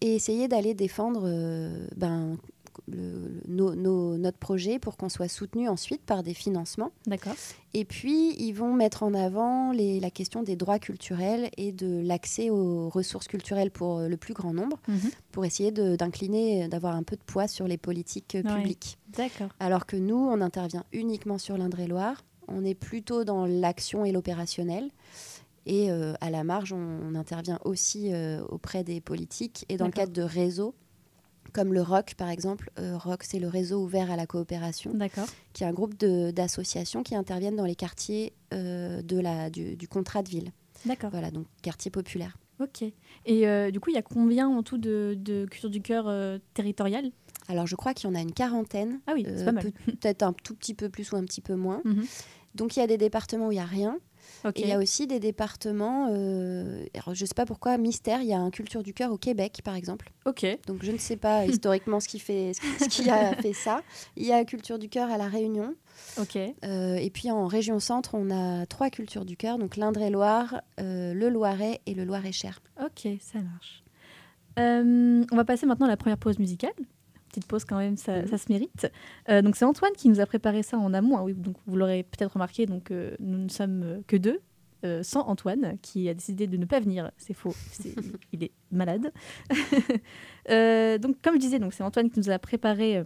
et 0.00 0.14
essayer 0.14 0.46
d'aller 0.48 0.74
défendre 0.74 1.22
euh, 1.24 1.86
ben, 1.96 2.36
le- 2.86 3.40
nos- 3.48 3.74
nos- 3.74 4.16
notre 4.18 4.38
projet 4.38 4.78
pour 4.78 4.96
qu'on 4.96 5.08
soit 5.08 5.28
soutenu 5.28 5.68
ensuite 5.68 6.02
par 6.02 6.22
des 6.22 6.34
financements. 6.34 6.92
D'accord. 7.06 7.34
Et 7.74 7.84
puis, 7.84 8.34
ils 8.38 8.52
vont 8.52 8.72
mettre 8.74 9.02
en 9.02 9.12
avant 9.14 9.72
les- 9.72 10.00
la 10.00 10.10
question 10.10 10.42
des 10.42 10.56
droits 10.56 10.78
culturels 10.78 11.50
et 11.56 11.72
de 11.72 12.00
l'accès 12.00 12.50
aux 12.50 12.88
ressources 12.88 13.28
culturelles 13.28 13.70
pour 13.70 13.98
euh, 13.98 14.08
le 14.08 14.16
plus 14.16 14.34
grand 14.34 14.52
nombre, 14.54 14.78
Mhm. 14.88 15.10
pour 15.32 15.44
essayer 15.44 15.70
d'incliner, 15.72 16.68
d'avoir 16.68 16.94
un 16.96 17.02
peu 17.02 17.16
de 17.16 17.22
poids 17.22 17.48
sur 17.48 17.66
les 17.68 17.76
politiques 17.78 18.34
euh, 18.36 18.42
Ouais. 18.42 18.54
publiques. 18.56 18.98
D'accord. 19.16 19.48
Alors 19.60 19.86
que 19.86 19.96
nous, 19.96 20.16
on 20.16 20.40
intervient 20.40 20.84
uniquement 20.92 21.38
sur 21.38 21.56
l'Indre-et-Loire. 21.58 22.24
On 22.48 22.64
est 22.64 22.74
plutôt 22.74 23.24
dans 23.24 23.44
l'action 23.44 24.04
et 24.04 24.12
l'opérationnel. 24.12 24.88
Et 25.66 25.90
euh, 25.90 26.14
à 26.22 26.30
la 26.30 26.44
marge, 26.44 26.72
on, 26.72 27.00
on 27.04 27.14
intervient 27.14 27.58
aussi 27.66 28.10
euh, 28.14 28.40
auprès 28.48 28.84
des 28.84 29.02
politiques 29.02 29.66
et 29.68 29.76
dans 29.76 29.84
le 29.84 29.92
cadre 29.92 30.12
de 30.14 30.22
réseaux, 30.22 30.74
comme 31.52 31.72
le 31.72 31.82
ROC 31.82 32.14
par 32.16 32.28
exemple. 32.30 32.70
Euh, 32.78 32.96
ROC, 32.96 33.22
c'est 33.24 33.38
le 33.38 33.48
réseau 33.48 33.82
ouvert 33.82 34.10
à 34.10 34.16
la 34.16 34.26
coopération, 34.26 34.92
qui 35.52 35.64
est 35.64 35.66
un 35.66 35.72
groupe 35.72 35.94
d'associations 35.96 37.02
qui 37.02 37.14
interviennent 37.14 37.56
dans 37.56 37.64
les 37.66 37.74
quartiers 37.74 38.32
euh, 38.54 39.02
de 39.02 39.18
la, 39.18 39.50
du, 39.50 39.76
du 39.76 39.88
contrat 39.88 40.22
de 40.22 40.28
ville. 40.28 40.52
D'accord. 40.86 41.10
Voilà, 41.10 41.30
donc 41.30 41.46
quartier 41.62 41.90
populaire. 41.90 42.36
Ok. 42.60 42.82
Et 43.26 43.46
euh, 43.48 43.70
du 43.70 43.80
coup, 43.80 43.90
il 43.90 43.94
y 43.94 43.98
a 43.98 44.02
combien 44.02 44.48
en 44.48 44.62
tout 44.62 44.78
de, 44.78 45.16
de 45.18 45.46
culture 45.46 45.70
du 45.70 45.80
cœur 45.80 46.06
territoriales 46.54 47.10
Alors 47.48 47.66
je 47.66 47.76
crois 47.76 47.94
qu'il 47.94 48.08
y 48.08 48.12
en 48.12 48.16
a 48.16 48.20
une 48.20 48.32
quarantaine. 48.32 49.00
Ah 49.06 49.12
oui, 49.14 49.24
c'est 49.26 49.44
pas 49.44 49.52
mal. 49.52 49.64
peut- 49.64 49.92
Peut-être 49.92 50.22
un 50.22 50.32
tout 50.32 50.54
petit 50.54 50.74
peu 50.74 50.88
plus 50.88 51.10
ou 51.12 51.16
un 51.16 51.24
petit 51.24 51.40
peu 51.40 51.54
moins. 51.54 51.82
Mhm. 51.84 52.04
Donc 52.54 52.76
il 52.76 52.80
y 52.80 52.82
a 52.82 52.86
des 52.88 52.96
départements 52.98 53.48
où 53.48 53.52
il 53.52 53.56
n'y 53.56 53.60
a 53.60 53.64
rien. 53.66 53.98
Et 54.60 54.62
il 54.62 54.68
y 54.68 54.72
a 54.72 54.78
aussi 54.78 55.06
des 55.06 55.20
départements, 55.20 56.08
euh, 56.12 56.84
alors, 56.94 57.14
je 57.14 57.24
ne 57.24 57.26
sais 57.26 57.34
pas 57.34 57.44
pourquoi, 57.46 57.76
mystère, 57.78 58.20
il 58.22 58.28
y 58.28 58.32
a 58.32 58.38
un 58.38 58.50
culture 58.50 58.82
du 58.82 58.94
cœur 58.94 59.10
au 59.12 59.18
Québec, 59.18 59.60
par 59.64 59.74
exemple. 59.74 60.12
Ok. 60.26 60.46
Donc 60.66 60.82
je 60.82 60.92
ne 60.92 60.98
sais 60.98 61.16
pas 61.16 61.44
historiquement 61.46 62.00
ce 62.00 62.08
qui, 62.08 62.18
fait, 62.18 62.52
ce 62.54 62.88
qui- 62.88 63.08
a 63.10 63.34
fait 63.36 63.52
ça. 63.52 63.82
Il 64.16 64.26
y 64.26 64.32
a 64.32 64.44
culture 64.44 64.78
du 64.78 64.88
cœur 64.88 65.10
à 65.10 65.18
La 65.18 65.26
Réunion. 65.28 65.74
Ok. 66.20 66.36
Euh, 66.36 66.94
et 66.96 67.10
puis 67.10 67.30
en 67.30 67.46
région 67.46 67.80
centre, 67.80 68.10
on 68.14 68.30
a 68.30 68.66
trois 68.66 68.90
cultures 68.90 69.24
du 69.24 69.36
cœur, 69.36 69.58
donc 69.58 69.76
l'Indre-et-Loire, 69.76 70.62
euh, 70.80 71.12
le 71.14 71.28
Loiret 71.28 71.80
et 71.86 71.94
le 71.94 72.04
Loiret-Cher. 72.04 72.60
Ok, 72.80 73.08
ça 73.20 73.40
marche. 73.40 73.82
On 74.60 75.24
va 75.36 75.44
passer 75.44 75.66
maintenant 75.66 75.86
à 75.86 75.90
la 75.90 75.96
première 75.96 76.18
pause 76.18 76.38
musicale. 76.38 76.72
Petite 77.28 77.46
pause 77.46 77.64
quand 77.64 77.78
même, 77.78 77.96
ça, 77.96 78.22
Mhm. 78.22 78.28
ça 78.28 78.38
se 78.38 78.50
mérite. 78.50 78.90
Euh, 79.28 79.42
donc 79.42 79.56
c'est 79.56 79.64
Antoine 79.64 79.92
qui 79.96 80.08
nous 80.08 80.20
a 80.20 80.26
préparé 80.26 80.62
ça 80.62 80.78
en 80.78 80.92
amont. 80.94 81.18
hein, 81.18 81.22
oui, 81.22 81.34
donc 81.34 81.56
vous 81.66 81.76
l'aurez 81.76 82.02
peut-être 82.02 82.32
remarqué. 82.32 82.66
Donc 82.66 82.90
euh, 82.90 83.14
nous 83.20 83.38
ne 83.38 83.48
sommes 83.48 83.82
euh, 83.82 84.00
que 84.06 84.16
deux, 84.16 84.40
euh, 84.84 85.02
sans 85.02 85.20
Antoine 85.26 85.76
qui 85.82 86.08
a 86.08 86.14
décidé 86.14 86.46
de 86.46 86.56
ne 86.56 86.64
pas 86.64 86.80
venir. 86.80 87.10
C'est 87.18 87.34
faux. 87.34 87.54
Il 88.32 88.44
est 88.44 88.52
malade. 88.70 89.12
Donc 90.48 91.16
comme 91.22 91.34
je 91.34 91.40
disais, 91.40 91.58
donc 91.58 91.72
c'est 91.74 91.82
Antoine 91.82 92.10
qui 92.10 92.18
nous 92.20 92.30
a 92.30 92.38
préparé. 92.38 93.02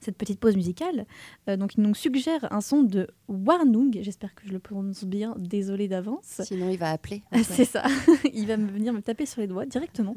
Cette 0.00 0.16
petite 0.16 0.40
pause 0.40 0.56
musicale. 0.56 1.06
Euh, 1.48 1.56
donc, 1.56 1.74
il 1.76 1.82
nous 1.82 1.94
suggère 1.94 2.52
un 2.52 2.60
son 2.60 2.82
de 2.82 3.08
Warnung. 3.28 3.98
J'espère 4.02 4.34
que 4.34 4.46
je 4.46 4.52
le 4.52 4.58
prononce 4.58 5.04
bien. 5.04 5.34
Désolée 5.38 5.88
d'avance. 5.88 6.40
Sinon, 6.44 6.70
il 6.70 6.78
va 6.78 6.90
appeler. 6.90 7.22
C'est 7.42 7.64
ça. 7.64 7.84
Il 8.32 8.46
va 8.46 8.56
me 8.56 8.70
venir 8.70 8.92
me 8.92 9.00
taper 9.00 9.26
sur 9.26 9.40
les 9.40 9.46
doigts 9.46 9.66
directement. 9.66 10.16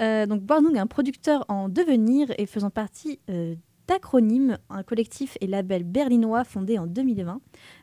Euh, 0.00 0.26
donc 0.26 0.42
Barnung 0.42 0.76
est 0.76 0.80
un 0.80 0.86
producteur 0.86 1.44
en 1.48 1.68
devenir 1.68 2.28
et 2.38 2.46
faisant 2.46 2.70
partie 2.70 3.20
euh, 3.30 3.54
d'Acronyme, 3.86 4.58
un 4.70 4.82
collectif 4.82 5.36
et 5.40 5.46
label 5.46 5.84
berlinois 5.84 6.44
fondé 6.44 6.78
en 6.78 6.86
2020. 6.86 7.40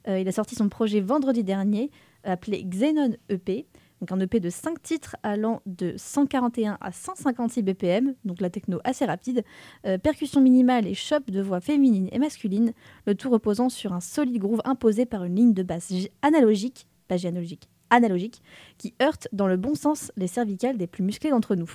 Euh, 0.08 0.20
il 0.20 0.28
a 0.28 0.32
sorti 0.32 0.56
son 0.56 0.70
projet 0.70 1.00
vendredi 1.00 1.44
dernier, 1.44 1.92
appelé 2.24 2.64
Xenon 2.64 3.16
EP. 3.30 3.68
Donc 4.01 4.11
un 4.11 4.20
EP 4.20 4.40
de 4.40 4.50
5 4.50 4.81
titres 4.81 5.16
allant 5.22 5.61
de 5.68 5.94
141 5.96 6.77
à 6.81 6.92
156 6.92 7.61
BPM, 7.61 8.16
donc 8.25 8.42
la 8.42 8.50
techno 8.50 8.79
assez 8.83 9.05
rapide, 9.05 9.44
euh, 9.85 10.00
percussion 10.00 10.42
minimale 10.42 10.87
et 10.87 10.96
chop 10.96 11.29
de 11.29 11.40
voix 11.42 11.61
féminine 11.61 12.09
et 12.11 12.18
masculine, 12.18 12.74
le 13.05 13.14
tout 13.14 13.29
reposant 13.29 13.70
sur 13.70 13.94
un 13.94 14.00
solide 14.00 14.40
groove 14.40 14.61
imposé 14.66 15.05
par 15.05 15.24
une 15.24 15.35
ligne 15.35 15.53
de 15.53 15.61
basse 15.61 15.94
analogique, 16.24 16.87
pas 17.07 17.18
J 17.18 17.27
analogique, 17.27 17.70
analogique, 17.92 18.42
qui 18.79 18.96
heurte 19.01 19.27
dans 19.33 19.48
le 19.48 19.57
bon 19.57 19.75
sens 19.75 20.11
les 20.18 20.27
cervicales 20.27 20.77
des 20.77 20.87
plus 20.87 21.03
musclés 21.03 21.29
d'entre 21.29 21.55
nous. 21.55 21.72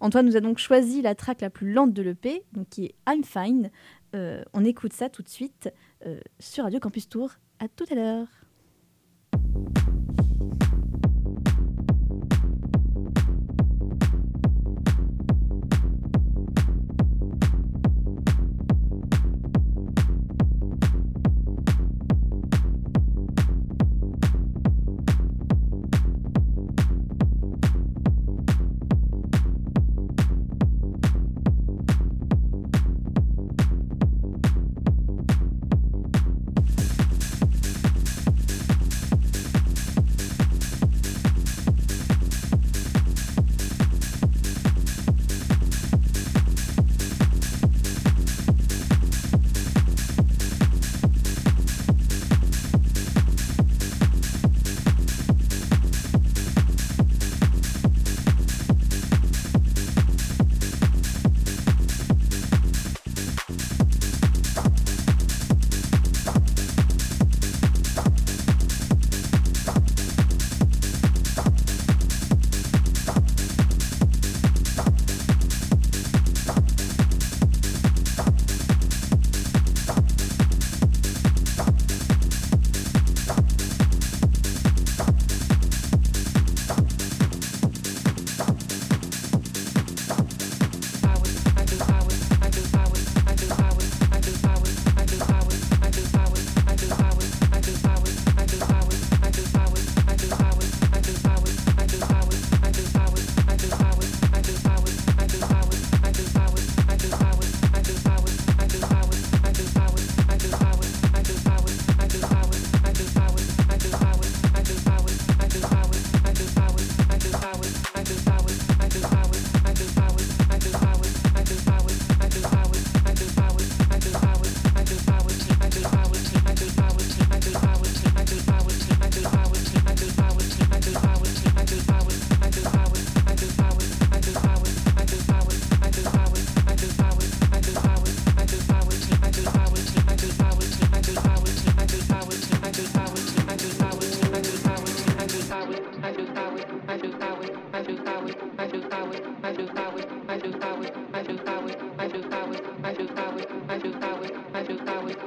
Antoine 0.00 0.26
nous 0.26 0.36
a 0.36 0.40
donc 0.40 0.58
choisi 0.58 1.00
la 1.00 1.14
track 1.14 1.40
la 1.42 1.50
plus 1.50 1.72
lente 1.72 1.92
de 1.92 2.02
l'EP, 2.02 2.42
donc 2.54 2.68
qui 2.70 2.86
est 2.86 2.94
I'm 3.08 3.22
Fine. 3.22 3.70
Euh, 4.16 4.42
on 4.52 4.64
écoute 4.64 4.92
ça 4.92 5.08
tout 5.08 5.22
de 5.22 5.28
suite 5.28 5.70
euh, 6.06 6.18
sur 6.40 6.64
Radio 6.64 6.80
Campus 6.80 7.08
Tour. 7.08 7.30
À 7.60 7.68
tout 7.68 7.84
à 7.90 7.94
l'heure. 7.94 8.28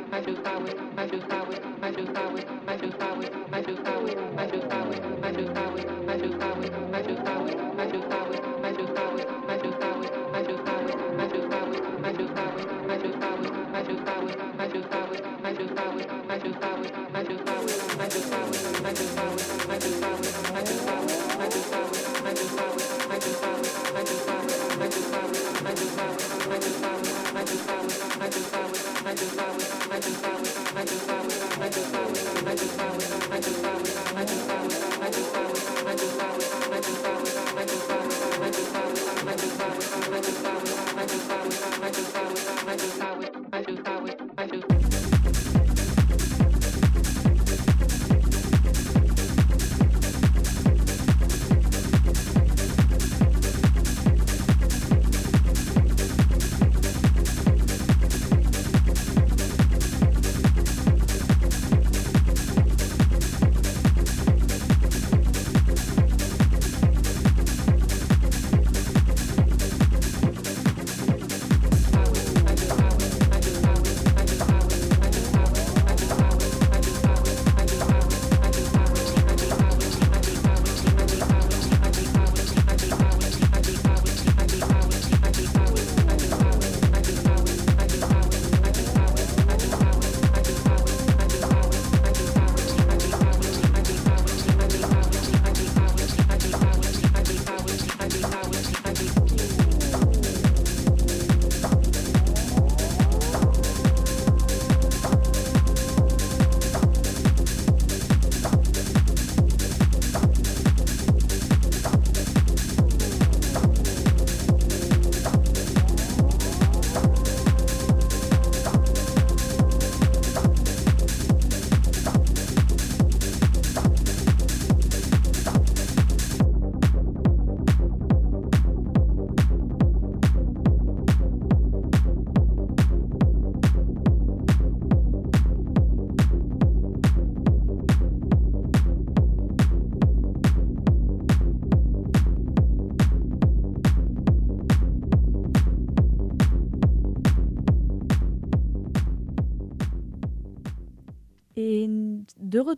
I 0.10 0.22
do 0.22 0.36
power, 0.38 0.68
I 0.98 1.06
do 1.06 1.20
power, 1.22 1.56
I 1.82 1.92
do 1.92 2.08
power. 2.08 2.52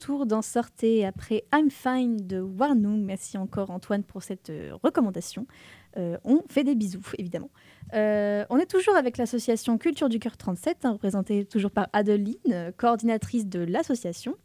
Retour 0.03 0.25
dans 0.25 0.41
Sortez 0.41 1.05
après 1.05 1.45
I'm 1.53 1.69
Fine 1.71 2.17
de 2.27 2.41
Warnoung. 2.41 3.01
Merci 3.05 3.37
encore 3.37 3.69
Antoine 3.71 4.03
pour 4.03 4.21
cette 4.21 4.49
euh, 4.49 4.71
recommandation. 4.83 5.47
Euh, 5.95 6.17
on 6.25 6.41
fait 6.49 6.65
des 6.65 6.75
bisous, 6.75 7.05
évidemment. 7.17 7.49
Euh, 7.93 8.43
on 8.49 8.57
est 8.57 8.65
toujours 8.65 8.97
avec 8.97 9.17
l'association 9.17 9.77
Culture 9.77 10.09
du 10.09 10.19
Cœur 10.19 10.35
37, 10.35 10.83
hein, 10.83 10.91
représentée 10.91 11.45
toujours 11.45 11.71
par 11.71 11.87
Adeline, 11.93 12.73
coordinatrice 12.75 13.47
de 13.47 13.59
l'association. 13.59 14.35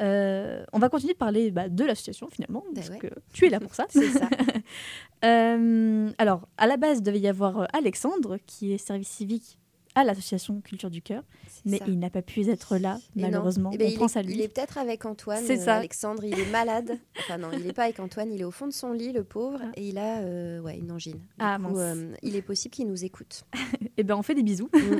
Euh, 0.00 0.64
on 0.72 0.78
va 0.78 0.88
continuer 0.88 1.14
de 1.14 1.18
parler 1.18 1.50
bah, 1.50 1.68
de 1.68 1.84
l'association 1.84 2.28
finalement, 2.30 2.62
Bah 2.68 2.74
parce 2.76 2.90
ouais. 2.90 2.98
que 2.98 3.08
tu 3.32 3.46
es 3.46 3.50
là 3.50 3.58
pour 3.58 3.74
ça. 3.74 3.86
C'est 3.90 4.10
ça. 4.10 4.28
Euh, 5.22 6.10
alors, 6.16 6.48
à 6.56 6.66
la 6.66 6.78
base, 6.78 7.02
devait 7.02 7.20
y 7.20 7.28
avoir 7.28 7.68
Alexandre, 7.74 8.38
qui 8.46 8.72
est 8.72 8.78
service 8.78 9.08
civique 9.08 9.58
à 10.00 10.04
l'association 10.04 10.60
Culture 10.60 10.90
du 10.90 11.02
Cœur, 11.02 11.22
mais 11.64 11.78
ça. 11.78 11.84
il 11.88 11.98
n'a 11.98 12.10
pas 12.10 12.22
pu 12.22 12.48
être 12.48 12.76
là, 12.76 12.98
Et 13.16 13.20
malheureusement. 13.22 13.70
Eh 13.72 13.78
ben, 13.78 13.88
on 13.88 13.90
il 13.90 13.98
pense 13.98 14.16
est, 14.16 14.18
à 14.18 14.22
lui. 14.22 14.34
Il 14.34 14.40
est 14.40 14.48
peut-être 14.48 14.78
avec 14.78 15.04
Antoine. 15.06 15.42
C'est 15.44 15.60
euh, 15.60 15.64
ça. 15.64 15.76
Alexandre, 15.76 16.24
il 16.24 16.38
est 16.38 16.50
malade. 16.50 16.98
Enfin 17.18 17.38
non, 17.38 17.48
il 17.52 17.64
n'est 17.64 17.72
pas 17.72 17.84
avec 17.84 18.00
Antoine. 18.00 18.32
Il 18.32 18.40
est 18.40 18.44
au 18.44 18.50
fond 18.50 18.66
de 18.66 18.72
son 18.72 18.92
lit, 18.92 19.12
le 19.12 19.24
pauvre, 19.24 19.60
Ah. 19.62 19.70
et 19.76 19.88
il 19.88 19.98
a 19.98 20.18
euh, 20.20 20.60
ouais, 20.60 20.78
une 20.78 20.90
angine. 20.92 21.18
Du 21.18 21.20
Ah, 21.38 21.58
coup, 21.62 21.78
euh, 21.78 22.14
il 22.22 22.36
est 22.36 22.42
possible 22.42 22.74
qu'il 22.74 22.86
nous 22.88 23.04
écoute. 23.04 23.44
Eh 23.96 24.02
ben, 24.02 24.16
on 24.16 24.22
fait 24.22 24.34
des 24.34 24.42
bisous. 24.42 24.70
Mm. 24.72 24.96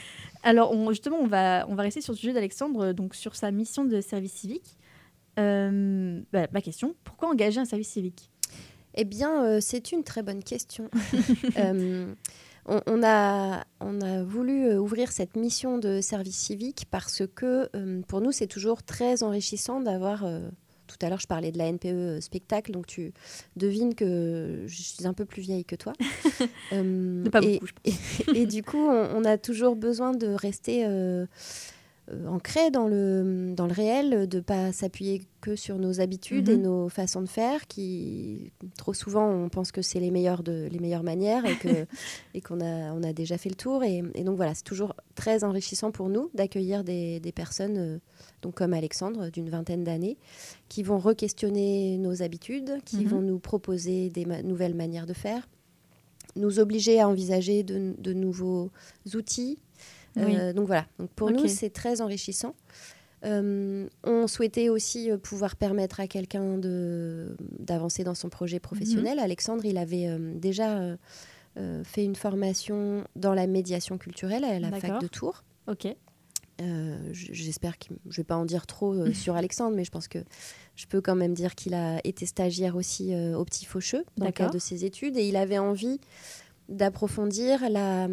Alors, 0.42 0.72
on- 0.72 0.90
justement, 0.90 1.16
on 1.18 1.26
va, 1.26 1.64
on 1.68 1.74
va 1.74 1.82
rester 1.82 2.00
sur 2.02 2.12
le 2.12 2.18
sujet 2.18 2.32
d'Alexandre, 2.34 2.92
donc 2.92 3.14
sur 3.14 3.34
sa 3.36 3.50
mission 3.50 3.84
de 3.86 4.00
service 4.02 4.32
civique. 4.34 4.76
Euh, 5.38 6.20
bah, 6.32 6.46
ma 6.52 6.60
question, 6.60 6.94
pourquoi 7.04 7.28
engager 7.30 7.58
un 7.60 7.64
service 7.64 7.88
civique? 7.88 8.30
Eh 8.94 9.04
bien, 9.04 9.44
euh, 9.44 9.58
c'est 9.60 9.90
une 9.92 10.04
très 10.04 10.22
bonne 10.22 10.44
question. 10.44 10.88
Euh, 11.58 12.12
on, 12.66 12.80
on 12.86 13.02
a, 13.04 13.64
on 13.80 14.00
a 14.00 14.22
voulu 14.22 14.66
euh, 14.66 14.78
ouvrir 14.78 15.12
cette 15.12 15.36
mission 15.36 15.78
de 15.78 16.00
service 16.00 16.36
civique 16.36 16.86
parce 16.90 17.22
que 17.34 17.68
euh, 17.74 18.00
pour 18.08 18.20
nous, 18.20 18.32
c'est 18.32 18.46
toujours 18.46 18.82
très 18.82 19.22
enrichissant 19.22 19.80
d'avoir... 19.80 20.24
euh, 20.24 20.48
tout 20.86 20.98
à 21.00 21.08
l'heure, 21.08 21.18
je 21.18 21.26
parlais 21.26 21.50
de 21.50 21.56
la 21.56 21.72
NPE 21.72 22.20
spectacle, 22.20 22.70
donc 22.70 22.86
tu 22.86 23.14
devines 23.56 23.94
que 23.94 24.64
je 24.66 24.82
suis 24.82 25.06
un 25.06 25.14
peu 25.14 25.24
plus 25.24 25.40
vieille 25.42 25.64
que 25.64 25.76
toi. 25.76 25.92
Euh, 26.72 27.24
Pas 27.30 27.40
et, 27.42 27.54
beaucoup, 27.54 27.66
je 27.66 27.72
pense. 27.72 28.28
et 28.36 28.46
du 28.46 28.62
coup, 28.62 28.78
on, 28.78 29.08
on 29.16 29.24
a 29.24 29.38
toujours 29.38 29.76
besoin 29.76 30.12
de 30.12 30.28
rester 30.28 30.84
euh, 30.86 31.26
ancré 32.28 32.70
dans 32.70 32.86
le, 32.86 33.54
dans 33.56 33.66
le 33.66 33.72
réel, 33.72 34.28
de 34.28 34.40
pas 34.40 34.72
s'appuyer 34.72 35.22
que 35.40 35.56
sur 35.56 35.78
nos 35.78 36.00
habitudes 36.00 36.48
et 36.50 36.56
Mhm. 36.56 36.62
nos 36.62 36.88
façons 36.88 37.22
de 37.22 37.28
faire, 37.28 37.66
qui 37.66 38.52
trop 38.76 38.92
souvent 38.92 39.26
on 39.30 39.48
pense 39.48 39.72
que 39.72 39.80
c'est 39.82 40.00
les 40.00 40.10
meilleures 40.10 40.42
de 40.42 40.68
les 40.70 40.78
meilleures 40.80 41.02
manières 41.02 41.46
et 41.46 41.56
que 41.56 41.86
et 42.34 42.40
qu'on 42.42 42.60
a 42.60 42.92
on 42.92 43.02
a 43.02 43.12
déjà 43.14 43.38
fait 43.38 43.48
le 43.48 43.54
tour 43.54 43.84
et, 43.84 44.02
et 44.14 44.22
donc 44.24 44.36
voilà, 44.36 44.54
c'est 44.54 44.64
toujours 44.64 44.94
très 45.14 45.44
enrichissant 45.44 45.92
pour 45.92 46.08
nous 46.10 46.30
d'accueillir 46.34 46.84
des, 46.84 47.20
des 47.20 47.32
personnes 47.32 47.78
euh, 47.78 47.98
donc 48.42 48.54
comme 48.54 48.74
Alexandre 48.74 49.30
d'une 49.30 49.48
vingtaine 49.48 49.84
d'années 49.84 50.18
qui 50.68 50.82
vont 50.82 50.98
re-questionner 50.98 51.96
nos 51.98 52.22
habitudes, 52.22 52.78
qui 52.84 53.04
Mhm. 53.04 53.06
vont 53.08 53.22
nous 53.22 53.38
proposer 53.38 54.10
des 54.10 54.26
ma- 54.26 54.42
nouvelles 54.42 54.74
manières 54.74 55.06
de 55.06 55.14
faire, 55.14 55.48
nous 56.36 56.58
obliger 56.58 57.00
à 57.00 57.08
envisager 57.08 57.62
de, 57.62 57.94
de 57.98 58.12
nouveaux 58.12 58.70
outils. 59.14 59.58
Oui. 60.16 60.36
Euh, 60.36 60.52
donc 60.52 60.66
voilà, 60.66 60.86
donc 60.98 61.10
pour 61.10 61.28
nous 61.30 61.48
c'est 61.48 61.70
très 61.70 62.00
enrichissant. 62.00 62.54
Euh, 63.24 63.88
on 64.02 64.26
souhaitait 64.26 64.68
aussi 64.68 65.10
euh, 65.10 65.16
pouvoir 65.16 65.56
permettre 65.56 65.98
à 66.00 66.06
quelqu'un 66.06 66.58
d'avancer 67.58 68.04
dans 68.04 68.14
son 68.14 68.28
projet 68.28 68.60
professionnel. 68.60 69.16
Mhm. 69.16 69.24
Alexandre, 69.24 69.64
il 69.64 69.78
avait 69.78 70.06
euh, 70.08 70.34
déjà 70.36 70.78
euh, 71.56 71.82
fait 71.84 72.04
une 72.04 72.16
formation 72.16 73.04
dans 73.16 73.32
la 73.32 73.46
médiation 73.46 73.96
culturelle 73.96 74.44
à 74.44 74.60
la 74.60 74.68
fac 74.78 75.00
de 75.00 75.06
Tours. 75.08 75.42
Ok. 75.68 75.86
J'espère 77.12 77.78
que 77.78 77.94
je 78.08 78.16
vais 78.18 78.24
pas 78.24 78.36
en 78.36 78.44
dire 78.44 78.66
trop 78.66 78.94
sur 79.14 79.34
Alexandre, 79.36 79.74
mais 79.76 79.84
je 79.84 79.90
pense 79.90 80.06
que 80.06 80.18
je 80.76 80.86
peux 80.86 81.00
quand 81.00 81.16
même 81.16 81.34
dire 81.34 81.54
qu'il 81.54 81.74
a 81.74 82.00
été 82.04 82.26
stagiaire 82.26 82.76
aussi 82.76 83.12
au 83.34 83.44
Petit 83.44 83.64
Faucheux 83.64 84.04
dans 84.18 84.26
le 84.26 84.32
cadre 84.32 84.52
de 84.54 84.58
ses 84.58 84.84
études 84.84 85.16
et 85.16 85.26
il 85.26 85.36
avait 85.36 85.58
envie 85.58 85.98
d'approfondir 86.68 87.68
la- 87.70 88.08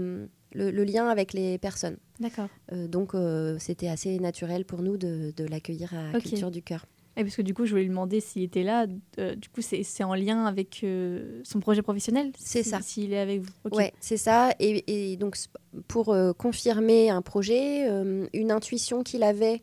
le, 0.54 0.72
le 0.72 0.84
lien 0.84 1.08
avec 1.08 1.34
les 1.34 1.58
personnes. 1.58 1.98
D'accord. 2.20 2.50
Euh, 2.72 2.88
donc 2.88 3.16
euh, 3.16 3.58
c'était 3.60 3.88
assez 3.88 4.20
naturel 4.20 4.66
pour 4.66 4.82
nous 4.82 4.98
de, 4.98 5.34
de 5.36 5.46
l'accueillir 5.46 5.94
à. 5.94 6.20
Culture 6.20 6.52
du 6.52 6.62
Cœur. 6.62 6.86
Et 7.18 7.24
parce 7.24 7.36
que 7.36 7.42
du 7.42 7.54
coup, 7.54 7.66
je 7.66 7.72
voulais 7.72 7.84
lui 7.84 7.90
demander 7.90 8.22
s'il 8.22 8.44
était 8.44 8.64
là. 8.64 8.88
euh, 9.20 9.36
du 9.36 9.50
coup, 9.50 9.62
c'est 9.62 10.04
en 10.04 10.14
lien 10.16 10.46
avec 10.46 10.80
euh, 10.84 11.42
son 11.44 11.60
projet 11.60 11.82
professionnel 11.82 12.32
C'est 12.40 12.64
si- 12.64 12.70
ça. 12.70 12.80
S'il 12.82 13.12
est 13.12 13.20
avec 13.20 13.42
vous. 13.42 13.50
Ok. 13.66 13.76
Ouais, 13.76 13.92
c'est 14.00 14.16
ça. 14.18 14.52
Et, 14.60 15.12
et 15.12 15.18
donc, 15.18 15.36
pour 15.90 16.14
euh, 16.14 16.32
confirmer 16.32 17.10
un 17.10 17.22
projet, 17.22 17.86
une 18.34 18.52
intuition 18.52 19.04
qu'il 19.04 19.24
avait, 19.24 19.62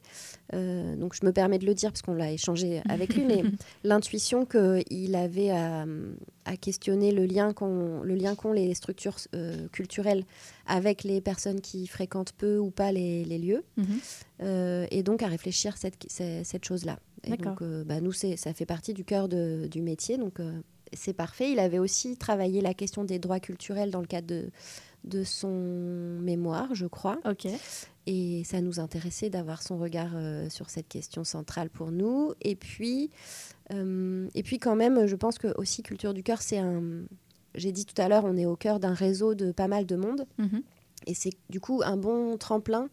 donc 0.53 1.15
je 1.15 1.25
me 1.27 1.33
permets 1.33 1.59
de 1.59 1.67
le 1.67 1.75
dire 1.75 1.91
parce 1.91 2.03
qu'on 2.03 2.15
l'a 2.15 2.33
échangé 2.33 2.83
avec 2.89 3.15
lui, 3.15 3.25
mais 3.25 3.43
l'intuition 3.85 4.47
qu'il 4.47 5.15
avait 5.15 5.51
à, 5.51 5.85
à 6.47 6.57
questionner 6.57 7.13
le 7.13 7.25
lien 7.27 7.53
qu'ont 7.55 8.53
les 8.53 8.75
structures 8.75 9.17
culturelles 9.73 10.25
avec 10.67 11.03
les 11.05 11.21
personnes 11.21 11.61
qui 11.61 11.87
fréquentent 11.87 12.33
peu 12.33 12.59
ou 12.59 12.71
pas 12.71 12.93
les, 12.93 13.25
les 13.25 13.39
lieux, 13.39 13.65
Mhm. 13.77 14.87
et 14.91 15.03
donc 15.03 15.23
à 15.23 15.27
réfléchir 15.29 15.77
cette, 15.77 16.05
cette, 16.09 16.47
cette 16.47 16.65
chose-là. 16.65 16.99
Et 17.25 17.37
donc, 17.37 17.63
euh, 17.63 17.85
bah, 17.85 18.01
nous, 18.01 18.13
c'est- 18.13 18.37
ça 18.37 18.53
fait 18.55 18.67
partie 18.67 18.95
du 18.95 19.05
cœur 19.05 19.29
de- 19.29 19.67
du 19.71 19.83
métier, 19.83 20.19
donc 20.19 20.41
euh, 20.41 20.53
c'est 20.93 21.13
parfait. 21.13 21.51
Il 21.53 21.59
avait 21.59 21.79
aussi 21.79 22.17
travaillé 22.17 22.61
la 22.61 22.75
question 22.75 23.05
des 23.05 23.19
droits 23.19 23.41
culturels 23.41 23.91
dans 23.91 24.01
le 24.01 24.07
cadre 24.07 24.27
de, 24.29 24.51
de 25.05 25.25
son 25.25 26.19
mémoire, 26.21 26.75
je 26.75 26.87
crois. 26.87 27.19
Ok. 27.29 27.47
Et 28.07 28.43
ça 28.45 28.61
nous 28.63 28.81
intéressait 28.81 29.29
d'avoir 29.31 29.61
son 29.63 29.77
regard 29.79 30.13
euh, 30.15 30.49
sur 30.49 30.71
cette 30.71 30.89
question 30.89 31.25
centrale 31.25 31.69
pour 31.69 31.91
nous. 31.91 32.33
Et 32.41 32.57
puis, 32.57 33.11
euh, 33.73 34.29
et 34.35 34.43
puis 34.43 34.59
quand 34.59 34.77
même, 34.77 35.07
je 35.07 35.17
pense 35.17 35.39
que 35.39 35.49
aussi 35.59 35.83
Culture 35.83 36.15
du 36.15 36.23
Cœur, 36.23 36.41
c'est 36.41 36.59
un... 36.59 36.83
J'ai 37.55 37.73
dit 37.73 37.85
tout 37.87 38.01
à 38.01 38.09
l'heure, 38.09 38.25
on 38.25 38.37
est 38.37 38.47
au 38.47 38.57
cœur 38.57 38.79
d'un 38.79 38.95
réseau 38.95 39.35
de 39.35 39.53
pas 39.53 39.69
mal 39.69 39.85
de 39.87 39.97
monde. 39.97 40.27
Mhm. 40.39 40.63
Et 41.07 41.15
c'est 41.15 41.33
du 41.51 41.61
coup 41.61 41.81
un 41.85 41.97
bon 41.97 42.37
tremplin, 42.37 42.89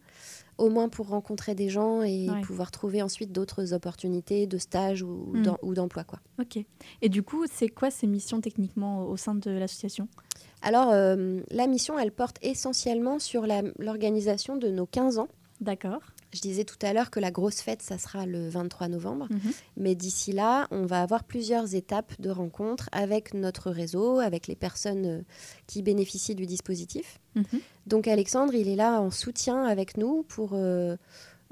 au 0.58 0.70
moins 0.70 0.88
pour 0.88 1.08
rencontrer 1.08 1.54
des 1.54 1.68
gens 1.68 2.02
et 2.02 2.30
Ouais. 2.30 2.40
pouvoir 2.40 2.70
trouver 2.70 3.02
ensuite 3.02 3.30
d'autres 3.32 3.72
opportunités 3.74 4.46
de 4.46 4.58
stage 4.58 5.02
ou, 5.02 5.32
Mm. 5.34 5.56
ou 5.62 5.74
d'emploi. 5.74 6.04
Quoi. 6.04 6.18
Ok. 6.40 6.64
Et 7.02 7.08
du 7.08 7.22
coup, 7.22 7.44
c'est 7.52 7.68
quoi 7.68 7.90
ces 7.90 8.06
missions 8.06 8.40
techniquement 8.40 9.04
au 9.06 9.16
sein 9.16 9.34
de 9.34 9.50
l'association? 9.50 10.08
Alors, 10.62 10.90
euh, 10.90 11.40
la 11.50 11.66
mission, 11.66 11.98
elle 11.98 12.12
porte 12.12 12.38
essentiellement 12.42 13.18
sur 13.18 13.46
l'organisation 13.78 14.56
de 14.56 14.68
nos 14.68 14.86
15 14.86 15.18
ans. 15.18 15.28
D'accord. 15.60 16.00
Je 16.34 16.40
disais 16.40 16.64
tout 16.64 16.76
à 16.82 16.92
l'heure 16.92 17.10
que 17.10 17.20
la 17.20 17.30
grosse 17.30 17.60
fête, 17.60 17.82
ça 17.82 17.98
sera 17.98 18.26
le 18.26 18.48
23 18.48 18.88
novembre. 18.88 19.26
Mhm. 19.30 19.52
Mais 19.76 19.94
d'ici 19.94 20.32
là, 20.32 20.66
on 20.70 20.84
va 20.84 21.00
avoir 21.02 21.24
plusieurs 21.24 21.74
étapes 21.74 22.12
de 22.20 22.30
rencontres 22.30 22.88
avec 22.92 23.32
notre 23.32 23.70
réseau, 23.70 24.18
avec 24.18 24.46
les 24.46 24.56
personnes 24.56 25.06
euh, 25.06 25.22
qui 25.66 25.82
bénéficient 25.82 26.34
du 26.34 26.46
dispositif. 26.46 27.20
Mhm. 27.36 27.44
Donc 27.86 28.08
Alexandre, 28.08 28.54
il 28.54 28.68
est 28.68 28.76
là 28.76 29.00
en 29.00 29.10
soutien 29.10 29.64
avec 29.64 29.96
nous 29.96 30.24
pour 30.24 30.50
euh, 30.54 30.96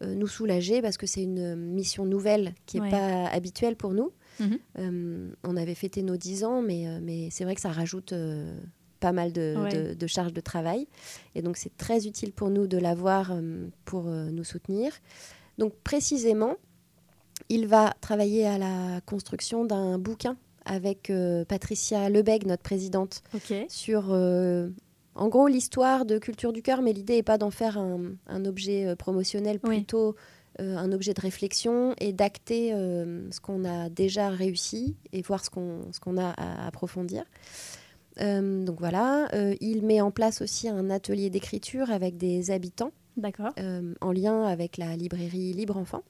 euh, 0.02 0.14
nous 0.14 0.26
soulager 0.26 0.82
parce 0.82 0.96
que 0.96 1.06
c'est 1.06 1.22
une 1.22 1.54
mission 1.54 2.04
nouvelle 2.04 2.54
qui 2.66 2.78
n'est 2.78 2.82
Ouais. 2.84 2.90
pas 2.90 3.26
habituelle 3.28 3.76
pour 3.76 3.92
nous. 3.94 4.10
Mhm. 4.40 4.58
Euh, 4.80 5.30
on 5.44 5.56
avait 5.56 5.76
fêté 5.76 6.02
nos 6.02 6.16
10 6.16 6.42
ans, 6.44 6.60
mais, 6.62 7.00
mais 7.00 7.28
c'est 7.30 7.44
vrai 7.44 7.54
que 7.54 7.60
ça 7.60 7.70
rajoute 7.70 8.12
euh, 8.12 8.58
pas 9.06 9.12
mal 9.12 9.30
de, 9.32 9.46
Ouais. 9.58 9.72
de- 9.74 9.94
de 10.02 10.06
charges 10.06 10.32
de 10.32 10.40
travail. 10.40 10.86
Et 11.34 11.42
donc 11.42 11.54
c'est 11.58 11.76
très 11.76 12.00
utile 12.06 12.32
pour 12.32 12.48
nous 12.56 12.66
de 12.66 12.78
l'avoir 12.78 13.24
euh, 13.32 13.66
pour 13.84 14.04
euh, 14.06 14.30
nous 14.30 14.44
soutenir. 14.44 14.90
Donc 15.58 15.72
précisément, 15.90 16.54
il 17.50 17.66
va 17.66 17.92
travailler 18.00 18.46
à 18.46 18.56
la 18.58 19.00
construction 19.12 19.64
d'un 19.66 19.98
bouquin 19.98 20.36
avec 20.64 21.10
euh, 21.10 21.44
Patricia 21.44 22.08
Lebeg, 22.08 22.46
notre 22.46 22.62
présidente, 22.62 23.22
sur 23.68 24.02
en 25.16 25.28
gros 25.28 25.46
l'histoire 25.48 26.06
de 26.06 26.18
Culture 26.18 26.52
du 26.52 26.62
Cœur, 26.62 26.80
mais 26.82 26.92
l'idée 26.94 27.16
n'est 27.16 27.22
pas 27.22 27.38
d'en 27.38 27.50
faire 27.50 27.76
un, 27.78 28.00
un 28.26 28.44
objet 28.46 28.96
promotionnel, 28.96 29.60
Oui. 29.64 29.76
plutôt 29.76 30.16
euh, 30.60 30.76
un 30.76 30.90
objet 30.92 31.12
de 31.14 31.20
réflexion 31.20 31.94
et 32.00 32.12
d'acter 32.12 32.72
euh, 32.72 33.30
ce 33.30 33.40
qu'on 33.40 33.64
a 33.64 33.88
déjà 33.90 34.28
réussi 34.30 34.96
et 35.12 35.20
voir 35.22 35.44
ce 35.44 35.50
qu'on 35.50 35.92
ce 35.92 36.00
qu'on 36.00 36.16
a 36.16 36.30
à 36.30 36.66
approfondir. 36.66 37.24
Euh, 38.20 38.64
donc 38.64 38.78
voilà, 38.78 39.28
Euh, 39.34 39.54
il 39.60 39.84
met 39.84 40.00
en 40.00 40.10
place 40.10 40.40
aussi 40.42 40.68
un 40.68 40.90
atelier 40.90 41.30
d'écriture 41.30 41.90
avec 41.90 42.16
des 42.16 42.50
habitants 42.50 42.92
D'accord. 43.16 43.52
euh, 43.58 43.94
en 44.00 44.12
lien 44.12 44.44
avec 44.44 44.76
la 44.76 44.96
librairie 44.96 45.52
Libre 45.52 45.76
Enfant. 45.76 46.02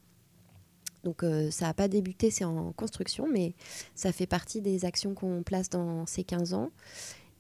Donc 1.05 1.23
euh, 1.23 1.51
ça 1.51 1.67
n'a 1.67 1.75
pas 1.75 1.89
débuté, 1.89 2.31
c'est 2.31 2.45
en 2.45 2.73
construction, 2.73 3.27
mais 3.31 3.55
ça 3.95 4.13
fait 4.13 4.27
partie 4.27 4.61
des 4.61 4.85
actions 4.85 5.15
qu'on 5.15 5.43
place 5.43 5.69
dans 5.69 6.07
ces 6.07 6.25
15 6.25 6.55
ans. 6.55 6.71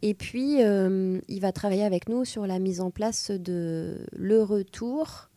Et 0.03 0.13
puis, 0.13 0.63
euh, 0.63 1.19
il 1.29 1.41
va 1.41 1.51
travailler 1.51 1.85
avec 1.85 2.11
nous 2.11 2.27
sur 2.27 2.47
la 2.47 2.59
mise 2.59 2.83
en 2.83 2.91
place 2.91 3.31
de 3.31 4.07
Le 4.13 4.43
Retour. 4.43 5.31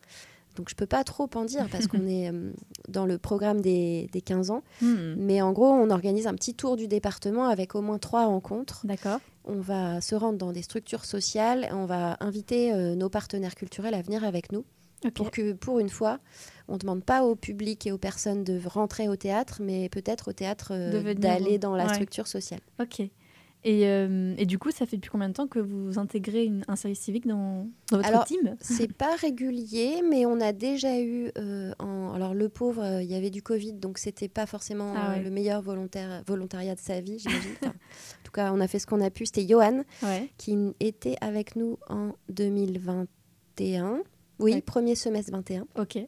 Donc 0.58 0.68
je 0.68 0.74
ne 0.74 0.78
peux 0.78 0.86
pas 0.86 1.04
trop 1.04 1.30
en 1.34 1.44
dire 1.44 1.66
parce 1.70 1.86
qu'on 1.86 2.06
est 2.06 2.30
euh, 2.30 2.52
dans 2.88 3.06
le 3.06 3.16
programme 3.16 3.60
des, 3.60 4.08
des 4.12 4.20
15 4.20 4.50
ans. 4.50 4.62
Hmm. 4.82 5.14
Mais 5.16 5.40
en 5.40 5.52
gros, 5.52 5.70
on 5.70 5.88
organise 5.88 6.26
un 6.26 6.34
petit 6.34 6.54
tour 6.54 6.76
du 6.76 6.88
département 6.88 7.46
avec 7.46 7.74
au 7.74 7.80
moins 7.80 7.98
trois 7.98 8.26
rencontres. 8.26 8.80
D'accord. 8.84 9.20
On 9.44 9.60
va 9.60 10.00
se 10.00 10.14
rendre 10.14 10.36
dans 10.36 10.52
des 10.52 10.62
structures 10.62 11.06
sociales 11.06 11.68
on 11.72 11.86
va 11.86 12.16
inviter 12.20 12.72
euh, 12.72 12.94
nos 12.94 13.08
partenaires 13.08 13.54
culturels 13.54 13.94
à 13.94 14.02
venir 14.02 14.24
avec 14.24 14.52
nous 14.52 14.64
Ok. 15.04 15.12
pour 15.12 15.30
que, 15.30 15.52
pour 15.52 15.78
une 15.78 15.88
fois, 15.88 16.18
on 16.66 16.74
ne 16.74 16.78
demande 16.78 17.04
pas 17.04 17.22
au 17.22 17.36
public 17.36 17.86
et 17.86 17.92
aux 17.92 17.98
personnes 17.98 18.42
de 18.42 18.60
rentrer 18.66 19.08
au 19.08 19.14
théâtre, 19.14 19.60
mais 19.62 19.88
peut-être 19.88 20.28
au 20.28 20.32
théâtre 20.32 20.72
euh, 20.72 21.14
d'aller 21.14 21.58
dans 21.58 21.76
la 21.76 21.86
ouais. 21.86 21.94
structure 21.94 22.26
sociale. 22.26 22.60
Ok. 22.80 23.02
Et, 23.64 23.88
euh, 23.88 24.34
et 24.38 24.46
du 24.46 24.56
coup, 24.58 24.70
ça 24.70 24.86
fait 24.86 24.96
depuis 24.96 25.10
combien 25.10 25.28
de 25.28 25.34
temps 25.34 25.48
que 25.48 25.58
vous 25.58 25.98
intégrez 25.98 26.44
une- 26.44 26.62
un 26.68 26.76
service 26.76 27.00
civique 27.00 27.26
dans, 27.26 27.66
dans 27.90 27.96
votre 27.96 28.08
Alors, 28.08 28.24
team? 28.24 28.56
C'est 28.60 28.92
pas 28.92 29.16
régulier, 29.20 30.02
mais 30.08 30.26
on 30.26 30.40
a 30.40 30.52
déjà 30.52 31.00
eu. 31.00 31.30
euh, 31.36 31.72
en- 31.80 32.12
alors, 32.12 32.34
le 32.34 32.48
pauvre, 32.48 32.82
euh, 32.82 33.02
il 33.02 33.10
y 33.10 33.14
avait 33.16 33.30
du 33.30 33.42
Covid, 33.42 33.72
donc 33.74 33.98
c'était 33.98 34.28
pas 34.28 34.46
forcément 34.46 34.94
Ah 34.96 35.10
ouais. 35.16 35.22
le 35.22 35.30
meilleur 35.30 35.60
volontaire, 35.60 36.22
volontariat 36.26 36.74
de 36.76 36.80
sa 36.80 37.00
vie, 37.00 37.18
j'imagine. 37.18 37.50
Enfin, 37.62 37.70
en 37.72 38.22
tout 38.24 38.32
cas, 38.32 38.52
on 38.52 38.60
a 38.60 38.68
fait 38.68 38.78
ce 38.78 38.86
qu'on 38.86 39.00
a 39.00 39.10
pu. 39.10 39.26
C'était 39.26 39.46
Johan 39.48 39.82
Ouais. 40.04 40.30
qui 40.38 40.56
était 40.78 41.16
avec 41.20 41.56
nous 41.56 41.78
en 41.88 42.12
2021. 42.28 44.02
Oui, 44.40 44.52
Ouais. 44.54 44.60
premier 44.60 44.94
semestre 44.94 45.32
21. 45.32 45.66
Ok. 45.76 45.98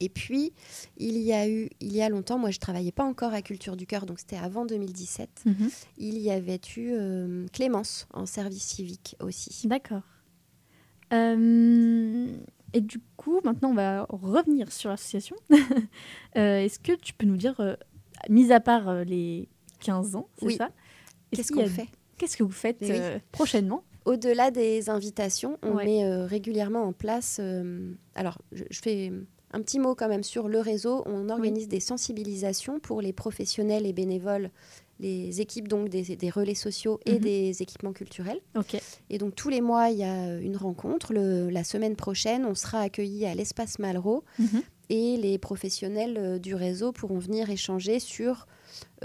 Et 0.00 0.08
puis, 0.08 0.52
il 0.96 1.18
y 1.18 1.32
a 1.32 1.48
eu, 1.48 1.68
il 1.80 1.92
y 1.92 2.02
a 2.02 2.08
longtemps, 2.08 2.38
moi 2.38 2.50
je 2.50 2.58
travaillais 2.60 2.92
pas 2.92 3.04
encore 3.04 3.32
à 3.32 3.42
Culture 3.42 3.76
du 3.76 3.86
Cœur, 3.86 4.06
donc 4.06 4.20
c'était 4.20 4.36
avant 4.36 4.64
2017. 4.64 5.42
Mhm. 5.44 5.70
Il 5.98 6.18
y 6.18 6.30
avait 6.30 6.60
eu 6.76 6.92
euh, 6.92 7.46
Clémence 7.52 8.06
en 8.12 8.24
service 8.26 8.62
civique 8.62 9.16
aussi. 9.20 9.66
D'accord. 9.66 10.02
Euh, 11.12 12.26
et 12.74 12.80
du 12.80 12.98
coup, 13.16 13.40
maintenant, 13.44 13.70
on 13.70 13.74
va 13.74 14.06
revenir 14.08 14.72
sur 14.72 14.90
l'association. 14.90 15.36
Euh, 16.36 16.58
Est-ce 16.60 16.78
que 16.78 16.92
tu 16.92 17.14
peux 17.14 17.26
nous 17.26 17.36
dire, 17.38 17.76
mis 18.28 18.52
à 18.52 18.60
part 18.60 19.04
les 19.04 19.48
15 19.80 20.14
ans, 20.14 20.28
c'est 20.38 20.44
Oui. 20.46 20.56
ça 20.56 20.70
est-ce 21.32 21.40
Qu'est-ce 21.40 21.52
qu'on 21.52 21.64
a- 21.64 21.68
fait? 21.68 21.88
Qu'est-ce 22.18 22.36
que 22.36 22.42
vous 22.44 22.50
faites 22.52 22.78
oui. 22.82 22.98
prochainement? 23.32 23.82
Au-delà 24.04 24.50
des 24.50 24.88
invitations, 24.90 25.58
on 25.62 25.72
Ouais. 25.76 25.84
met 25.84 26.04
euh, 26.04 26.26
régulièrement 26.26 26.82
en 26.84 26.92
place. 26.92 27.38
euh, 27.40 27.92
alors, 28.14 28.38
je, 28.52 28.64
je 28.70 28.80
fais 28.80 29.12
un 29.52 29.60
petit 29.62 29.78
mot 29.78 29.94
quand 29.94 30.08
même 30.08 30.22
sur 30.24 30.48
le 30.48 30.60
réseau. 30.60 31.02
On 31.06 31.28
organise 31.30 31.68
des 31.68 31.80
sensibilisations 31.80 32.80
pour 32.80 33.00
les 33.00 33.12
professionnels 33.12 33.86
et 33.86 33.92
bénévoles, 33.92 34.50
les 35.00 35.40
équipes 35.40 35.68
donc 35.68 35.88
des, 35.88 36.16
des 36.16 36.30
relais 36.30 36.54
sociaux 36.56 36.98
et 37.06 37.14
Mhm. 37.14 37.18
des 37.20 37.62
équipements 37.62 37.92
culturels. 37.92 38.40
Et 39.10 39.18
donc 39.18 39.34
tous 39.34 39.48
les 39.48 39.60
mois, 39.60 39.90
il 39.90 39.98
y 39.98 40.04
a 40.04 40.38
une 40.38 40.56
rencontre. 40.56 41.12
Le- 41.12 41.48
la 41.50 41.64
semaine 41.64 41.96
prochaine, 41.96 42.44
on 42.44 42.54
sera 42.54 42.80
accueillis 42.80 43.24
à 43.26 43.34
l'espace 43.34 43.78
Malraux 43.78 44.24
Mhm. 44.38 44.62
et 44.90 45.16
les 45.16 45.38
professionnels 45.38 46.16
euh, 46.18 46.38
du 46.38 46.54
réseau 46.54 46.92
pourront 46.92 47.18
venir 47.18 47.48
échanger 47.48 48.00
sur, 48.00 48.46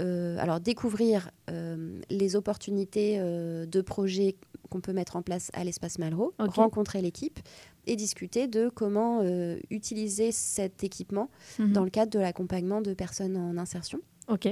euh, 0.00 0.36
alors 0.38 0.58
découvrir 0.60 1.30
euh, 1.50 2.00
les 2.10 2.36
opportunités 2.36 3.18
de 3.18 3.80
projets 3.80 4.34
qu'on 4.70 4.80
peut 4.80 4.92
mettre 4.92 5.14
en 5.14 5.22
place 5.22 5.50
à 5.52 5.62
l'espace 5.62 5.98
Malraux, 5.98 6.32
rencontrer 6.38 7.00
l'équipe 7.02 7.38
et 7.86 7.96
discuter 7.96 8.46
de 8.48 8.68
comment 8.68 9.20
euh, 9.22 9.58
utiliser 9.70 10.32
cet 10.32 10.84
équipement 10.84 11.30
Mhm. 11.58 11.72
dans 11.72 11.84
le 11.84 11.90
cadre 11.90 12.10
de 12.12 12.18
l'accompagnement 12.18 12.80
de 12.80 12.94
personnes 12.94 13.36
en 13.36 13.56
insertion. 13.58 14.00
Ok. 14.28 14.48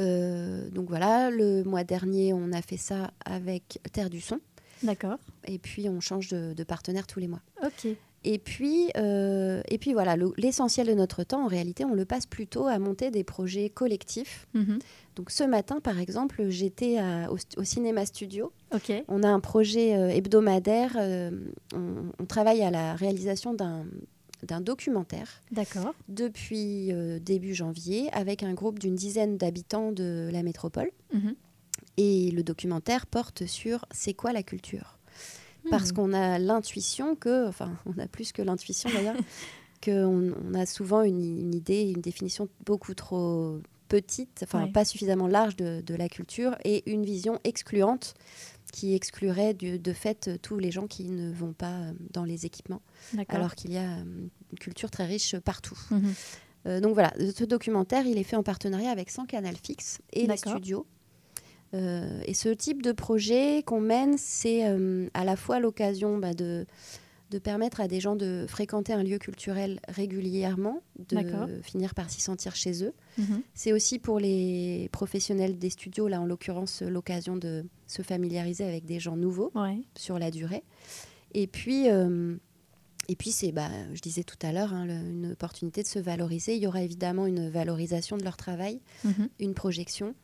Euh, 0.00 0.68
donc 0.70 0.88
voilà, 0.88 1.30
le 1.30 1.64
mois 1.64 1.84
dernier, 1.84 2.32
on 2.32 2.52
a 2.52 2.62
fait 2.62 2.76
ça 2.76 3.10
avec 3.24 3.80
Terre 3.92 4.10
du 4.10 4.20
Son. 4.20 4.40
D'accord. 4.82 5.18
Et 5.46 5.58
puis, 5.58 5.88
on 5.88 5.98
change 6.00 6.28
de, 6.28 6.52
de 6.54 6.64
partenaire 6.64 7.06
tous 7.06 7.18
les 7.18 7.26
mois. 7.26 7.40
Ok. 7.64 7.88
Et 8.30 8.38
puis, 8.38 8.90
euh, 8.98 9.62
et 9.70 9.78
puis 9.78 9.94
voilà, 9.94 10.14
le- 10.14 10.34
l'essentiel 10.36 10.86
de 10.86 10.92
notre 10.92 11.24
temps, 11.24 11.44
en 11.44 11.46
réalité, 11.46 11.86
on 11.86 11.94
le 11.94 12.04
passe 12.04 12.26
plutôt 12.26 12.66
à 12.66 12.78
monter 12.78 13.10
des 13.10 13.24
projets 13.24 13.70
collectifs. 13.70 14.46
Mhm. 14.52 14.78
Donc 15.16 15.30
ce 15.30 15.44
matin, 15.44 15.80
par 15.80 15.98
exemple, 15.98 16.50
j'étais 16.50 16.98
au, 17.30 17.38
au 17.58 17.64
cinéma 17.64 18.04
studio. 18.04 18.52
On 19.08 19.22
a 19.22 19.28
un 19.28 19.40
projet 19.40 19.96
euh, 19.96 20.10
hebdomadaire. 20.10 20.92
euh, 20.98 21.30
on, 21.74 22.12
on 22.18 22.26
travaille 22.26 22.62
à 22.62 22.70
la 22.70 22.94
réalisation 22.94 23.54
d'un 23.54 24.60
documentaire 24.60 25.40
D'accord. 25.50 25.94
depuis 26.08 26.92
début 27.22 27.54
janvier 27.54 28.10
avec 28.12 28.42
un 28.42 28.52
groupe 28.52 28.78
d'une 28.78 28.94
dizaine 28.94 29.38
d'habitants 29.38 29.90
de 29.90 30.28
la 30.30 30.42
métropole. 30.42 30.90
Mhm. 31.14 31.34
Et 31.96 32.30
le 32.30 32.42
documentaire 32.42 33.06
porte 33.06 33.46
sur 33.46 33.86
c'est 33.90 34.12
quoi 34.14 34.32
la 34.32 34.42
culture? 34.42 34.97
Parce 35.70 35.90
Mhm. 35.90 35.96
qu'on 35.96 36.12
a 36.12 36.38
l'intuition 36.38 37.14
que, 37.16 37.46
enfin, 37.48 37.72
on 37.86 37.98
a 37.98 38.06
plus 38.06 38.32
que 38.32 38.42
l'intuition 38.42 38.90
d'ailleurs, 38.90 39.16
qu'on 39.84 40.32
on 40.50 40.54
a 40.54 40.66
souvent 40.66 41.02
une, 41.02 41.20
une 41.20 41.54
idée, 41.54 41.82
une 41.94 42.00
définition 42.00 42.48
beaucoup 42.66 42.94
trop 42.94 43.60
petite, 43.88 44.40
enfin 44.42 44.64
Ouais. 44.64 44.72
pas 44.72 44.84
suffisamment 44.84 45.26
large 45.28 45.56
de, 45.56 45.80
de 45.80 45.94
la 45.94 46.08
culture, 46.08 46.56
et 46.64 46.90
une 46.90 47.04
vision 47.04 47.38
excluante 47.44 48.14
qui 48.72 48.94
exclurait 48.94 49.54
du- 49.54 49.78
de 49.78 49.92
fait 49.94 50.28
euh, 50.28 50.36
tous 50.42 50.58
les 50.58 50.70
gens 50.70 50.86
qui 50.86 51.08
ne 51.08 51.32
vont 51.32 51.54
pas 51.54 51.72
euh, 51.72 51.92
dans 52.12 52.24
les 52.24 52.44
équipements, 52.44 52.82
alors 53.28 53.54
qu'il 53.54 53.72
y 53.72 53.78
a 53.78 53.92
euh, 53.92 54.02
une 54.52 54.58
culture 54.58 54.90
très 54.90 55.06
riche 55.06 55.36
partout. 55.38 55.78
Euh, 56.66 56.80
donc 56.80 56.92
voilà, 56.92 57.14
ce 57.34 57.44
documentaire, 57.44 58.04
il 58.04 58.18
est 58.18 58.24
fait 58.24 58.36
en 58.36 58.42
partenariat 58.42 58.90
avec 58.90 59.08
100 59.10 59.24
Canal 59.26 59.54
Fixe 59.56 60.00
et 60.12 60.26
les 60.26 60.36
studios. 60.36 60.86
Euh, 61.74 62.20
et 62.24 62.34
ce 62.34 62.48
type 62.48 62.82
de 62.82 62.92
projet 62.92 63.62
qu'on 63.62 63.80
mène, 63.80 64.16
c'est 64.16 64.66
euh, 64.68 65.08
à 65.14 65.24
la 65.24 65.36
fois 65.36 65.60
l'occasion 65.60 66.16
bah, 66.18 66.32
de, 66.32 66.64
de 67.30 67.38
permettre 67.38 67.80
à 67.82 67.88
des 67.88 68.00
gens 68.00 68.16
de 68.16 68.46
fréquenter 68.48 68.94
un 68.94 69.02
lieu 69.02 69.18
culturel 69.18 69.80
régulièrement, 69.88 70.82
de 71.10 71.60
finir 71.62 71.94
par 71.94 72.08
s'y 72.08 72.20
sentir 72.22 72.56
chez 72.56 72.82
eux. 72.84 72.94
Mhm. 73.18 73.42
C'est 73.54 73.72
aussi 73.72 73.98
pour 73.98 74.18
les 74.18 74.88
professionnels 74.92 75.58
des 75.58 75.68
studios, 75.70 76.08
là 76.08 76.20
en 76.22 76.26
l'occurrence, 76.26 76.80
l'occasion 76.82 77.36
de 77.36 77.66
se 77.86 78.00
familiariser 78.02 78.64
avec 78.64 78.86
des 78.86 78.98
gens 78.98 79.16
nouveaux 79.16 79.50
Ouais. 79.54 79.78
sur 79.96 80.18
la 80.18 80.30
durée. 80.30 80.62
Et 81.34 81.46
puis, 81.46 81.90
euh, 81.90 82.34
et 83.08 83.16
puis 83.16 83.30
c'est, 83.30 83.52
bah, 83.52 83.68
je 83.92 84.00
disais 84.00 84.22
tout 84.24 84.38
à 84.40 84.52
l'heure, 84.52 84.72
hein, 84.72 84.86
une 84.86 85.32
opportunité 85.32 85.82
de 85.82 85.86
se 85.86 85.98
valoriser. 85.98 86.56
Il 86.56 86.62
y 86.62 86.66
aura 86.66 86.80
évidemment 86.82 87.26
une 87.26 87.50
valorisation 87.50 88.16
de 88.16 88.24
leur 88.24 88.38
travail, 88.38 88.80
Mhm. 89.04 89.28
une 89.38 89.52
projection. 89.54 90.14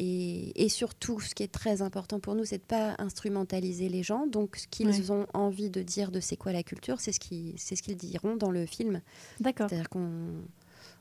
Et, 0.00 0.64
et 0.64 0.68
surtout, 0.68 1.20
ce 1.20 1.34
qui 1.34 1.42
est 1.44 1.52
très 1.52 1.80
important 1.82 2.18
pour 2.18 2.34
nous, 2.34 2.44
c'est 2.44 2.58
de 2.58 2.62
ne 2.64 2.66
pas 2.66 2.94
instrumentaliser 2.98 3.88
les 3.88 4.02
gens. 4.02 4.26
Donc, 4.26 4.56
ce 4.56 4.66
qu'ils 4.66 4.88
Ouais. 4.88 5.10
ont 5.10 5.26
envie 5.34 5.70
de 5.70 5.82
dire 5.82 6.10
de 6.10 6.18
c'est 6.20 6.36
quoi 6.36 6.52
la 6.52 6.62
culture, 6.64 7.00
c'est 7.00 7.12
ce 7.12 7.20
qu'ils 7.20 7.54
c'est 7.58 7.76
ce 7.76 7.82
qu'ils 7.82 7.96
diront 7.96 8.36
dans 8.36 8.50
le 8.50 8.66
film. 8.66 9.00
D'accord. 9.40 9.68
C'est-à-dire 9.68 9.88
qu'on 9.88 10.42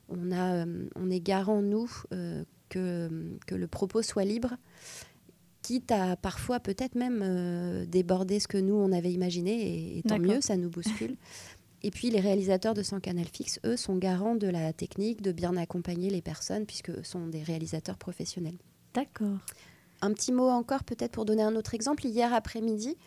on 0.09 0.31
a, 0.31 0.65
euh, 0.65 0.87
on 0.95 1.09
est 1.09 1.19
garant, 1.21 1.61
nous, 1.61 1.89
euh, 2.13 2.43
que, 2.69 3.09
que 3.47 3.55
le 3.55 3.67
propos 3.67 4.01
soit 4.03 4.25
libre, 4.25 4.57
quitte 5.63 5.91
à 5.91 6.15
parfois 6.15 6.59
peut-être 6.59 6.95
même 6.95 7.21
euh, 7.23 7.85
déborder 7.85 8.39
ce 8.39 8.47
que 8.47 8.57
nous, 8.57 8.75
on 8.75 8.91
avait 8.91 9.11
imaginé, 9.13 9.53
et, 9.95 9.97
et 9.99 10.03
tant 10.03 10.19
mieux, 10.19 10.41
ça 10.41 10.57
nous 10.57 10.69
bouscule. 10.69 11.15
Et 11.81 11.89
puis 11.91 12.09
les 12.11 12.19
réalisateurs 12.19 12.73
de 12.73 12.83
100 12.83 12.99
Canal 13.01 13.25
Fixe, 13.27 13.59
eux, 13.65 13.75
sont 13.75 13.97
garants 13.97 14.35
de 14.35 14.47
la 14.47 14.71
technique, 14.71 15.21
de 15.21 15.31
bien 15.31 15.55
accompagner 15.57 16.09
les 16.09 16.21
personnes, 16.21 16.65
puisque 16.65 17.03
sont 17.05 17.27
des 17.27 17.43
réalisateurs 17.43 17.97
professionnels. 17.97 18.57
D'accord. 18.93 19.37
Un 20.01 20.11
petit 20.13 20.31
mot 20.31 20.49
encore, 20.49 20.83
peut-être 20.83 21.11
pour 21.11 21.25
donner 21.25 21.43
un 21.43 21.55
autre 21.55 21.73
exemple. 21.73 22.05
Hier 22.05 22.33
après-midi, 22.33 22.97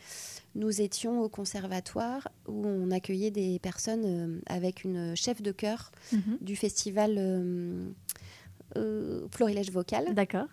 nous 0.55 0.81
étions 0.81 1.21
au 1.21 1.29
conservatoire 1.29 2.29
où 2.49 2.67
on 2.67 2.91
accueillait 2.91 3.31
des 3.31 3.59
personnes 3.59 4.05
euh, 4.07 4.39
avec 4.47 4.85
une 4.85 5.15
chef 5.15 5.43
de 5.43 5.53
chœur 5.53 5.93
Mhm. 6.13 6.39
du 6.41 6.57
festival 6.57 7.17
euh, 7.19 7.85
euh, 8.77 9.27
Florilège 9.31 9.71
Vocal. 9.71 10.15
D'accord. 10.15 10.47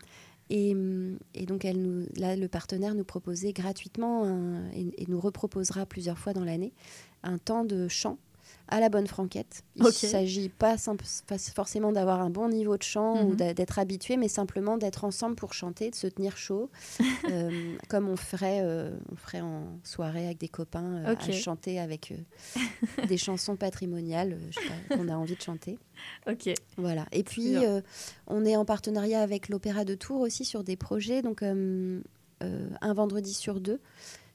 Et, 0.49 0.75
et 1.33 1.45
donc, 1.45 1.63
elle 1.63 1.81
nous, 1.81 2.05
là, 2.17 2.35
le 2.35 2.47
partenaire 2.49 2.93
nous 2.95 3.05
proposait 3.05 3.53
gratuitement 3.53 4.25
un- 4.25 4.69
et, 4.71 5.01
et 5.01 5.05
nous 5.07 5.19
reproposera 5.19 5.85
plusieurs 5.85 6.17
fois 6.19 6.33
dans 6.33 6.43
l'année 6.43 6.73
un 7.23 7.37
temps 7.37 7.63
de 7.63 7.87
chant 7.87 8.17
à 8.73 8.79
la 8.79 8.89
bonne 8.89 9.05
franquette. 9.05 9.61
Il 9.75 9.83
ne 9.83 9.91
s'agit 9.91 10.49
pas, 10.49 10.77
forcément 11.55 11.91
d'avoir 11.91 12.21
un 12.21 12.31
bon 12.31 12.49
niveau 12.49 12.75
de 12.75 12.81
chant 12.81 13.23
ou 13.23 13.29
Mhm. 13.35 13.53
d'être 13.53 13.77
habitué, 13.77 14.17
mais 14.17 14.27
simplement 14.27 14.77
d'être 14.77 15.03
ensemble 15.05 15.35
pour 15.35 15.53
chanter, 15.53 15.91
de 15.91 15.95
se 15.95 16.07
tenir 16.07 16.37
chaud, 16.37 16.71
euh, 17.29 17.75
comme 17.87 18.09
on 18.09 18.15
ferait, 18.15 18.61
euh, 18.63 18.97
on 19.11 19.15
ferait 19.15 19.41
en 19.41 19.79
soirée 19.83 20.25
avec 20.25 20.39
des 20.39 20.47
copains, 20.47 21.03
euh, 21.05 21.15
à 21.15 21.31
chanter 21.31 21.79
avec 21.79 22.13
euh, 22.13 23.05
des 23.07 23.17
chansons 23.17 23.55
patrimoniales 23.57 24.39
qu'on 24.89 25.07
a 25.07 25.13
envie 25.15 25.35
de 25.35 25.41
chanter. 25.41 25.77
Ok. 26.27 26.49
Voilà. 26.77 27.05
Et 27.11 27.23
puis, 27.23 27.55
on 28.25 28.43
est 28.43 28.55
en 28.55 28.65
partenariat 28.65 29.21
avec 29.21 29.49
l'Opéra 29.49 29.85
de 29.85 29.93
Tours 29.93 30.21
aussi 30.21 30.45
sur 30.45 30.63
des 30.63 30.75
projets. 30.77 31.21
Donc, 31.21 31.43
un 31.43 32.93
vendredi 32.93 33.33
sur 33.35 33.61
deux, 33.61 33.79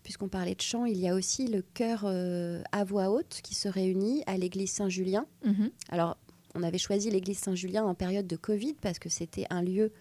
puisqu'on 0.03 0.29
parlait 0.29 0.55
de 0.55 0.61
chant, 0.61 0.85
il 0.85 0.99
y 0.99 1.09
a 1.09 1.15
aussi 1.15 1.47
le 1.49 1.63
chœur 1.75 2.03
euh, 2.05 2.63
à 2.73 2.85
voix 2.85 3.11
haute 3.11 3.41
qui 3.43 3.55
se 3.55 3.69
réunit 3.69 4.23
à 4.27 4.37
l'église 4.39 4.71
Saint-Julien. 4.71 5.27
Mhm. 5.45 5.71
Alors, 5.91 6.17
on 6.55 6.63
avait 6.63 6.79
choisi 6.79 7.11
l'église 7.11 7.39
Saint-Julien 7.39 7.85
en 7.85 7.95
période 7.95 8.27
de 8.27 8.37
Covid 8.37 8.75
parce 8.81 8.99
que 8.99 9.09
c'était 9.09 9.47
un 9.51 9.63
lieu 9.63 9.93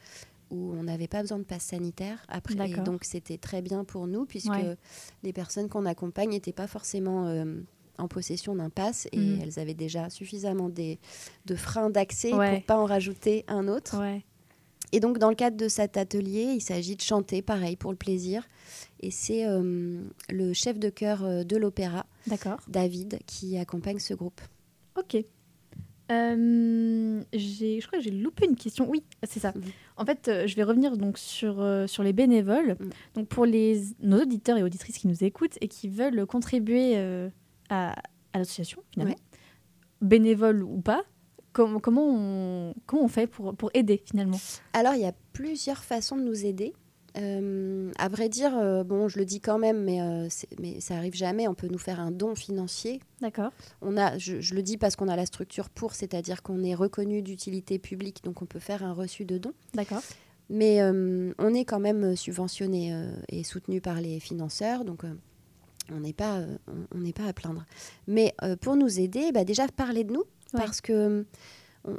où 0.49 0.73
on 0.73 0.83
n'avait 0.83 1.09
pas 1.09 1.21
besoin 1.21 1.39
de 1.39 1.43
passe 1.43 1.63
sanitaire. 1.63 2.23
Après, 2.29 2.53
et 2.69 2.73
donc 2.75 3.03
c'était 3.03 3.37
très 3.37 3.61
bien 3.61 3.83
pour 3.83 4.07
nous 4.07 4.25
puisque 4.25 4.49
Ouais. 4.49 4.77
les 5.23 5.33
personnes 5.33 5.67
qu'on 5.67 5.85
accompagne 5.85 6.29
n'étaient 6.29 6.53
pas 6.53 6.67
forcément 6.67 7.27
euh, 7.27 7.43
en 7.97 8.07
possession 8.07 8.55
d'un 8.55 8.69
pass 8.69 9.07
et 9.11 9.17
Mhm. 9.17 9.39
elles 9.41 9.59
avaient 9.59 9.73
déjà 9.73 10.09
suffisamment 10.09 10.69
des, 10.69 10.99
de 11.45 11.55
freins 11.55 11.89
d'accès 11.89 12.33
Ouais. 12.33 12.55
pour 12.55 12.63
pas 12.65 12.77
en 12.77 12.85
rajouter 12.85 13.43
un 13.49 13.67
autre. 13.67 13.99
Ouais. 13.99 14.23
Et 14.91 14.99
donc, 14.99 15.17
dans 15.17 15.29
le 15.29 15.35
cadre 15.35 15.57
de 15.57 15.67
cet 15.67 15.97
atelier, 15.97 16.53
il 16.55 16.61
s'agit 16.61 16.95
de 16.95 17.01
chanter, 17.01 17.41
pareil, 17.41 17.75
pour 17.75 17.91
le 17.91 17.97
plaisir. 17.97 18.47
Et 19.01 19.11
c'est 19.11 19.45
euh, 19.45 20.01
le 20.29 20.53
chef 20.53 20.79
de 20.79 20.89
chœur 20.89 21.23
euh, 21.23 21.43
de 21.43 21.57
l'opéra. 21.57 22.05
David, 22.67 23.19
qui 23.25 23.57
accompagne 23.57 23.99
ce 23.99 24.13
groupe. 24.13 24.41
Ok. 24.97 25.17
Euh, 26.09 27.21
je 27.33 27.85
crois 27.85 27.99
que 27.99 28.03
j'ai 28.03 28.11
loupé 28.11 28.45
une 28.45 28.55
question. 28.55 28.89
Oui, 28.89 29.03
c'est 29.23 29.39
ça. 29.39 29.53
En 29.97 30.05
fait, 30.05 30.27
euh, 30.27 30.47
je 30.47 30.55
vais 30.55 30.63
revenir 30.63 30.95
donc 30.95 31.17
sur, 31.17 31.61
euh, 31.61 31.85
sur 31.87 32.03
les 32.03 32.13
bénévoles. 32.13 32.77
Mhm. 32.79 32.89
Donc 33.15 33.27
pour 33.27 33.45
les, 33.45 33.81
nos 34.01 34.21
auditeurs 34.21 34.57
et 34.57 34.63
auditrices 34.63 34.97
qui 34.97 35.07
nous 35.07 35.23
écoutent 35.23 35.57
et 35.61 35.67
qui 35.67 35.89
veulent 35.89 36.25
contribuer 36.25 36.97
à, 37.69 37.93
à 38.33 38.37
l'association, 38.37 38.81
finalement, 38.91 39.17
bénévoles 40.01 40.63
ou 40.63 40.79
pas, 40.81 41.03
com- 41.57 41.81
comment, 41.81 42.05
on, 42.07 42.73
comment 42.85 43.03
on 43.03 43.07
fait 43.09 43.27
pour, 43.27 43.55
pour 43.55 43.69
aider 43.73 44.01
finalement? 44.05 44.39
Alors, 44.73 44.93
il 44.93 45.01
y 45.01 45.05
a 45.05 45.13
plusieurs 45.33 45.83
façons 45.83 46.15
de 46.15 46.21
nous 46.23 46.45
aider. 46.45 46.73
Euh, 47.17 47.91
à 47.97 48.09
vrai 48.09 48.29
dire, 48.29 48.55
euh, 48.55 48.83
bon, 48.83 49.07
je 49.07 49.17
le 49.17 49.25
dis 49.25 49.41
quand 49.41 49.57
même, 49.57 49.83
mais, 49.83 50.01
euh, 50.01 50.27
mais 50.61 50.79
ça 50.79 50.95
arrive 50.97 51.15
jamais. 51.15 51.47
On 51.47 51.55
peut 51.55 51.67
nous 51.67 51.79
faire 51.79 51.99
un 51.99 52.11
don 52.11 52.35
financier. 52.35 52.99
D'accord. 53.21 53.51
On 53.81 53.97
a, 53.97 54.19
je, 54.19 54.39
je 54.39 54.53
le 54.53 54.61
dis 54.61 54.77
parce 54.77 54.95
qu'on 54.95 55.07
a 55.07 55.15
la 55.15 55.25
structure 55.25 55.69
pour, 55.69 55.95
c'est-à-dire 55.95 56.43
qu'on 56.43 56.63
est 56.63 56.75
reconnu 56.75 57.23
d'utilité 57.23 57.79
publique, 57.79 58.23
donc 58.23 58.43
on 58.43 58.45
peut 58.45 58.59
faire 58.59 58.83
un 58.83 58.93
reçu 58.93 59.25
de 59.25 59.39
don. 59.39 59.51
D'accord. 59.73 60.03
Mais 60.49 60.79
on 60.83 61.53
est 61.53 61.65
quand 61.65 61.79
même 61.79 62.15
subventionné 62.15 62.93
et 63.27 63.43
soutenu 63.43 63.81
par 63.81 63.99
les 63.99 64.19
financeurs, 64.21 64.85
donc 64.85 65.01
on 65.91 65.99
n'est 65.99 66.13
pas, 66.13 66.39
on- 66.95 66.99
n'est 66.99 67.11
pas 67.13 67.25
à 67.25 67.33
plaindre. 67.33 67.65
Mais 68.07 68.33
pour 68.61 68.77
nous 68.77 68.99
aider, 68.99 69.31
bah, 69.33 69.43
déjà 69.43 69.67
parler 69.67 70.05
de 70.05 70.13
nous, 70.13 70.23
Ouais. 70.53 70.59
parce 70.59 70.81
que 70.81 70.93
euh, 70.93 71.23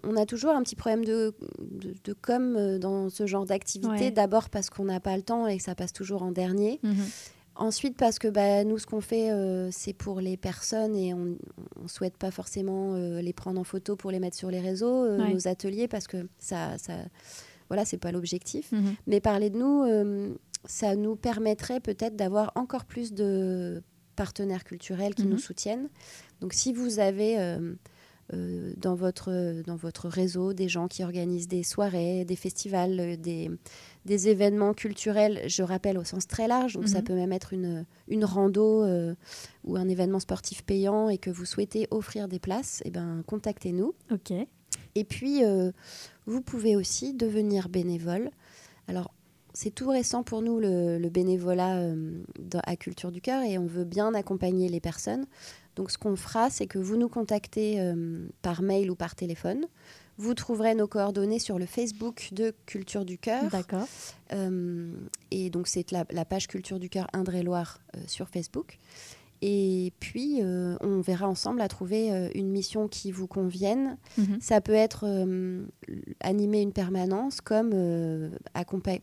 on, 0.02 0.16
a 0.16 0.26
toujours 0.26 0.50
un 0.52 0.62
petit 0.62 0.76
problème 0.76 1.04
de, 1.04 1.34
de, 1.60 1.94
de 2.04 2.12
com 2.12 2.56
euh, 2.56 2.78
dans 2.78 3.08
ce 3.10 3.26
genre 3.26 3.46
d'activité. 3.46 3.90
Ouais. 4.06 4.10
D'abord 4.10 4.50
parce 4.50 4.70
qu'on 4.70 4.84
n'a 4.84 5.00
pas 5.00 5.16
le 5.16 5.22
temps 5.22 5.46
et 5.46 5.56
que 5.58 5.62
ça 5.62 5.74
passe 5.74 5.92
toujours 5.92 6.22
en 6.22 6.32
dernier. 6.32 6.80
Mhm. 6.82 6.94
Ensuite, 7.60 7.96
parce 7.96 8.20
que 8.20 8.28
bah, 8.28 8.62
nous, 8.62 8.78
ce 8.78 8.86
qu'on 8.86 9.00
fait, 9.00 9.32
euh, 9.32 9.68
c'est 9.72 9.92
pour 9.92 10.20
les 10.20 10.36
personnes 10.36 10.94
et 10.94 11.12
on 11.12 11.36
ne 11.82 11.88
souhaite 11.88 12.16
pas 12.16 12.30
forcément 12.30 12.94
euh, 12.94 13.20
les 13.20 13.32
prendre 13.32 13.60
en 13.60 13.64
photo 13.64 13.96
pour 13.96 14.12
les 14.12 14.20
mettre 14.20 14.36
sur 14.36 14.48
les 14.50 14.60
réseaux, 14.60 15.04
euh, 15.04 15.18
Ouais. 15.18 15.32
nos 15.34 15.48
ateliers, 15.48 15.88
parce 15.88 16.06
que 16.06 16.28
ça, 16.38 16.78
ça 16.78 16.94
voilà, 17.68 17.84
c'est 17.84 17.98
pas 17.98 18.12
l'objectif. 18.12 18.70
Mhm. 18.70 18.94
Mais 19.08 19.20
parler 19.20 19.50
de 19.50 19.58
nous, 19.58 19.82
euh, 19.82 20.32
ça 20.66 20.94
nous 20.94 21.16
permettrait 21.16 21.80
peut-être 21.80 22.14
d'avoir 22.14 22.52
encore 22.54 22.84
plus 22.84 23.12
de 23.12 23.82
partenaires 24.14 24.62
culturels 24.64 25.14
qui 25.16 25.24
Mhm. 25.24 25.30
nous 25.30 25.38
soutiennent. 25.38 25.88
Donc, 26.40 26.52
si 26.52 26.72
vous 26.72 27.00
avez 27.00 27.36
euh, 28.32 28.36
euh, 28.36 28.72
dans, 28.76 28.94
votre, 28.94 29.62
dans 29.66 29.76
votre 29.76 30.08
réseau 30.08 30.52
des 30.52 30.68
gens 30.68 30.86
qui 30.88 31.02
organisent 31.02 31.48
des 31.48 31.62
soirées, 31.62 32.24
des 32.24 32.36
festivals, 32.36 33.00
euh, 33.00 33.16
des, 33.16 33.50
des 34.04 34.28
événements 34.28 34.74
culturels, 34.74 35.42
je 35.46 35.62
rappelle 35.62 35.98
au 35.98 36.04
sens 36.04 36.26
très 36.26 36.46
large, 36.48 36.74
donc 36.74 36.88
ça 36.88 36.98
Mhm. 36.98 37.04
peut 37.04 37.14
même 37.14 37.32
être 37.32 37.52
une, 37.52 37.84
une 38.08 38.24
rando 38.24 38.84
euh, 38.84 39.14
ou 39.64 39.76
un 39.76 39.88
événement 39.88 40.20
sportif 40.20 40.62
payant 40.62 41.08
et 41.08 41.18
que 41.18 41.30
vous 41.30 41.44
souhaitez 41.46 41.88
offrir 41.90 42.28
des 42.28 42.38
places, 42.38 42.82
eh 42.84 42.90
ben, 42.90 43.22
contactez-nous. 43.26 43.94
Ok. 44.10 44.32
Et 44.94 45.04
puis, 45.04 45.44
euh, 45.44 45.72
vous 46.26 46.40
pouvez 46.42 46.76
aussi 46.76 47.14
devenir 47.14 47.68
bénévole. 47.68 48.30
Alors, 48.88 49.12
c'est 49.54 49.74
tout 49.74 49.88
récent 49.88 50.22
pour 50.22 50.42
nous, 50.42 50.60
le, 50.60 50.98
le 50.98 51.08
bénévolat 51.08 51.78
euh, 51.78 52.22
dans- 52.38 52.60
à 52.64 52.76
Culture 52.76 53.10
du 53.10 53.20
Cœur, 53.20 53.42
et 53.42 53.58
on 53.58 53.66
veut 53.66 53.84
bien 53.84 54.14
accompagner 54.14 54.68
les 54.68 54.80
personnes. 54.80 55.26
Donc, 55.78 55.92
ce 55.92 55.96
qu'on 55.96 56.16
fera, 56.16 56.50
c'est 56.50 56.66
que 56.66 56.80
vous 56.80 56.96
nous 56.96 57.08
contactez 57.08 57.80
euh, 57.80 58.26
par 58.42 58.62
mail 58.62 58.90
ou 58.90 58.96
par 58.96 59.14
téléphone. 59.14 59.64
Vous 60.16 60.34
trouverez 60.34 60.74
nos 60.74 60.88
coordonnées 60.88 61.38
sur 61.38 61.56
le 61.56 61.66
Facebook 61.66 62.30
de 62.32 62.52
Culture 62.66 63.04
du 63.04 63.16
Cœur. 63.16 63.44
D'accord. 63.52 63.86
Euh, 64.32 64.90
et 65.30 65.50
donc, 65.50 65.68
c'est 65.68 65.92
la, 65.92 66.04
la 66.10 66.24
page 66.24 66.48
Culture 66.48 66.80
du 66.80 66.88
Cœur 66.88 67.06
Indre-et-Loire 67.12 67.78
euh, 67.96 68.00
sur 68.08 68.28
Facebook. 68.28 68.76
Et 69.40 69.92
puis, 70.00 70.40
euh, 70.42 70.76
on 70.80 71.00
verra 71.00 71.28
ensemble 71.28 71.60
à 71.60 71.68
trouver 71.68 72.12
euh, 72.12 72.28
une 72.34 72.48
mission 72.48 72.88
qui 72.88 73.12
vous 73.12 73.28
convienne. 73.28 73.96
Mhm. 74.16 74.38
Ça 74.40 74.60
peut 74.60 74.72
être 74.74 75.04
euh, 75.06 75.64
animer 76.18 76.60
une 76.60 76.72
permanence, 76.72 77.40
comme 77.40 77.72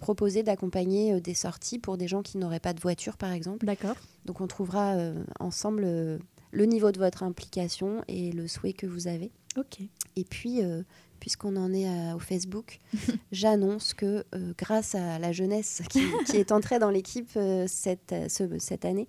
proposer 0.02 0.44
d'accompagner 0.44 1.22
des 1.22 1.36
sorties 1.36 1.80
pour 1.80 1.98
des 1.98 2.10
gens 2.10 2.22
qui 2.22 2.38
n'auraient 2.38 2.60
pas 2.60 2.74
de 2.74 2.82
voiture, 2.82 3.16
par 3.16 3.32
exemple. 3.32 3.66
D'accord. 3.66 3.96
Donc, 4.26 4.42
on 4.42 4.48
trouvera 4.48 4.98
ensemble 5.40 6.20
le 6.56 6.66
niveau 6.66 6.92
de 6.92 7.00
votre 7.00 7.24
implication 7.24 8.04
et 8.08 8.32
le 8.32 8.48
souhait 8.48 8.74
que 8.74 8.88
vous 8.88 9.08
avez. 9.08 9.32
Ok. 9.58 9.80
Et 10.16 10.24
puis, 10.24 10.62
euh, 10.64 10.84
puisqu'on 11.20 11.56
en 11.56 11.74
est 11.74 11.88
à- 11.88 12.16
au 12.16 12.20
Facebook, 12.20 12.80
j'annonce 13.32 13.94
que 13.94 14.24
euh, 14.34 14.54
grâce 14.58 14.96
à 14.96 15.20
la 15.20 15.32
jeunesse 15.32 15.82
qui, 15.90 16.02
qui 16.26 16.38
est 16.38 16.52
entrée 16.52 16.80
dans 16.80 16.90
l'équipe 16.90 17.30
euh, 17.38 17.66
cette, 17.68 18.14
ce- 18.30 18.60
cette 18.60 18.86
année, 18.86 19.08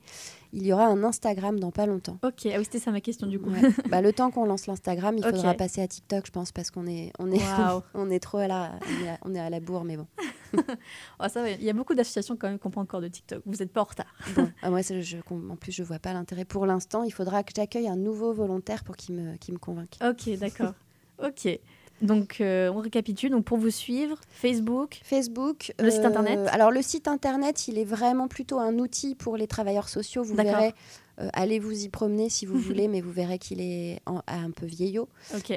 il 0.52 0.64
y 0.66 0.72
aura 0.72 0.86
un 0.86 1.02
Instagram 1.04 1.58
dans 1.60 1.70
pas 1.72 1.86
longtemps. 1.86 2.18
Ok, 2.24 2.46
ah 2.46 2.58
oui, 2.58 2.64
c'était 2.64 2.78
ça 2.78 2.90
ma 2.92 3.00
question 3.00 3.26
du 3.26 3.38
coup. 3.38 3.50
Ouais. 3.50 3.60
Bah, 3.90 4.00
le 4.00 4.12
temps 4.12 4.30
qu'on 4.30 4.44
lance 4.46 4.66
l'Instagram, 4.66 5.16
il 5.18 5.24
faudra 5.36 5.54
passer 5.54 5.82
à 5.82 5.88
TikTok, 5.88 6.26
je 6.26 6.30
pense, 6.32 6.52
parce 6.52 6.70
qu'on 6.70 6.86
est, 6.86 7.12
on 7.18 7.30
est, 7.32 7.40
on 7.94 8.10
est 8.10 8.20
trop 8.20 8.38
à 8.38 8.46
la, 8.48 8.78
on 8.82 9.04
est 9.04 9.08
à, 9.08 9.18
on 9.24 9.34
est 9.34 9.40
à 9.40 9.50
la 9.50 9.60
bourre, 9.60 9.84
mais 9.84 9.96
bon. 9.96 10.06
Oh, 11.20 11.26
ça 11.28 11.48
il 11.50 11.62
y 11.62 11.70
a 11.70 11.72
beaucoup 11.72 11.94
d'associations 11.94 12.36
quand 12.36 12.48
même 12.48 12.58
pas 12.58 12.80
encore 12.80 13.00
de 13.00 13.08
TikTok. 13.08 13.42
Vous 13.46 13.56
n'êtes 13.56 13.72
pas 13.72 13.80
en 13.80 13.84
retard. 13.84 14.14
Bon, 14.34 14.50
ah, 14.62 14.70
moi, 14.70 14.80
je, 14.82 15.16
en 15.30 15.56
plus, 15.56 15.72
je 15.72 15.82
vois 15.82 15.98
pas 15.98 16.12
l'intérêt. 16.12 16.44
Pour 16.44 16.66
l'instant, 16.66 17.02
il 17.04 17.10
faudra 17.12 17.42
que 17.42 17.52
j'accueille 17.54 17.88
un 17.88 17.96
nouveau 17.96 18.32
volontaire 18.32 18.84
pour 18.84 18.96
qu'il 18.96 19.14
me, 19.14 19.32
me 19.32 19.58
convainque. 19.58 19.96
Ok, 20.02 20.28
d'accord. 20.38 20.74
ok. 21.24 21.58
Donc, 22.02 22.40
euh, 22.40 22.70
on 22.74 22.80
récapitule. 22.80 23.30
Donc, 23.30 23.44
pour 23.44 23.58
vous 23.58 23.70
suivre, 23.70 24.20
Facebook. 24.28 25.00
Facebook. 25.02 25.72
euh, 25.80 25.84
Le 25.84 25.90
site 25.90 26.04
internet 26.04 26.48
Alors, 26.52 26.70
le 26.70 26.82
site 26.82 27.08
internet, 27.08 27.68
il 27.68 27.78
est 27.78 27.84
vraiment 27.84 28.28
plutôt 28.28 28.58
un 28.58 28.78
outil 28.78 29.14
pour 29.14 29.36
les 29.36 29.46
travailleurs 29.46 29.88
sociaux. 29.88 30.22
Vous 30.22 30.34
verrez, 30.34 30.74
euh, 31.20 31.28
allez 31.32 31.58
vous 31.58 31.84
y 31.84 31.88
promener 31.88 32.28
si 32.28 32.46
vous 32.46 32.58
voulez, 32.58 32.88
mais 32.88 33.00
vous 33.00 33.12
verrez 33.12 33.38
qu'il 33.38 33.60
est 33.60 34.00
en- 34.06 34.22
un 34.26 34.50
peu 34.50 34.66
vieillot. 34.66 35.08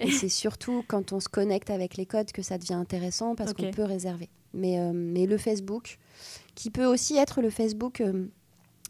Et 0.02 0.12
c'est 0.12 0.30
surtout 0.30 0.84
quand 0.88 1.12
on 1.14 1.20
se 1.20 1.30
connecte 1.30 1.70
avec 1.70 1.98
les 1.98 2.06
codes 2.06 2.32
que 2.32 2.42
ça 2.42 2.58
devient 2.58 2.74
intéressant 2.74 3.36
parce 3.36 3.54
qu'on 3.54 3.72
peut 3.72 3.84
réserver. 3.84 4.30
Mais, 4.54 4.80
euh, 4.80 4.92
mais 4.94 5.26
le 5.28 5.38
Facebook, 5.38 5.98
qui 6.56 6.70
peut 6.72 6.86
aussi 6.86 7.18
être 7.18 7.42
le 7.42 7.50
Facebook, 7.50 8.02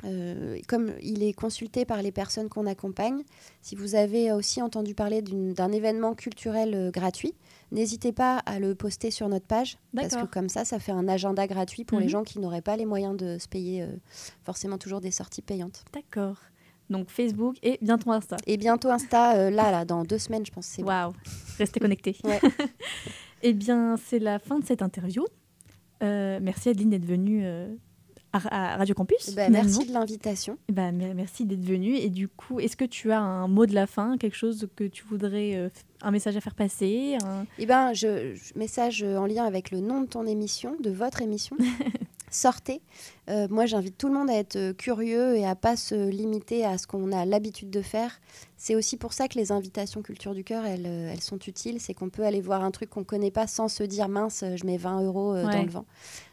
euh, 0.06 0.58
comme 0.70 0.94
il 1.02 1.24
est 1.24 1.34
consulté 1.34 1.84
par 1.84 2.02
les 2.02 2.14
personnes 2.14 2.48
qu'on 2.48 2.66
accompagne, 2.66 3.24
si 3.62 3.76
vous 3.76 3.96
avez 3.96 4.32
aussi 4.32 4.62
entendu 4.62 4.96
parler 4.96 5.22
d'un 5.22 5.72
événement 5.74 6.16
culturel 6.16 6.90
gratuit, 6.94 7.34
n'hésitez 7.74 8.14
pas 8.14 8.38
à 8.46 8.60
le 8.60 8.76
poster 8.76 9.12
sur 9.12 9.28
notre 9.28 9.46
page. 9.46 9.78
Parce 9.94 10.16
que 10.16 10.26
comme 10.26 10.48
ça, 10.48 10.64
ça 10.64 10.80
fait 10.80 10.94
un 10.94 11.10
agenda 11.10 11.46
gratuit 11.48 11.84
pour 11.84 12.00
les 12.00 12.06
Mhm. 12.06 12.12
gens 12.12 12.24
qui 12.24 12.40
n'auraient 12.40 12.62
pas 12.62 12.78
les 12.78 12.86
moyens 12.86 13.18
de 13.18 13.38
se 13.38 13.50
payer 13.50 13.86
forcément 14.46 14.78
toujours 14.78 15.02
des 15.02 15.12
sorties 15.12 15.42
payantes. 15.42 15.84
D'accord. 15.94 16.38
Donc, 16.90 17.10
Facebook 17.10 17.56
et 17.62 17.78
bientôt 17.82 18.12
Insta. 18.12 18.38
Et 18.48 18.58
bientôt 18.58 18.90
Insta, 18.90 19.36
euh, 19.36 19.50
là, 19.52 19.72
là, 19.72 19.86
dans 19.86 20.04
deux 20.04 20.18
semaines, 20.18 20.46
je 20.46 20.52
pense. 20.52 20.66
c'est. 20.66 20.82
Waouh. 20.84 21.14
Restez 21.60 21.80
connectés. 21.80 22.18
Ouais. 22.24 22.40
eh 23.44 23.54
bien, 23.54 23.96
c'est 23.98 24.20
la 24.20 24.40
fin 24.40 24.60
de 24.60 24.66
cette 24.66 24.82
interview. 24.82 25.24
Euh, 26.02 26.40
merci 26.42 26.70
Adeline 26.70 26.90
d'être 26.90 27.06
venue 27.06 27.42
euh, 27.46 27.68
à, 28.34 28.74
à 28.74 28.78
Radio 28.78 28.96
Campus. 28.96 29.36
Bah, 29.36 29.50
merci 29.50 29.86
de 29.86 29.94
l'invitation. 29.94 30.58
Mer- 30.74 31.14
merci 31.16 31.46
d'être 31.46 31.64
venue. 31.64 31.96
Et 31.96 32.10
du 32.10 32.28
coup, 32.28 32.60
est-ce 32.60 32.76
que 32.78 32.86
tu 32.86 33.12
as 33.12 33.20
un 33.20 33.48
mot 33.48 33.66
de 33.66 33.74
la 33.76 33.86
fin, 33.86 34.18
quelque 34.18 34.36
chose 34.38 34.68
que 34.76 34.86
tu 34.86 35.04
voudrais, 35.04 35.70
un 36.02 36.12
message 36.12 36.38
à 36.38 36.42
faire 36.42 36.56
passer 36.56 37.18
un- 37.24 37.46
Eh 37.60 37.66
ben, 37.66 37.94
je, 37.94 38.34
je- 38.36 38.58
message 38.58 39.04
en 39.04 39.26
lien 39.26 39.44
avec 39.46 39.72
le 39.72 39.80
nom 39.82 40.02
de 40.02 40.08
ton 40.08 40.26
émission, 40.26 40.76
de 40.80 40.90
votre 40.90 41.22
émission. 41.22 41.56
Sortez. 42.32 42.82
Euh, 43.30 43.48
moi, 43.50 43.66
j'invite 43.66 43.98
tout 43.98 44.08
le 44.08 44.14
monde 44.14 44.30
à 44.30 44.36
être 44.36 44.56
euh, 44.56 44.74
curieux 44.74 45.36
et 45.36 45.46
à 45.46 45.56
pas 45.56 45.76
se 45.76 46.10
limiter 46.10 46.66
à 46.66 46.78
ce 46.78 46.88
qu'on 46.88 47.12
a 47.12 47.26
l'habitude 47.26 47.70
de 47.70 47.82
faire. 47.82 48.20
C'est 48.58 48.76
aussi 48.76 48.98
pour 48.98 49.14
ça 49.14 49.28
que 49.28 49.38
les 49.38 49.52
invitations 49.52 50.02
Culture 50.02 50.34
du 50.34 50.44
Cœur, 50.44 50.66
elles, 50.66 50.86
euh, 50.86 51.12
elles 51.12 51.22
sont 51.22 51.40
utiles. 51.40 51.80
C'est 51.80 51.94
qu'on 51.94 52.10
peut 52.10 52.24
aller 52.24 52.42
voir 52.42 52.64
un 52.64 52.72
truc 52.72 52.90
qu'on 52.90 53.04
connaît 53.04 53.32
pas 53.32 53.48
sans 53.48 53.68
se 53.68 53.84
dire 53.84 54.10
mince, 54.10 54.44
je 54.56 54.66
mets 54.66 54.78
20 54.78 55.04
euros 55.04 55.34
euh, 55.34 55.46
Ouais. 55.46 55.54
dans 55.54 55.64
le 55.64 55.70
vent. 55.70 55.86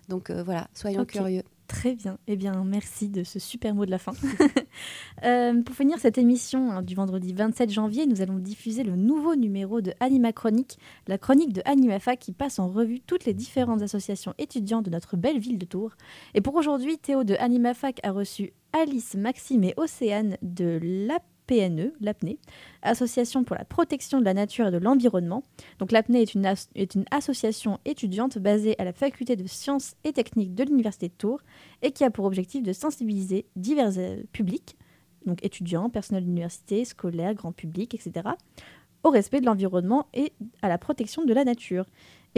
Donc 0.08 0.30
euh, 0.30 0.42
voilà, 0.42 0.68
soyons 0.74 1.04
curieux. 1.04 1.42
Très 1.66 1.94
bien. 1.94 2.18
Eh 2.28 2.36
bien, 2.36 2.62
merci 2.64 3.08
de 3.08 3.24
ce 3.24 3.38
super 3.38 3.74
mot 3.74 3.86
de 3.86 3.90
la 3.90 3.98
fin. 3.98 4.12
Euh, 5.24 5.62
pour 5.62 5.74
finir 5.74 5.98
cette 5.98 6.18
émission 6.18 6.70
hein, 6.70 6.82
du 6.82 6.94
vendredi 6.94 7.32
27 7.32 7.70
janvier, 7.70 8.06
nous 8.06 8.20
allons 8.20 8.38
diffuser 8.38 8.84
le 8.84 8.96
nouveau 8.96 9.34
numéro 9.34 9.80
de 9.80 9.94
Anima 9.98 10.30
Chronique, 10.30 10.78
la 11.06 11.16
chronique 11.16 11.54
de 11.54 11.62
Animafa 11.64 12.16
qui 12.16 12.32
passe 12.32 12.58
en 12.58 12.68
revue 12.68 13.00
toutes 13.00 13.24
les 13.24 13.32
différentes 13.32 13.80
associations 13.80 14.34
étudiantes 14.36 14.84
de 14.84 14.90
notre 14.90 15.16
belle 15.16 15.38
ville 15.38 15.56
de 15.56 15.64
Tours. 15.64 15.92
Et 16.34 16.42
pour 16.42 16.54
aujourd'hui, 16.54 16.98
Théo 16.98 17.24
de 17.24 17.34
Animafac 17.38 18.00
a 18.02 18.12
reçu 18.12 18.52
Alice, 18.74 19.14
Maxime 19.14 19.64
et 19.64 19.72
Océane 19.78 20.36
de 20.42 20.78
l'APNE, 21.48 21.92
l'APNE, 22.00 22.36
Association 22.82 23.44
pour 23.44 23.56
la 23.56 23.64
protection 23.64 24.20
de 24.20 24.24
la 24.24 24.34
nature 24.34 24.68
et 24.68 24.70
de 24.70 24.78
l'environnement. 24.78 25.42
Donc 25.78 25.92
l'APNE 25.92 26.16
est 26.16 26.34
une, 26.34 26.46
as- 26.46 26.68
est 26.74 26.94
une 26.94 27.04
association 27.10 27.78
étudiante 27.84 28.38
basée 28.38 28.74
à 28.78 28.84
la 28.84 28.92
faculté 28.92 29.36
de 29.36 29.46
sciences 29.46 29.94
et 30.04 30.12
techniques 30.12 30.54
de 30.54 30.64
l'Université 30.64 31.08
de 31.08 31.14
Tours 31.14 31.40
et 31.82 31.92
qui 31.92 32.04
a 32.04 32.10
pour 32.10 32.24
objectif 32.24 32.62
de 32.62 32.72
sensibiliser 32.72 33.46
divers 33.56 33.92
euh, 33.98 34.22
publics, 34.32 34.76
donc 35.26 35.44
étudiants, 35.44 35.90
personnel 35.90 36.24
d'université, 36.24 36.84
scolaires, 36.84 37.34
grand 37.34 37.52
public, 37.52 37.94
etc., 37.94 38.28
au 39.02 39.10
respect 39.10 39.40
de 39.40 39.46
l'environnement 39.46 40.06
et 40.14 40.32
à 40.62 40.68
la 40.68 40.78
protection 40.78 41.24
de 41.24 41.32
la 41.32 41.44
nature. 41.44 41.86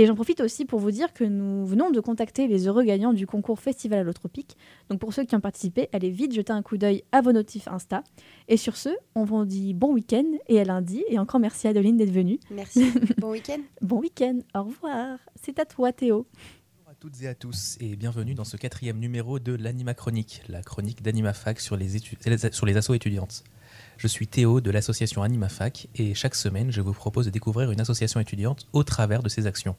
Et 0.01 0.07
j'en 0.07 0.15
profite 0.15 0.41
aussi 0.41 0.65
pour 0.65 0.79
vous 0.79 0.93
dire 0.93 1.13
que 1.13 1.25
nous 1.25 1.67
venons 1.67 1.91
de 1.91 1.99
contacter 1.99 2.47
les 2.47 2.69
heureux 2.69 2.85
gagnants 2.85 3.13
du 3.13 3.27
concours 3.27 3.59
Festival 3.59 3.99
Allotropique. 3.99 4.57
Donc 4.89 5.01
pour 5.01 5.13
ceux 5.13 5.25
qui 5.25 5.35
ont 5.35 5.41
participé, 5.41 5.89
allez 5.93 6.11
vite 6.11 6.33
jeter 6.33 6.53
un 6.53 6.63
coup 6.63 6.79
d'œil 6.79 7.03
à 7.11 7.21
vos 7.21 7.33
notifs 7.33 7.67
Insta. 7.67 8.05
Et 8.47 8.57
sur 8.57 8.77
ce, 8.77 8.91
on 9.17 9.25
vous 9.25 9.45
dit 9.45 9.75
bon 9.75 9.93
week-end 9.93 10.25
et 10.47 10.61
à 10.61 10.65
lundi. 10.65 11.03
Et 11.09 11.19
encore 11.19 11.41
merci 11.41 11.67
Adeline 11.67 11.97
d'être 11.97 12.13
venue. 12.13 12.39
Merci. 12.53 12.93
bon 13.19 13.33
week-end. 13.33 13.59
Bon 13.83 13.99
week-end, 13.99 14.39
au 14.55 14.63
revoir. 14.63 15.19
C'est 15.35 15.59
à 15.59 15.65
toi 15.65 15.91
Théo. 15.93 16.29
Bonjour 16.77 16.91
à 16.91 16.95
toutes 16.95 17.21
et 17.23 17.27
à 17.27 17.35
tous 17.35 17.77
et 17.81 17.97
bienvenue 17.97 18.35
dans 18.35 18.45
ce 18.45 18.57
quatrième 18.57 19.01
numéro 19.01 19.41
de 19.41 19.53
l'Anima 19.53 19.95
Chronique, 19.95 20.43
la 20.49 20.63
chronique 20.63 21.03
d'AnimaFac 21.03 21.59
sur 21.59 21.77
les, 21.77 21.97
étu- 21.99 22.17
sur 22.53 22.67
les 22.67 22.77
assos 22.77 22.95
étudiantes. 22.95 23.43
Je 23.99 24.07
suis 24.07 24.29
Théo 24.29 24.61
de 24.61 24.71
l'association 24.71 25.25
AnimaFac 25.25 25.89
et 25.97 26.15
chaque 26.15 26.37
semaine 26.37 26.71
je 26.71 26.81
vous 26.81 26.93
propose 26.93 27.27
de 27.27 27.31
découvrir 27.31 27.73
une 27.73 27.81
association 27.81 28.21
étudiante 28.21 28.69
au 28.73 28.85
travers 28.85 29.25
de 29.25 29.29
ses 29.29 29.49
actions. 29.49 29.75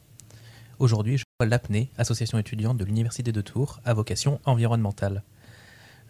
Aujourd'hui, 0.78 1.16
je 1.16 1.24
reçois 1.24 1.48
l'APNE, 1.48 1.86
association 1.96 2.36
étudiante 2.36 2.76
de 2.76 2.84
l'Université 2.84 3.32
de 3.32 3.40
Tours 3.40 3.80
à 3.82 3.94
vocation 3.94 4.38
environnementale. 4.44 5.22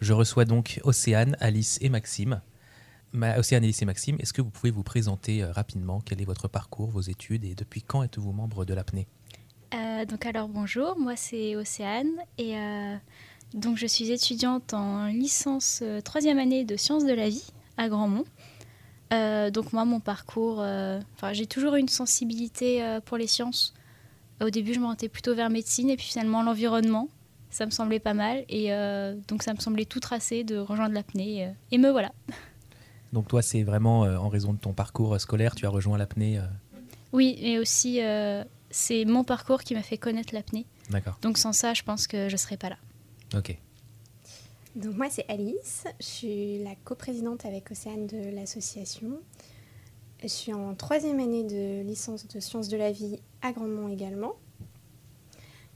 Je 0.01 0.11
reçois 0.11 0.43
donc 0.43 0.81
Océane, 0.83 1.37
Alice 1.39 1.77
et 1.79 1.87
Maxime. 1.87 2.41
Ma, 3.13 3.37
Océane, 3.37 3.63
Alice 3.63 3.81
et 3.81 3.85
Maxime, 3.85 4.17
est-ce 4.19 4.33
que 4.33 4.41
vous 4.41 4.49
pouvez 4.49 4.71
vous 4.71 4.83
présenter 4.83 5.41
euh, 5.41 5.53
rapidement? 5.53 6.01
Quel 6.05 6.21
est 6.21 6.25
votre 6.25 6.49
parcours, 6.49 6.89
vos 6.89 6.99
études 6.99 7.45
et 7.45 7.55
depuis 7.55 7.81
quand 7.81 8.03
êtes-vous 8.03 8.33
membre 8.33 8.65
de 8.65 8.73
l'APNE? 8.73 9.05
Euh, 9.73 10.03
donc 10.03 10.25
alors 10.25 10.49
bonjour, 10.49 10.99
moi 10.99 11.15
c'est 11.15 11.55
Océane 11.55 12.11
et 12.37 12.57
euh, 12.57 12.97
donc 13.53 13.77
je 13.77 13.87
suis 13.87 14.11
étudiante 14.11 14.73
en 14.73 15.05
licence 15.05 15.79
euh, 15.81 16.01
troisième 16.01 16.39
année 16.39 16.65
de 16.65 16.75
sciences 16.75 17.05
de 17.05 17.13
la 17.13 17.29
vie 17.29 17.53
à 17.77 17.89
Grandmont. 17.89 18.25
Euh, 19.13 19.51
donc 19.51 19.73
moi 19.73 19.83
mon 19.85 19.99
parcours, 19.99 20.57
euh, 20.59 20.99
j'ai 21.33 21.45
toujours 21.45 21.75
eu 21.75 21.79
une 21.79 21.89
sensibilité 21.89 22.83
euh, 22.83 23.01
pour 23.01 23.17
les 23.17 23.27
sciences. 23.27 23.73
Au 24.41 24.49
début 24.49 24.73
je 24.73 24.79
m'orientais 24.79 25.09
plutôt 25.09 25.35
vers 25.35 25.49
médecine 25.49 25.89
et 25.89 25.97
puis 25.97 26.05
finalement 26.05 26.43
l'environnement, 26.43 27.09
ça 27.49 27.65
me 27.65 27.71
semblait 27.71 27.99
pas 27.99 28.13
mal 28.13 28.43
et 28.49 28.69
donc 29.27 29.43
ça 29.43 29.53
me 29.53 29.59
semblait 29.59 29.85
tout 29.85 29.99
tracé 29.99 30.43
de 30.43 30.57
rejoindre 30.57 30.95
l'apnée 30.95 31.51
et 31.71 31.77
me 31.77 31.91
voilà. 31.91 32.11
Donc 33.13 33.27
toi, 33.27 33.41
c'est 33.41 33.63
vraiment 33.63 34.05
euh, 34.05 34.17
en 34.17 34.29
raison 34.29 34.53
de 34.53 34.57
ton 34.57 34.73
parcours 34.73 35.19
scolaire, 35.19 35.55
tu 35.55 35.65
as 35.65 35.69
rejoint 35.69 35.97
l'apnée. 35.97 36.37
euh, 36.37 36.43
Oui, 37.11 37.37
mais 37.41 37.59
aussi 37.59 38.01
euh, 38.01 38.43
c'est 38.69 39.05
mon 39.05 39.23
parcours 39.23 39.63
qui 39.63 39.73
m'a 39.73 39.81
fait 39.83 39.97
connaître 39.97 40.33
l'apnée. 40.33 40.65
D'accord. 40.89 41.17
Donc 41.21 41.37
sans 41.37 41.53
ça 41.53 41.73
je 41.73 41.83
pense 41.83 42.07
que 42.07 42.29
je 42.29 42.37
serais 42.37 42.57
pas 42.57 42.69
là. 42.69 42.77
Ok. 43.35 43.57
Donc 44.75 44.95
moi 44.95 45.07
c'est 45.09 45.25
Alice, 45.27 45.83
je 45.99 46.05
suis 46.05 46.63
la 46.63 46.75
coprésidente 46.75 47.45
avec 47.45 47.71
Océane 47.71 48.07
de 48.07 48.29
l'association. 48.33 49.19
Je 50.21 50.27
suis 50.27 50.53
en 50.53 50.75
troisième 50.75 51.19
année 51.19 51.43
de 51.43 51.81
licence 51.81 52.27
de 52.27 52.39
sciences 52.39 52.69
de 52.69 52.77
la 52.77 52.91
vie 52.91 53.19
à 53.41 53.51
Grandmont 53.51 53.89
également. 53.89 54.35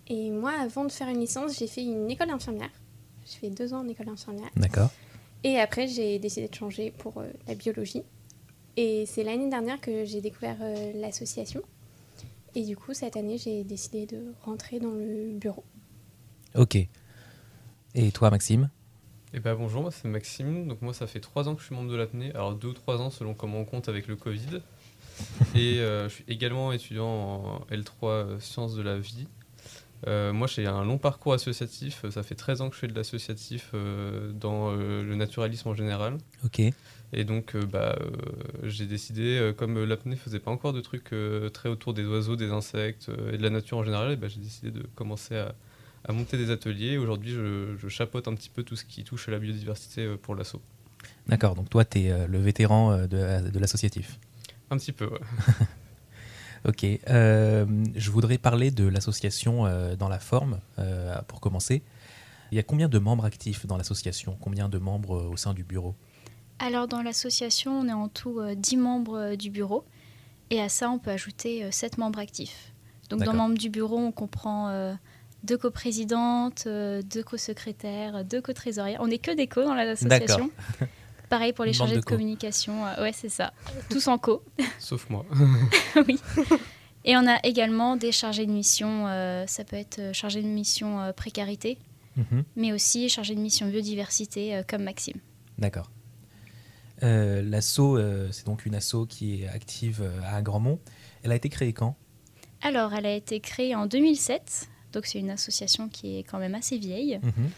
Et 0.08 0.30
moi 0.32 0.52
avant 0.62 0.86
de 0.86 0.92
faire 0.92 1.10
une 1.10 1.20
licence 1.20 1.58
j'ai 1.58 1.68
fait 1.68 1.84
une 1.84 2.10
école 2.10 2.30
d'infirmière. 2.30 2.72
J'ai 3.26 3.40
fait 3.40 3.50
deux 3.50 3.74
ans 3.74 3.80
en 3.80 3.88
école 3.88 4.06
d'infirmière. 4.06 4.50
D'accord. 4.56 4.92
Et 5.44 5.60
après 5.60 5.88
j'ai 5.88 6.18
décidé 6.20 6.48
de 6.48 6.56
changer 6.56 6.92
pour 6.92 7.18
euh, 7.18 7.28
la 7.48 7.56
biologie. 7.56 8.04
Et 8.78 9.06
c'est 9.08 9.24
l'année 9.24 9.50
dernière 9.50 9.82
que 9.82 10.06
j'ai 10.06 10.22
découvert 10.22 10.58
euh, 10.62 10.94
l'association. 10.96 11.62
Et 12.54 12.64
du 12.64 12.78
coup 12.78 12.94
cette 12.94 13.18
année 13.18 13.38
j'ai 13.38 13.66
décidé 13.66 14.06
de 14.06 14.34
rentrer 14.44 14.80
dans 14.80 14.92
le 14.92 15.34
bureau. 15.34 15.66
Ok. 16.56 16.78
Et 17.96 18.12
toi, 18.12 18.30
Maxime? 18.30 18.70
Eh 19.38 19.42
ben 19.42 19.54
bonjour, 19.54 19.82
moi 19.82 19.92
c'est 19.92 20.08
Maxime. 20.08 20.66
Donc 20.66 20.82
moi 20.82 20.94
ça 20.94 21.08
fait 21.08 21.20
trois 21.20 21.50
ans 21.50 21.56
que 21.56 21.60
je 21.60 21.66
suis 21.66 21.76
membre 21.76 21.92
de 21.92 21.98
l'apnée. 21.98 22.32
Alors 22.36 22.56
deux 22.56 22.70
ou 22.70 22.74
trois 22.74 23.02
ans 23.02 23.10
selon 23.10 23.34
comment 23.34 23.60
on 23.60 23.66
compte 23.66 23.90
avec 23.90 24.08
le 24.08 24.16
Covid. 24.16 24.62
Et 25.56 25.80
euh, 25.80 26.08
je 26.08 26.14
suis 26.14 26.24
également 26.30 26.72
étudiant 26.72 27.06
en 27.06 27.60
L3 27.70 27.90
euh, 28.04 28.40
sciences 28.40 28.76
de 28.76 28.82
la 28.82 28.98
vie. 28.98 29.28
Euh, 30.08 30.32
moi 30.32 30.48
j'ai 30.48 30.66
un 30.68 30.86
long 30.86 30.98
parcours 30.98 31.34
associatif. 31.34 32.06
Ça 32.12 32.24
fait 32.24 32.36
13 32.36 32.62
ans 32.62 32.70
que 32.70 32.76
je 32.76 32.80
fais 32.80 32.88
de 32.88 32.96
l'associatif 32.96 33.72
euh, 33.74 34.32
dans 34.32 34.72
le 34.72 35.16
naturalisme 35.16 35.68
en 35.68 35.76
général. 35.76 36.18
Ok. 36.46 36.62
Et 37.12 37.24
donc 37.26 37.58
bah, 37.58 38.00
j'ai 38.64 38.86
décidé, 38.86 39.52
comme 39.58 39.84
l'apnée 39.84 40.16
faisait 40.16 40.40
pas 40.40 40.52
encore 40.52 40.72
de 40.72 40.80
trucs 40.80 41.14
très 41.52 41.68
autour 41.68 41.94
des 41.94 42.06
oiseaux, 42.06 42.38
des 42.38 42.52
insectes 42.52 43.12
et 43.34 43.38
de 43.38 43.44
la 43.44 43.50
nature 43.50 43.80
en 43.80 43.84
général, 43.84 44.14
et 44.14 44.16
bah, 44.16 44.30
j'ai 44.30 44.40
décidé 44.40 44.72
de 44.72 44.84
commencer 44.96 45.36
à, 45.36 45.56
à 46.08 46.14
monter 46.14 46.38
des 46.38 46.52
ateliers. 46.52 46.98
Aujourd'hui, 46.98 47.32
je, 47.32 47.76
je 47.78 47.88
chapeaute 47.88 48.28
un 48.28 48.36
petit 48.36 48.50
peu 48.50 48.64
tout 48.64 48.76
ce 48.76 48.86
qui 48.86 49.04
touche 49.04 49.28
à 49.28 49.32
la 49.32 49.40
biodiversité 49.40 50.06
euh, 50.06 50.18
pour 50.18 50.36
l'assaut. 50.36 50.62
D'accord, 51.28 51.56
donc 51.56 51.70
toi, 51.70 51.86
tu 51.86 52.00
es 52.00 52.28
le 52.28 52.38
vétéran 52.40 52.92
euh, 52.92 53.08
de, 53.08 53.50
de 53.50 53.60
l'associatif. 53.60 54.20
Un 54.70 54.78
petit 54.78 54.92
peu, 54.92 55.06
ouais. 55.08 55.20
Ok, 56.68 56.84
euh, 56.84 57.66
je 57.96 58.10
voudrais 58.10 58.40
parler 58.40 58.72
de 58.72 58.88
l'association 58.88 59.68
euh, 59.68 59.96
dans 59.96 60.10
la 60.10 60.18
forme, 60.18 60.60
euh, 60.80 61.16
pour 61.28 61.40
commencer. 61.40 61.84
Il 62.52 62.56
y 62.56 62.60
a 62.60 62.64
combien 62.64 62.90
de 62.90 62.98
membres 62.98 63.26
actifs 63.26 63.68
dans 63.68 63.78
l'association? 63.78 64.36
Combien 64.42 64.68
de 64.68 64.80
membres 64.80 65.16
euh, 65.16 65.30
au 65.30 65.38
sein 65.38 65.54
du 65.54 65.64
bureau? 65.64 65.94
Alors 66.58 66.88
dans 66.88 67.04
l'association, 67.04 67.80
on 67.80 67.88
est 67.88 67.94
en 67.94 68.08
tout 68.08 68.40
euh, 68.40 68.56
10 68.56 68.78
membres 68.78 69.18
euh, 69.18 69.36
du 69.36 69.52
bureau. 69.52 69.86
Et 70.50 70.60
à 70.60 70.70
ça, 70.70 70.90
on 70.90 70.98
peut 70.98 71.12
ajouter 71.12 71.72
7 71.72 72.00
membres 72.00 72.20
actifs. 72.20 72.74
Donc 73.10 73.24
dans 73.24 73.34
membres 73.34 73.58
du 73.58 73.70
bureau, 73.70 73.98
on 73.98 74.12
comprend 74.12 74.70
euh, 74.70 74.94
deux 75.46 75.58
coprésidentes, 75.58 76.64
euh, 76.68 77.02
deux 77.02 77.24
co-secrétaires, 77.24 78.26
deux 78.26 78.42
co-trésorières. 78.42 79.00
On 79.02 79.08
n'est 79.08 79.18
que 79.20 79.32
des 79.32 79.48
co 79.48 79.64
dans 79.64 79.74
l'association. 79.74 80.50
Pareil 81.30 81.54
pour 81.54 81.66
les 81.66 81.72
Bande 81.72 81.78
chargés 81.78 81.96
de 81.96 82.00
de, 82.02 82.06
co. 82.06 82.16
communication. 82.16 82.86
euh, 82.86 83.02
ouais, 83.04 83.12
c'est 83.14 83.30
ça. 83.30 83.54
Tous 83.90 84.08
en 84.08 84.18
co. 84.18 84.44
Sauf 84.80 85.10
moi. 85.10 85.26
oui. 86.08 86.20
Et 87.04 87.16
on 87.18 87.28
a 87.28 87.38
également 87.44 87.96
des 87.98 88.12
chargés 88.12 88.46
de 88.46 88.52
mission. 88.52 89.08
euh, 89.08 89.46
ça 89.48 89.64
peut 89.64 89.76
être 89.76 90.14
chargé 90.14 90.42
de 90.42 90.48
mission 90.48 91.00
euh, 91.02 91.12
précarité, 91.14 91.78
Mhm, 92.18 92.44
mais 92.56 92.72
aussi 92.72 93.10
chargé 93.10 93.36
de 93.36 93.42
mission 93.42 93.68
biodiversité, 93.68 94.56
euh, 94.56 94.64
comme 94.68 94.84
Maxime. 94.84 95.20
D'accord. 95.58 95.92
L'asso, 97.02 97.98
c'est 98.32 98.46
donc 98.46 98.66
une 98.66 98.74
asso 98.76 99.06
qui 99.10 99.44
est 99.44 99.48
active 99.50 100.02
à 100.26 100.42
Grandmont. 100.42 100.80
Elle 101.24 101.32
a 101.32 101.36
été 101.36 101.50
créée 101.50 101.74
quand? 101.74 101.96
Alors, 102.62 102.94
elle 102.94 103.06
a 103.06 103.14
été 103.14 103.40
créée 103.42 103.76
en 103.76 103.86
2007, 103.86 104.70
donc 104.96 105.06
c'est 105.06 105.20
une 105.20 105.30
association 105.30 105.88
qui 105.90 106.18
est 106.18 106.24
quand 106.24 106.40
même 106.40 106.56
assez 106.56 106.78
vieille. 106.78 107.20
Mhm. 107.22 107.50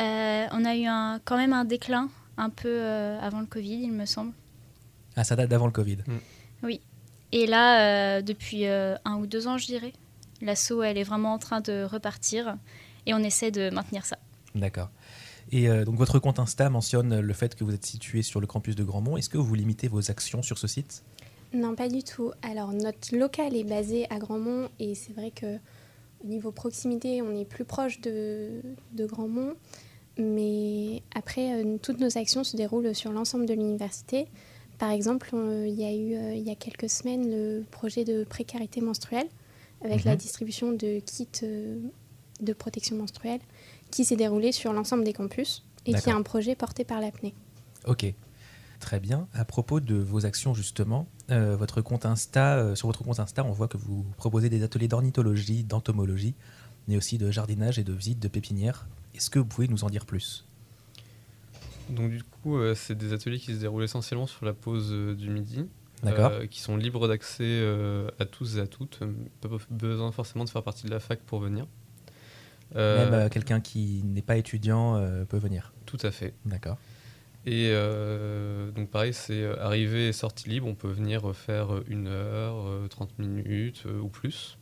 Euh, 0.00 0.46
on 0.52 0.64
a 0.64 0.76
eu 0.76 0.86
un, 0.86 1.20
quand 1.24 1.36
même 1.36 1.52
un 1.52 1.64
déclin 1.64 2.08
un 2.36 2.50
peu 2.50 2.68
euh, 2.68 3.18
avant 3.20 3.40
le 3.40 3.46
Covid, 3.46 3.82
il 3.82 3.92
me 3.92 4.06
semble. 4.06 4.32
Ah, 5.16 5.24
ça 5.24 5.36
date 5.36 5.48
d'avant 5.48 5.66
le 5.66 5.72
Covid. 5.72 5.98
Et 7.32 7.46
là, 7.46 8.18
euh, 8.18 8.22
depuis 8.22 8.66
euh, 8.66 8.94
un 9.04 9.16
ou 9.16 9.26
deux 9.26 9.48
ans, 9.48 9.58
je 9.58 9.66
dirais, 9.66 9.92
l'asso, 10.40 10.82
elle 10.84 10.96
est 10.96 11.02
vraiment 11.02 11.32
en 11.32 11.38
train 11.38 11.60
de 11.60 11.82
repartir 11.82 12.56
et 13.06 13.14
on 13.14 13.18
essaie 13.18 13.50
de 13.50 13.70
maintenir 13.70 14.06
ça. 14.06 14.18
D'accord. 14.54 14.88
Et 15.50 15.68
euh, 15.68 15.84
donc 15.84 15.96
votre 15.96 16.20
compte 16.20 16.38
Insta 16.38 16.70
mentionne 16.70 17.18
le 17.18 17.34
fait 17.34 17.56
que 17.56 17.64
vous 17.64 17.74
êtes 17.74 17.84
situé 17.84 18.22
sur 18.22 18.40
le 18.40 18.46
campus 18.46 18.76
de 18.76 18.84
Grandmont. 18.84 19.16
Est-ce 19.16 19.28
que 19.28 19.38
vous 19.38 19.54
limitez 19.56 19.88
vos 19.88 20.12
actions 20.12 20.42
sur 20.42 20.58
ce 20.58 20.68
site? 20.68 21.02
Non, 21.52 21.74
pas 21.74 21.88
du 21.88 22.04
tout. 22.04 22.30
Alors, 22.42 22.72
notre 22.72 23.16
local 23.16 23.56
est 23.56 23.64
basé 23.64 24.06
à 24.10 24.18
Grandmont 24.18 24.68
et 24.78 24.94
c'est 24.94 25.12
vrai 25.12 25.32
que 25.32 25.58
niveau 26.24 26.50
proximité, 26.50 27.22
on 27.22 27.34
est 27.38 27.44
plus 27.44 27.64
proche 27.64 28.00
de, 28.00 28.60
de 28.92 29.06
Grandmont. 29.06 29.54
Mais 30.18 31.02
après, 31.14 31.52
euh, 31.64 31.76
toutes 31.82 31.98
nos 32.00 32.16
actions 32.18 32.44
se 32.44 32.56
déroulent 32.56 32.94
sur 32.94 33.10
l'ensemble 33.12 33.46
de 33.46 33.54
l'université. 33.54 34.26
Par 34.78 34.90
exemple, 34.90 35.30
on- 35.32 35.64
il 35.64 35.74
y 35.74 35.84
a 35.84 35.92
eu 35.92 36.14
euh, 36.14 36.34
il 36.34 36.42
y 36.46 36.50
a 36.50 36.54
quelques 36.54 36.88
semaines 36.88 37.30
le 37.30 37.64
projet 37.70 38.04
de 38.04 38.24
précarité 38.24 38.80
menstruelle 38.80 39.26
avec 39.82 39.98
Mhm. 40.00 40.04
la 40.06 40.16
distribution 40.16 40.72
de 40.72 41.00
kits 41.00 41.28
euh, 41.42 41.78
de 42.40 42.52
protection 42.52 42.96
menstruelle 42.96 43.40
qui 43.90 44.04
s'est 44.04 44.16
déroulé 44.16 44.52
sur 44.52 44.72
l'ensemble 44.72 45.04
des 45.04 45.12
campus 45.12 45.64
et 45.86 45.94
qui 45.94 46.08
est 46.08 46.12
un 46.12 46.22
projet 46.22 46.54
porté 46.54 46.84
par 46.84 47.00
l'APNE. 47.00 47.30
Ok, 47.86 48.12
très 48.84 49.00
bien. 49.00 49.26
À 49.32 49.46
propos 49.46 49.80
de 49.80 49.94
vos 49.94 50.26
actions 50.26 50.52
justement, 50.52 51.08
euh, 51.30 51.56
votre 51.56 51.80
compte 51.80 52.04
Insta, 52.04 52.58
euh, 52.58 52.74
sur 52.74 52.86
votre 52.86 53.02
compte 53.02 53.18
Insta, 53.18 53.42
on 53.42 53.50
voit 53.50 53.66
que 53.66 53.78
vous 53.78 54.04
proposez 54.18 54.50
des 54.50 54.62
ateliers 54.62 54.88
d'ornithologie, 54.88 55.64
d'entomologie, 55.64 56.34
mais 56.86 56.98
aussi 56.98 57.16
de 57.16 57.30
jardinage 57.30 57.78
et 57.78 57.82
de 57.82 57.94
visite 57.94 58.20
de 58.20 58.28
pépinières. 58.28 58.86
Est-ce 59.14 59.30
que 59.30 59.38
vous 59.38 59.46
pouvez 59.46 59.68
nous 59.68 59.84
en 59.84 59.90
dire 59.90 60.04
plus? 60.04 60.46
Donc 61.88 62.10
du 62.10 62.22
coup, 62.22 62.58
euh, 62.58 62.74
c'est 62.74 62.94
des 62.94 63.14
ateliers 63.14 63.38
qui 63.38 63.54
se 63.54 63.60
déroulent 63.60 63.84
essentiellement 63.84 64.26
sur 64.26 64.44
la 64.44 64.52
pause 64.52 64.90
du 65.16 65.30
midi, 65.30 65.66
D'accord. 66.02 66.32
qui 66.50 66.60
sont 66.60 66.76
libres 66.76 67.08
d'accès 67.08 67.66
à 68.18 68.26
tous 68.26 68.58
et 68.58 68.60
à 68.60 68.66
toutes. 68.66 69.00
Pas 69.40 69.48
besoin 69.70 70.12
forcément 70.12 70.44
de 70.44 70.50
faire 70.50 70.62
partie 70.62 70.84
de 70.84 70.90
la 70.90 71.00
fac 71.00 71.20
pour 71.20 71.40
venir. 71.40 71.66
Même 72.74 73.30
quelqu'un 73.30 73.60
qui 73.62 74.02
n'est 74.04 74.20
pas 74.20 74.36
étudiant 74.36 75.02
peut 75.26 75.38
venir. 75.38 75.72
Tout 75.86 75.98
à 76.02 76.10
fait. 76.10 76.34
D'accord. 76.44 76.76
Et 77.46 77.68
euh, 77.72 78.70
donc 78.70 78.90
pareil, 78.90 79.12
c'est 79.12 79.42
euh, 79.42 79.56
arrivée 79.60 80.08
et 80.08 80.12
sortie 80.12 80.48
libre. 80.48 80.66
On 80.66 80.74
peut 80.74 80.88
venir 80.88 81.28
euh, 81.28 81.32
faire 81.34 81.68
une 81.88 82.06
heure, 82.06 82.66
euh, 82.66 82.88
30 82.88 83.18
minutes 83.18 83.84
ou 84.02 84.08
plus. 84.08 84.58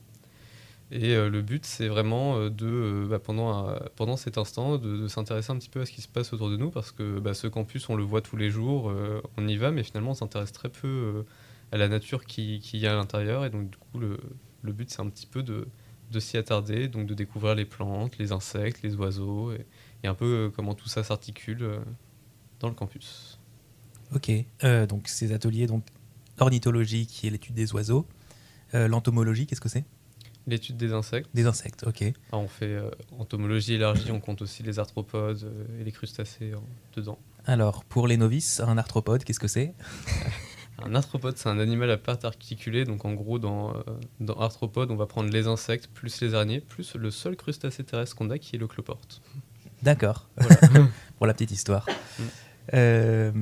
Et 0.91 1.15
le 1.15 1.41
but, 1.41 1.65
c'est 1.65 1.89
vraiment 1.89 2.51
de, 2.51 3.07
bah, 3.09 3.19
pendant, 3.19 3.75
pendant 3.97 4.19
cet 4.19 4.37
instant, 4.37 4.77
de, 4.77 5.09
s'intéresser 5.09 5.51
un 5.51 5.57
petit 5.57 5.71
peu 5.71 5.81
à 5.81 5.87
ce 5.87 5.91
qui 5.91 6.03
se 6.03 6.09
passe 6.09 6.35
autour 6.35 6.51
de 6.51 6.59
nous, 6.59 6.71
parce 6.71 6.93
que 6.93 7.19
bah, 7.19 7.33
ce 7.33 7.47
campus, 7.47 7.89
on 7.89 7.97
le 7.97 8.03
voit 8.03 8.21
tous 8.21 8.37
les 8.37 8.51
jours, 8.51 8.93
on 9.39 9.49
y 9.49 9.57
va, 9.57 9.71
mais 9.71 9.85
finalement, 9.85 10.11
on 10.11 10.15
s'intéresse 10.15 10.53
très 10.53 10.69
peu 10.69 11.25
à 11.73 11.79
la 11.79 11.89
nature 11.89 12.27
qui, 12.27 12.59
y 12.75 12.87
a 12.87 12.93
à 12.93 12.97
l'intérieur. 12.97 13.47
Et 13.47 13.49
donc, 13.49 13.71
du 13.71 13.79
coup, 13.79 14.01
le, 14.01 14.19
but, 14.73 14.91
c'est 14.91 15.01
un 15.01 15.09
petit 15.09 15.25
peu 15.25 15.43
de, 15.43 15.67
s'y 16.19 16.37
attarder, 16.37 16.89
donc 16.89 17.07
de 17.07 17.15
découvrir 17.15 17.55
les 17.55 17.65
plantes, 17.65 18.19
les 18.19 18.33
insectes, 18.33 18.83
les 18.83 18.95
oiseaux, 18.95 19.51
et, 19.53 20.07
un 20.07 20.15
peu 20.15 20.53
comment 20.55 20.75
tout 20.75 20.89
ça 20.89 21.03
s'articule 21.03 21.81
dans 22.63 22.69
le 22.69 22.75
campus. 22.75 23.39
Ok. 24.15 24.31
Euh, 24.65 24.87
donc 24.87 25.09
ces 25.09 25.33
ateliers, 25.33 25.67
donc 25.67 25.85
ornithologie 26.39 27.07
qui 27.07 27.27
est 27.27 27.31
l'étude 27.31 27.55
des 27.55 27.73
oiseaux, 27.75 28.07
Euh, 28.75 28.89
l'entomologie, 28.89 29.47
qu'est-ce 29.47 29.61
que 29.61 29.69
c'est? 29.69 29.85
L'étude 30.47 30.79
des 30.79 30.95
insectes. 30.95 31.29
Des 31.35 31.45
insectes. 31.45 31.85
Ok. 31.87 32.03
Ah, 32.33 32.39
on 32.39 32.49
fait 32.49 32.65
euh, 32.65 32.91
entomologie 33.19 33.75
élargie, 33.75 34.11
on 34.11 34.19
compte 34.19 34.41
aussi 34.41 34.63
les 34.63 34.79
arthropodes 34.79 35.53
et 35.79 35.85
les 35.85 35.93
crustacés 35.93 36.53
dedans. 36.97 37.19
Alors 37.45 37.85
pour 37.85 38.09
les 38.09 38.17
novices, 38.17 38.61
un 38.61 38.79
arthropode, 38.79 39.25
qu'est-ce 39.25 39.41
que 39.41 39.49
c'est? 39.49 39.75
Un 40.85 40.95
arthropode, 40.97 41.37
c'est 41.37 41.49
un 41.49 41.61
animal 41.61 41.91
à 41.93 41.97
pattes 41.97 42.25
articulées. 42.25 42.85
Donc 42.85 43.05
en 43.05 43.13
gros, 43.13 43.39
dans, 43.39 43.73
dans 44.19 44.35
arthropode, 44.41 44.91
on 44.91 44.97
va 44.97 45.07
prendre 45.07 45.31
les 45.31 45.47
insectes, 45.47 45.87
plus 45.87 46.21
les 46.23 46.35
araignées, 46.35 46.61
plus 46.61 46.97
le 46.97 47.11
seul 47.13 47.37
crustacé 47.37 47.85
terrestre 47.85 48.17
qu'on 48.17 48.31
a 48.31 48.39
qui 48.39 48.57
est 48.57 48.59
le 48.59 48.67
cloporte. 48.67 49.21
D'accord. 49.83 50.29
pour 51.19 51.27
la 51.27 51.35
petite 51.35 51.53
histoire. 51.53 51.87
Euh, 52.75 53.33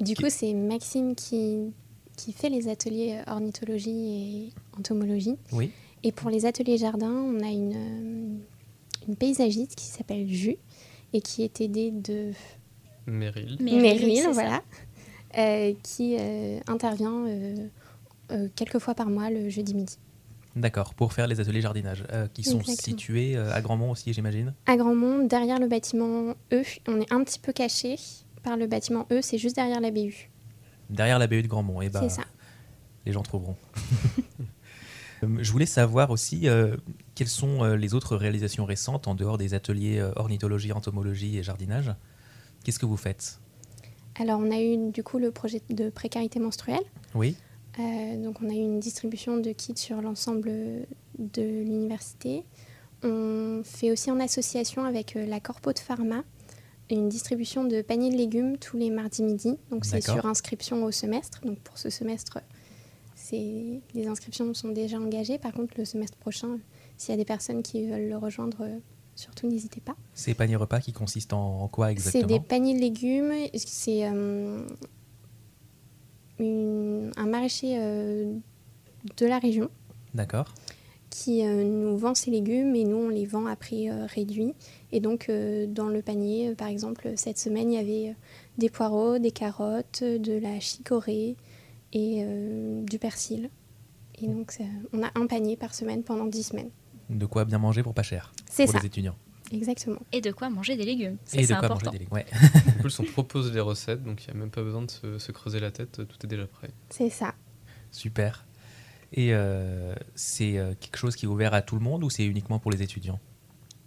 Du 0.00 0.14
Qui- 0.14 0.22
coup, 0.22 0.30
c'est 0.30 0.54
Maxime 0.54 1.14
qui, 1.14 1.58
qui 2.16 2.32
fait 2.32 2.48
les 2.48 2.68
ateliers 2.68 3.18
euh, 3.26 3.32
ornithologie 3.32 3.90
et 3.90 4.52
entomologie. 4.78 5.36
oui. 5.52 5.70
Et 6.02 6.12
pour 6.12 6.30
les 6.30 6.46
ateliers 6.46 6.78
jardin, 6.78 7.10
on 7.12 7.40
a 7.40 7.48
une, 7.50 7.74
euh, 7.74 8.38
une 9.08 9.16
paysagiste 9.16 9.74
qui 9.74 9.84
s'appelle 9.84 10.26
Jus 10.26 10.56
et 11.12 11.20
qui 11.20 11.42
est 11.42 11.60
aidée 11.60 11.90
de 11.90 12.30
Meryl. 13.06 13.58
Meryl, 13.60 14.28
voilà, 14.32 14.62
euh, 15.36 15.74
qui 15.82 16.16
euh, 16.18 16.58
intervient 16.68 17.26
euh, 17.26 17.66
euh, 18.32 18.48
quelques 18.56 18.78
fois 18.78 18.94
par 18.94 19.10
mois 19.10 19.28
le 19.28 19.50
jeudi 19.50 19.74
midi. 19.74 19.98
D'accord. 20.56 20.94
Pour 20.94 21.12
faire 21.12 21.26
les 21.26 21.38
ateliers 21.38 21.60
jardinage, 21.60 22.04
euh, 22.12 22.26
qui 22.32 22.44
sont 22.44 22.60
Exactement. 22.60 22.96
situés 22.96 23.36
euh, 23.36 23.52
à 23.52 23.60
Grandmont 23.60 23.90
aussi, 23.90 24.14
j'imagine. 24.14 24.54
À 24.64 24.78
Grandmont, 24.78 25.26
derrière 25.26 25.58
le 25.60 25.68
bâtiment 25.68 26.34
E, 26.50 26.62
on 26.88 26.98
est 26.98 27.12
un 27.12 27.22
petit 27.24 27.38
peu 27.38 27.52
caché 27.52 27.96
par 28.42 28.56
le 28.56 28.66
bâtiment 28.66 29.06
E, 29.12 29.20
c'est 29.22 29.38
juste 29.38 29.56
derrière 29.56 29.80
la 29.80 29.90
BU. 29.90 30.30
Derrière 30.88 31.18
la 31.18 31.26
BU 31.26 31.42
de 31.42 31.46
Grandmont. 31.48 31.82
Et 31.82 31.88
ben, 31.88 32.00
C'est 32.02 32.08
ça. 32.08 32.22
les 33.06 33.12
gens 33.12 33.22
trouveront. 33.22 33.56
Euh, 35.22 35.28
Je 35.42 35.52
voulais 35.52 35.66
savoir 35.66 36.10
aussi 36.10 36.48
euh, 36.48 36.76
quelles 37.14 37.28
sont 37.28 37.62
euh, 37.62 37.76
les 37.76 37.92
autres 37.92 38.16
réalisations 38.16 38.64
récentes 38.64 39.06
en 39.06 39.14
dehors 39.14 39.36
des 39.36 39.52
ateliers 39.52 40.02
ornithologie, 40.16 40.72
entomologie 40.72 41.36
et 41.36 41.42
jardinage? 41.42 41.92
Qu'est-ce 42.64 42.78
que 42.78 42.86
vous 42.86 42.96
faites? 42.96 43.38
Alors, 44.18 44.40
on 44.40 44.50
a 44.50 44.60
eu 44.60 44.90
du 44.90 45.02
coup 45.02 45.18
le 45.18 45.30
projet 45.30 45.60
de 45.68 45.90
précarité 45.90 46.40
menstruelle. 46.40 46.82
Oui. 47.14 47.36
Euh, 47.78 48.22
donc, 48.22 48.36
on 48.42 48.48
a 48.48 48.52
eu 48.52 48.56
une 48.62 48.80
distribution 48.80 49.36
de 49.36 49.52
kits 49.52 49.76
sur 49.76 50.00
l'ensemble 50.00 50.50
de 51.18 51.42
l'université. 51.42 52.44
On 53.02 53.62
fait 53.64 53.90
aussi 53.90 54.10
en 54.10 54.20
association 54.20 54.84
avec 54.84 55.14
la 55.14 55.40
Corpo 55.40 55.72
de 55.72 55.78
Pharma 55.78 56.22
une 56.94 57.08
distribution 57.08 57.64
de 57.64 57.82
paniers 57.82 58.10
de 58.10 58.16
légumes 58.16 58.56
tous 58.58 58.76
les 58.76 58.90
mardis 58.90 59.22
midi. 59.22 59.56
Donc, 59.70 59.84
c'est 59.84 60.00
sur 60.00 60.26
inscription 60.26 60.82
au 60.84 60.90
semestre. 60.90 61.40
Donc, 61.44 61.58
pour 61.60 61.78
ce 61.78 61.90
semestre, 61.90 62.38
c'est- 63.14 63.80
les 63.94 64.06
inscriptions 64.06 64.52
sont 64.54 64.68
déjà 64.70 64.98
engagées. 64.98 65.38
Par 65.38 65.52
contre, 65.52 65.74
le 65.78 65.84
semestre 65.84 66.16
prochain, 66.18 66.58
s'il 66.96 67.10
y 67.12 67.14
a 67.14 67.16
des 67.16 67.24
personnes 67.24 67.62
qui 67.62 67.86
veulent 67.86 68.08
le 68.08 68.16
rejoindre, 68.16 68.58
euh, 68.62 68.78
surtout 69.14 69.46
n'hésitez 69.48 69.80
pas. 69.80 69.96
Ces 70.14 70.34
paniers 70.34 70.56
repas 70.56 70.80
qui 70.80 70.92
consistent 70.92 71.32
en, 71.34 71.68
quoi 71.68 71.86
C'est 71.86 71.92
exactement 71.92 72.26
des 72.26 72.40
paniers 72.40 72.74
de 72.74 72.80
légumes. 72.80 73.32
C'est 73.54 74.06
euh, 74.06 74.62
un 77.16 77.26
maraîcher 77.26 77.76
euh, 77.78 78.34
de 79.16 79.26
la 79.26 79.38
région 79.38 79.70
D'accord. 80.14 80.54
qui 81.10 81.44
euh, 81.46 81.64
nous 81.64 81.96
vend 81.96 82.14
ses 82.14 82.30
légumes 82.30 82.74
et 82.74 82.84
nous 82.84 82.96
on 82.96 83.08
les 83.08 83.26
vend 83.26 83.46
à 83.46 83.56
prix 83.56 83.90
réduit. 83.90 84.54
Et 84.92 85.00
donc 85.00 85.28
euh, 85.28 85.66
dans 85.66 85.88
le 85.88 86.02
panier, 86.02 86.48
euh, 86.50 86.54
par 86.54 86.68
exemple, 86.68 87.12
cette 87.16 87.38
semaine 87.38 87.70
il 87.72 87.76
y 87.76 87.78
avait 87.78 88.10
euh, 88.10 88.14
des 88.58 88.68
poireaux, 88.70 89.18
des 89.18 89.30
carottes, 89.30 90.02
de 90.02 90.38
la 90.38 90.58
chicorée 90.60 91.36
et 91.92 92.22
euh, 92.24 92.82
du 92.84 92.98
persil. 92.98 93.50
Et 94.20 94.26
donc 94.26 94.50
ça- 94.52 94.64
on 94.92 95.02
a 95.02 95.10
un 95.14 95.26
panier 95.26 95.56
par 95.56 95.74
semaine 95.74 96.02
pendant 96.02 96.26
10 96.26 96.42
semaines. 96.42 96.70
De 97.08 97.26
quoi 97.26 97.44
bien 97.44 97.58
manger 97.58 97.82
pour 97.82 97.94
pas 97.94 98.02
cher. 98.02 98.32
C'est 98.48 98.64
pour 98.64 98.74
ça, 98.74 98.80
les 98.80 98.86
étudiants. 98.86 99.16
exactement. 99.52 99.98
Et 100.12 100.20
de 100.20 100.30
quoi 100.32 100.50
manger 100.50 100.76
des 100.76 100.84
légumes. 100.84 101.16
Ça, 101.24 101.38
et 101.38 101.42
de 101.42 101.46
c'est 101.46 101.54
quoi 101.54 101.64
important. 101.66 101.86
manger 101.86 101.98
des 101.98 102.04
légumes. 102.04 102.14
Ouais. 102.14 102.26
plus, 102.80 102.98
on 103.00 103.04
propose 103.04 103.52
les 103.52 103.60
recettes, 103.60 104.02
donc 104.04 104.24
il 104.24 104.30
n'y 104.32 104.36
a 104.36 104.40
même 104.40 104.50
pas 104.50 104.62
besoin 104.62 104.82
de 104.82 104.90
se, 104.90 105.18
se 105.18 105.32
creuser 105.32 105.58
la 105.60 105.70
tête, 105.70 105.92
tout 106.06 106.16
est 106.24 106.28
déjà 106.28 106.46
prêt. 106.46 106.70
C'est 106.90 107.10
ça. 107.10 107.34
Super. 107.92 108.44
Et 109.12 109.34
euh, 109.34 109.94
c'est 110.14 110.52
quelque 110.78 110.96
chose 110.98 111.16
qui 111.16 111.24
est 111.26 111.28
ouvert 111.28 111.52
à 111.54 111.62
tout 111.62 111.74
le 111.74 111.80
monde 111.80 112.04
ou 112.04 112.10
c'est 112.10 112.24
uniquement 112.24 112.58
pour 112.60 112.70
les 112.70 112.82
étudiants? 112.82 113.18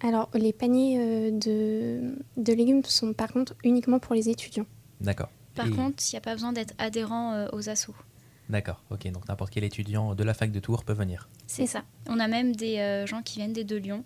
Alors, 0.04 0.30
les 0.34 0.54
paniers 0.54 1.00
euh, 1.00 1.32
de, 1.32 2.16
de 2.38 2.54
légumes 2.54 2.84
sont 2.84 3.14
par 3.14 3.32
contre 3.32 3.56
uniquement 3.64 4.00
pour 4.00 4.14
les 4.14 4.30
étudiants. 4.30 4.66
D'accord. 5.02 5.30
Par 5.56 5.68
Et- 5.68 5.72
contre, 5.72 6.04
il 6.08 6.14
n'y 6.14 6.18
a 6.18 6.22
pas 6.22 6.34
besoin 6.34 6.54
d'être 6.54 6.74
adhérent 6.78 7.34
euh, 7.34 7.48
aux 7.54 7.70
assos. 7.70 7.96
D'accord, 8.50 8.84
ok. 8.92 9.10
Donc 9.12 9.28
n'importe 9.30 9.54
quel 9.54 9.64
étudiant 9.64 10.14
de 10.16 10.24
la 10.24 10.34
fac 10.34 10.52
de 10.52 10.60
Tours 10.60 10.84
peut 10.84 10.94
venir. 10.94 11.30
C'est 11.48 11.66
ça. 11.66 11.84
On 12.08 12.20
a 12.20 12.28
même 12.28 12.56
des 12.56 12.80
euh, 12.80 13.06
gens 13.08 13.22
qui 13.22 13.40
viennent 13.40 13.54
des 13.54 13.64
deux 13.64 13.78
Lyon, 13.78 14.04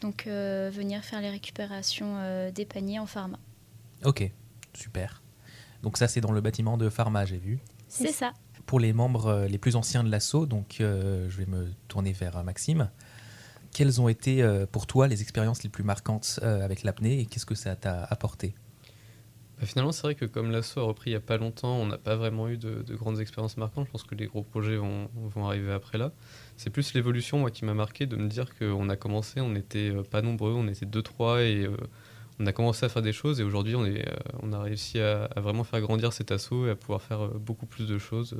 donc 0.00 0.26
euh, 0.28 0.70
venir 0.72 1.02
faire 1.04 1.20
les 1.20 1.30
récupérations 1.30 2.14
euh, 2.18 2.52
des 2.52 2.64
paniers 2.64 3.00
en 3.00 3.06
pharma. 3.06 3.38
Ok, 4.04 4.30
super. 4.72 5.22
Donc 5.82 5.96
ça 5.98 6.06
c'est 6.06 6.20
dans 6.20 6.30
le 6.32 6.40
bâtiment 6.40 6.76
de 6.78 6.88
Pharma, 6.88 7.24
j'ai 7.24 7.38
vu. 7.38 7.58
C'est 7.88 8.12
ça. 8.12 8.32
Pour 8.66 8.78
les 8.78 8.92
membres 8.92 9.46
les 9.48 9.58
plus 9.58 9.74
anciens 9.74 10.04
de 10.04 10.10
l'assaut, 10.10 10.46
donc 10.46 10.80
euh, 10.80 11.28
je 11.28 11.36
vais 11.36 11.46
me 11.46 11.68
tourner 11.88 12.12
vers 12.12 12.36
euh, 12.36 12.42
Maxime. 12.44 12.88
Quelles 13.76 14.00
ont 14.00 14.08
été 14.08 14.42
euh, 14.42 14.64
pour 14.64 14.86
toi 14.86 15.06
les 15.06 15.20
expériences 15.20 15.62
les 15.62 15.68
plus 15.68 15.84
marquantes 15.84 16.40
euh, 16.42 16.64
avec 16.64 16.82
l'apnée 16.82 17.20
et 17.20 17.26
qu'est-ce 17.26 17.44
que 17.44 17.54
ça 17.54 17.76
t'a 17.76 18.04
apporté? 18.04 18.54
Bah, 19.60 19.66
finalement, 19.66 19.92
c'est 19.92 20.00
vrai 20.00 20.14
que 20.14 20.24
comme 20.24 20.50
l'assaut 20.50 20.80
a 20.80 20.84
repris 20.84 21.10
il 21.10 21.12
n'y 21.12 21.18
a 21.18 21.20
pas 21.20 21.36
longtemps, 21.36 21.76
on 21.76 21.84
n'a 21.84 21.98
pas 21.98 22.16
vraiment 22.16 22.48
eu 22.48 22.56
de, 22.56 22.80
de 22.80 22.94
grandes 22.94 23.20
expériences 23.20 23.58
marquantes. 23.58 23.84
Je 23.84 23.90
pense 23.90 24.04
que 24.04 24.14
les 24.14 24.28
gros 24.28 24.42
projets 24.42 24.78
vont, 24.78 25.10
arriver 25.46 25.74
après 25.74 25.98
là. 25.98 26.12
C'est 26.56 26.70
plus 26.70 26.94
l'évolution 26.94 27.44
qui 27.50 27.66
m'a 27.66 27.74
marqué 27.74 28.06
de 28.06 28.16
me 28.16 28.28
dire 28.28 28.56
qu'on 28.58 28.88
a 28.88 28.96
commencé, 28.96 29.42
on 29.42 29.50
n'était 29.50 29.90
euh, 29.90 30.02
pas 30.02 30.22
nombreux, 30.22 30.54
on 30.54 30.68
était 30.68 30.86
2-3 30.86 31.42
et 31.42 31.68
on 32.40 32.46
a 32.46 32.52
commencé 32.54 32.86
à 32.86 32.88
faire 32.88 33.02
des 33.02 33.12
choses 33.12 33.40
et 33.40 33.44
aujourd'hui 33.44 33.74
on, 33.76 34.52
a 34.54 34.62
réussi 34.62 35.00
à, 35.00 35.28
vraiment 35.36 35.64
faire 35.64 35.82
grandir 35.82 36.14
cet 36.14 36.32
assaut 36.32 36.66
et 36.66 36.70
à 36.70 36.76
pouvoir 36.76 37.02
faire 37.02 37.28
beaucoup 37.28 37.66
plus 37.66 37.86
de 37.86 37.98
choses. 37.98 38.38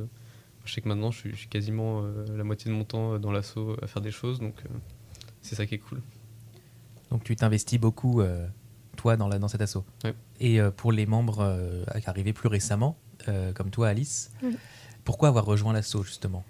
Je 0.64 0.72
sais 0.72 0.80
que 0.80 0.88
maintenant 0.88 1.10
je 1.10 1.18
suis, 1.18 1.48
quasiment 1.48 2.06
la 2.34 2.42
moitié 2.42 2.70
de 2.70 2.74
mon 2.74 2.84
temps 2.84 3.18
dans 3.18 3.32
l'assaut 3.32 3.76
à 3.82 3.86
faire 3.86 4.00
des 4.00 4.10
choses, 4.10 4.40
donc 4.40 4.54
c'est 5.46 5.54
ça 5.54 5.66
qui 5.66 5.74
est 5.76 5.78
cool. 5.78 6.02
Donc 7.10 7.24
tu 7.24 7.36
t'investis 7.36 7.78
beaucoup, 7.80 8.20
euh, 8.20 8.46
toi, 8.96 9.16
dans, 9.16 9.28
la, 9.28 9.38
dans 9.38 9.48
cet 9.48 9.60
assaut. 9.60 9.84
Ouais. 10.04 10.14
Et 10.40 10.60
euh, 10.60 10.70
pour 10.70 10.92
les 10.92 11.06
membres 11.06 11.40
euh, 11.40 11.84
arrivés 12.06 12.32
plus 12.32 12.48
récemment, 12.48 12.96
euh, 13.28 13.52
comme 13.52 13.70
toi 13.70 13.88
Alice, 13.88 14.30
Oui. 14.42 14.56
pourquoi 15.04 15.28
avoir 15.28 15.44
rejoint 15.44 15.72
l'assaut 15.72 16.02
justement? 16.02 16.44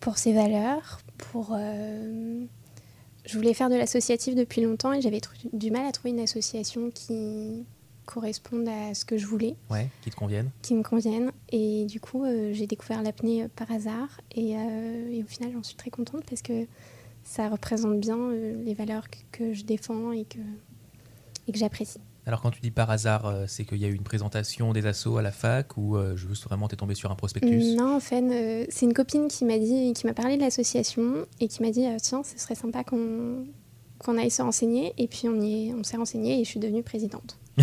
Pour 0.00 0.18
ses 0.18 0.32
valeurs, 0.32 1.00
pour... 1.18 1.50
euh, 1.54 2.44
Je 3.24 3.36
voulais 3.36 3.54
faire 3.54 3.70
de 3.70 3.76
l'associatif 3.76 4.34
depuis 4.34 4.60
longtemps 4.62 4.92
et 4.92 5.00
j'avais 5.00 5.20
du 5.52 5.70
mal 5.70 5.86
à 5.86 5.92
trouver 5.92 6.10
une 6.10 6.20
association 6.20 6.90
qui 6.90 7.64
corresponde 8.04 8.68
à 8.68 8.94
ce 8.94 9.04
que 9.04 9.16
je 9.18 9.26
voulais. 9.26 9.56
Ouais, 9.70 9.88
qui 10.02 10.10
te 10.10 10.16
conviennent 10.16 10.50
qui 10.62 10.74
me 10.74 10.82
conviennent. 10.84 11.32
Et 11.50 11.86
du 11.86 11.98
coup, 12.00 12.24
euh, 12.24 12.52
j'ai 12.52 12.66
découvert 12.68 13.02
l'apnée 13.02 13.48
par 13.48 13.70
hasard. 13.72 14.20
Et, 14.32 14.56
euh, 14.56 15.10
et 15.10 15.22
au 15.24 15.26
final, 15.26 15.50
j'en 15.52 15.62
suis 15.64 15.74
très 15.76 15.90
contente 15.90 16.22
parce 16.28 16.42
que 16.42 16.66
ça 17.28 17.48
représente 17.48 17.98
bien 18.00 18.16
euh, 18.16 18.54
les 18.64 18.72
valeurs 18.74 19.08
que, 19.10 19.16
que 19.32 19.52
je 19.52 19.64
défends 19.64 20.12
et 20.12 20.24
que, 20.24 20.38
et 21.48 21.52
que 21.52 21.58
j'apprécie. 21.58 21.98
Alors 22.24 22.40
quand 22.40 22.50
tu 22.50 22.60
dis 22.60 22.70
par 22.70 22.90
hasard, 22.90 23.26
euh, 23.26 23.44
c'est 23.46 23.64
qu'il 23.64 23.78
y 23.78 23.84
a 23.84 23.88
eu 23.88 23.94
une 23.94 24.02
présentation 24.02 24.72
des 24.72 24.86
assos 24.86 25.16
à 25.18 25.22
la 25.22 25.30
fac 25.32 25.76
ou 25.76 25.96
euh, 25.96 26.16
juste 26.16 26.44
vraiment 26.44 26.66
t'es 26.68 26.76
tombé 26.76 26.94
sur 26.94 27.10
un 27.10 27.14
prospectus? 27.14 27.76
Non, 27.76 27.96
en 27.96 28.00
fait, 28.00 28.22
euh, 28.22 28.66
c'est 28.68 28.86
une 28.86 28.94
copine 28.94 29.28
qui 29.28 29.44
m'a 29.44 29.58
dit, 29.58 29.92
qui 29.92 30.06
m'a 30.06 30.14
parlé 30.14 30.36
de 30.36 30.40
l'association 30.42 31.26
et 31.40 31.46
qui 31.48 31.62
m'a 31.62 31.70
dit 31.70 31.86
euh, 31.86 31.96
tiens, 32.02 32.22
ce 32.24 32.38
serait 32.38 32.54
sympa 32.56 32.82
qu'on 32.84 33.44
qu'on 33.98 34.18
aille 34.18 34.30
se 34.30 34.42
renseigner. 34.42 34.92
Et 34.98 35.06
puis 35.08 35.28
on, 35.28 35.40
y 35.40 35.68
est- 35.68 35.74
on 35.74 35.82
s'est 35.82 35.96
renseigné 35.96 36.40
et 36.40 36.44
je 36.44 36.48
suis 36.50 36.60
devenue 36.60 36.82
présidente. 36.82 37.38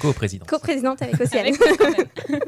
Co-président. 0.00 0.44
Co-présidente 0.46 1.00
avec 1.02 1.14
Océane. 1.20 1.46
Avec 1.46 1.60
nous, 1.60 1.76
quand 1.76 1.90
même. 1.96 2.40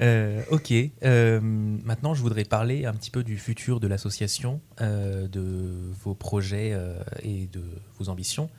Euh, 0.00 0.42
ok. 0.50 0.72
Euh, 1.02 1.40
maintenant, 1.40 2.14
je 2.14 2.22
voudrais 2.22 2.44
parler 2.44 2.86
un 2.86 2.94
petit 2.94 3.10
peu 3.10 3.24
du 3.24 3.38
futur 3.38 3.80
de 3.80 3.88
l'association, 3.88 4.60
euh, 4.80 5.26
de 5.28 5.92
vos 6.02 6.14
projets 6.14 6.76
et 7.22 7.46
de 7.46 7.62
vos 7.98 8.08
ambitions. 8.08 8.50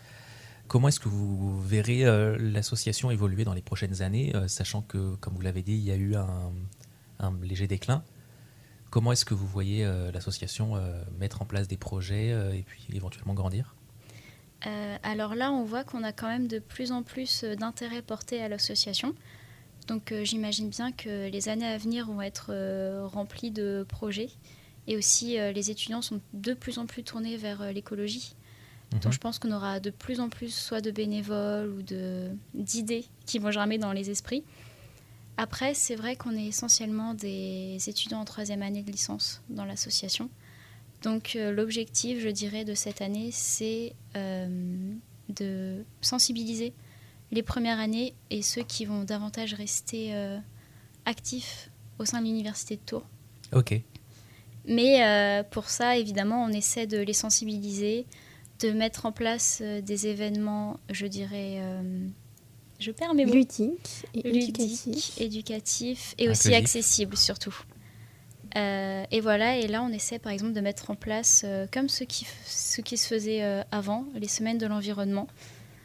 Comment 0.68 0.90
est-ce 0.90 1.00
que 1.00 1.10
vous 1.10 1.60
verrez 1.62 2.04
l'association 2.38 3.10
évoluer 3.10 3.44
dans 3.44 3.56
les 3.56 3.62
prochaines 3.62 4.04
années, 4.04 4.34
sachant 4.48 4.84
que, 4.84 5.16
comme 5.16 5.34
vous 5.34 5.42
l'avez 5.42 5.64
dit, 5.64 5.74
il 5.74 5.84
y 5.84 5.92
a 5.92 5.96
eu 5.96 6.16
un, 6.16 7.34
léger 7.42 7.68
déclin 7.68 8.04
Comment 8.92 9.12
est-ce 9.12 9.26
que 9.26 9.34
vous 9.34 9.48
voyez 9.48 9.84
l'association 10.14 10.80
mettre 11.18 11.42
en 11.42 11.46
place 11.46 11.68
des 11.68 11.78
projets 11.78 12.30
et 12.56 12.62
puis 12.62 12.86
éventuellement 12.94 13.34
grandir? 13.34 13.76
Alors 15.02 15.34
là, 15.34 15.52
on 15.52 15.64
voit 15.64 15.84
qu'on 15.84 16.04
a 16.04 16.12
quand 16.12 16.28
même 16.28 16.48
de 16.48 16.60
plus 16.60 16.92
en 16.92 17.02
plus 17.02 17.44
d'intérêt 17.44 18.04
porté 18.04 18.40
à 18.40 18.48
l'association. 18.48 19.16
Donc 19.90 20.12
euh, 20.12 20.24
j'imagine 20.24 20.70
bien 20.70 20.92
que 20.94 21.30
les 21.30 21.50
années 21.50 21.66
à 21.66 21.78
venir 21.78 22.06
vont 22.06 22.22
être 22.22 22.48
euh, 22.52 23.06
remplies 23.06 23.52
de 23.52 23.86
projets. 23.90 24.30
Et 24.88 24.96
aussi, 24.96 25.38
euh, 25.38 25.52
les 25.52 25.70
étudiants 25.72 26.02
sont 26.02 26.22
de 26.34 26.54
plus 26.54 26.78
en 26.78 26.86
plus 26.86 27.04
tournés 27.04 27.36
vers 27.36 27.74
l'écologie. 27.74 28.36
Mhm. 28.94 29.00
Donc 29.02 29.12
je 29.14 29.18
pense 29.18 29.40
qu'on 29.40 29.52
aura 29.52 29.80
de 29.80 29.90
plus 29.90 30.20
en 30.20 30.30
plus 30.30 30.54
soit 30.54 30.80
de 30.82 30.92
bénévoles 30.92 31.70
ou 31.70 31.82
de- 31.82 32.30
d'idées 32.54 33.06
qui 33.26 33.40
vont 33.40 33.52
germer 33.52 33.78
dans 33.78 33.92
les 33.92 34.10
esprits. 34.10 34.44
Après, 35.38 35.74
c'est 35.74 35.96
vrai 35.96 36.16
qu'on 36.16 36.36
est 36.38 36.46
essentiellement 36.46 37.14
des 37.14 37.78
étudiants 37.88 38.20
en 38.20 38.26
troisième 38.26 38.62
année 38.62 38.84
de 38.84 38.92
licence 38.92 39.42
dans 39.50 39.66
l'association. 39.66 40.30
Donc 41.02 41.36
euh, 41.36 41.52
l'objectif, 41.52 42.20
je 42.20 42.30
dirais, 42.30 42.66
de 42.66 42.76
cette 42.76 43.02
année, 43.02 43.30
c'est 43.32 43.94
euh, 44.18 44.94
de 45.30 45.84
sensibiliser 46.02 46.74
les 47.32 47.44
premières 47.44 47.80
années 47.80 48.14
et 48.30 48.42
ceux 48.42 48.64
qui 48.64 48.86
vont 48.86 49.04
davantage 49.04 49.54
rester 49.54 50.14
euh, 50.16 50.38
actifs 51.06 51.70
au 52.00 52.06
sein 52.06 52.20
de 52.22 52.26
l'université 52.26 52.76
de 52.76 52.82
Tours. 52.82 53.06
Ok. 53.54 53.80
Mais 54.66 55.04
euh, 55.04 55.44
pour 55.44 55.70
ça, 55.70 55.98
évidemment, 55.98 56.44
on 56.44 56.50
essaie 56.50 56.86
de 56.88 56.98
les 57.00 57.14
sensibiliser, 57.14 58.06
de 58.60 58.72
mettre 58.72 59.06
en 59.06 59.12
place 59.12 59.60
euh, 59.62 59.82
des 59.82 60.08
événements, 60.08 60.80
je 60.90 61.06
dirais, 61.08 61.56
euh, 61.60 62.08
je 62.80 62.92
perds 62.92 63.14
mes 63.14 63.26
mots, 63.26 63.34
Ludique 63.34 64.06
et 64.14 64.28
éducatif. 64.28 64.86
ludiques, 64.86 65.14
éducatifs 65.22 66.16
et 66.18 66.30
aussi 66.30 66.50
Inclusif. 66.50 66.64
accessibles 66.64 67.18
surtout. 67.18 67.56
Euh, 68.58 69.04
et 69.12 69.22
voilà, 69.22 69.58
et 69.58 69.68
là 69.68 69.84
on 69.84 69.90
essaie 69.90 70.18
par 70.18 70.32
exemple 70.32 70.54
de 70.54 70.62
mettre 70.62 70.90
en 70.90 70.96
place, 70.96 71.44
euh, 71.46 71.68
comme 71.72 71.88
ce 71.88 72.04
qui, 72.04 72.26
ce 72.46 72.82
qui 72.82 72.98
se 72.98 73.08
faisait 73.08 73.44
euh, 73.44 73.62
avant, 73.72 74.06
les 74.16 74.28
semaines 74.28 74.58
de 74.58 74.66
l'environnement. 74.66 75.28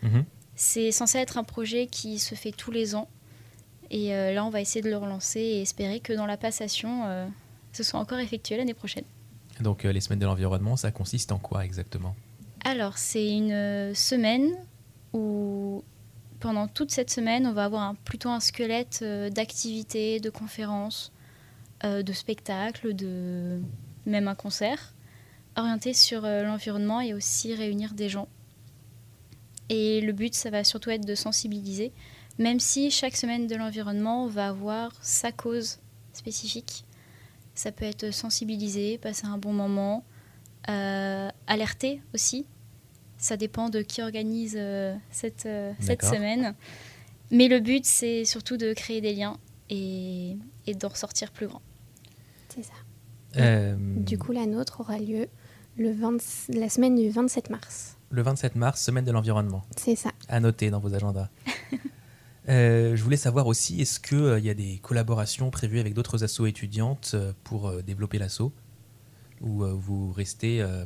Mhm. 0.03 0.25
C'est 0.57 0.93
censé 0.93 1.19
être 1.19 1.37
un 1.39 1.45
projet 1.45 1.87
qui 1.87 2.19
se 2.19 2.35
fait 2.35 2.53
tous 2.53 2.71
les 2.71 2.95
ans. 2.95 3.09
Et 3.91 4.15
euh, 4.15 4.33
là 4.33 4.45
on 4.45 4.51
va 4.51 4.61
essayer 4.61 4.83
de 4.83 4.91
le 4.91 4.97
relancer 4.97 5.41
et 5.41 5.63
espérer 5.63 6.01
que 6.01 6.13
dans 6.13 6.27
la 6.27 6.37
passation, 6.37 7.05
euh, 7.07 7.27
ce 7.73 7.83
soit 7.83 8.01
encore 8.01 8.19
effectué 8.19 8.57
l'année 8.57 8.75
prochaine. 8.75 9.05
Donc 9.61 9.85
euh, 9.85 9.93
les 9.93 10.01
semaines 10.01 10.19
de 10.21 10.27
l'environnement, 10.27 10.77
ça 10.77 10.91
consiste 10.91 11.33
en 11.33 11.39
quoi 11.39 11.65
exactement? 11.65 12.15
Alors, 12.65 12.97
c'est 12.97 13.29
une 13.29 13.95
semaine 13.95 14.51
où, 15.13 15.85
pendant 16.41 16.67
toute 16.67 16.91
cette 16.91 17.11
semaine, 17.11 17.47
on 17.47 17.53
va 17.53 17.65
avoir 17.67 17.83
un- 17.83 17.95
plutôt 17.95 18.31
un 18.31 18.41
squelette 18.41 19.01
euh, 19.03 19.29
d'activités, 19.29 20.19
de 20.19 20.31
conférences, 20.31 21.13
euh, 21.85 22.03
de 22.03 22.13
spectacles, 22.15 22.95
de 22.95 23.61
même 24.07 24.29
un 24.29 24.35
concert, 24.35 24.95
orienté 25.57 25.93
sur 25.93 26.25
euh, 26.25 26.43
l'environnement 26.45 27.03
et 27.03 27.13
aussi 27.13 27.55
réunir 27.55 27.93
des 27.93 28.09
gens. 28.09 28.29
Et 29.69 30.01
le 30.01 30.13
but, 30.13 30.35
ça 30.35 30.51
va 30.51 30.65
surtout 30.65 30.91
être 30.91 31.07
de 31.07 31.15
sensibiliser, 31.15 31.93
même 32.39 32.61
si 32.61 32.91
chaque 32.91 33.17
semaine 33.17 33.47
de 33.47 33.57
l'environnement 33.57 34.27
va 34.27 34.49
avoir 34.49 34.93
sa 35.01 35.33
cause 35.33 35.79
spécifique. 36.13 36.85
Ça 37.55 37.73
peut 37.73 37.85
être 37.85 38.13
sensibiliser, 38.13 38.99
passer 38.99 39.27
un 39.27 39.39
bon 39.39 39.53
moment, 39.53 40.05
euh, 40.69 41.29
alerter 41.47 42.03
aussi. 42.15 42.47
Ça 43.17 43.37
dépend 43.37 43.71
de 43.71 43.81
qui 43.81 44.03
organise 44.03 44.57
euh, 44.59 44.95
cette, 45.11 45.47
euh, 45.47 45.73
cette 45.81 46.05
semaine. 46.05 46.55
Mais 47.31 47.49
le 47.49 47.61
but, 47.61 47.85
c'est 47.87 48.25
surtout 48.25 48.57
de 48.57 48.75
créer 48.75 49.01
des 49.01 49.15
liens 49.15 49.39
et, 49.71 50.37
et 50.67 50.75
d'en 50.75 50.89
ressortir 50.89 51.33
plus 51.33 51.47
grand. 51.47 51.63
C'est 52.49 52.65
ça. 52.65 52.73
Euh, 53.37 53.77
Du 53.79 54.19
coup, 54.19 54.33
la 54.33 54.47
nôtre 54.47 54.81
aura 54.81 54.99
lieu 54.99 55.29
le 55.77 55.93
20 55.93 56.49
la 56.57 56.69
semaine 56.69 56.95
du 56.97 57.09
27 57.11 57.51
mars. 57.51 57.97
Le 58.11 58.23
27 58.23 58.55
mars, 58.57 58.81
semaine 58.83 59.05
de 59.05 59.11
l'environnement. 59.13 59.65
C'est 59.77 59.97
ça. 59.97 60.11
À 60.29 60.39
noter 60.41 60.71
dans 60.71 60.81
vos 60.81 60.95
agendas. 60.95 61.29
Euh, 62.47 62.95
je 62.95 63.03
voulais 63.03 63.17
savoir 63.17 63.47
aussi, 63.47 63.81
est-ce 63.81 63.99
qu'il 63.99 64.45
y 64.45 64.51
a 64.51 64.55
des 64.55 64.79
collaborations 64.83 65.51
prévues 65.51 65.81
avec 65.81 65.95
d'autres 65.95 66.25
assos 66.25 66.45
étudiantes 66.45 67.13
euh, 67.15 67.33
pour 67.43 67.69
euh, 67.69 67.81
développer 67.81 68.19
l'asso 68.19 68.53
Ou 69.41 69.65
euh, 69.65 69.73
vous 69.73 70.13
restez 70.13 70.61
euh, 70.61 70.85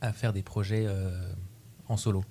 à 0.00 0.12
faire 0.12 0.32
des 0.32 0.42
projets 0.42 0.82
euh, 0.88 1.32
en 1.88 1.96
solo? 1.96 2.24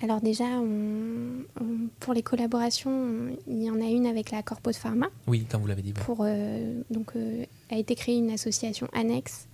Alors 0.00 0.20
déjà, 0.20 0.44
on- 0.44 1.42
on- 1.60 1.88
pour 1.98 2.14
les 2.14 2.22
collaborations, 2.22 3.36
il 3.48 3.64
y 3.64 3.68
en 3.68 3.80
a 3.80 3.86
une 3.86 4.06
avec 4.06 4.30
la 4.30 4.44
Corpo 4.44 4.70
de 4.70 4.76
Pharma. 4.76 5.08
Oui, 5.26 5.44
comme 5.50 5.62
vous 5.62 5.66
l'avez 5.66 5.82
dit. 5.82 5.92
Pour, 5.94 6.18
euh, 6.20 6.80
donc, 6.90 7.16
euh, 7.16 7.44
a 7.72 7.76
été 7.76 7.96
créée 7.96 8.18
une 8.18 8.30
association 8.30 8.86
annexe 8.92 9.47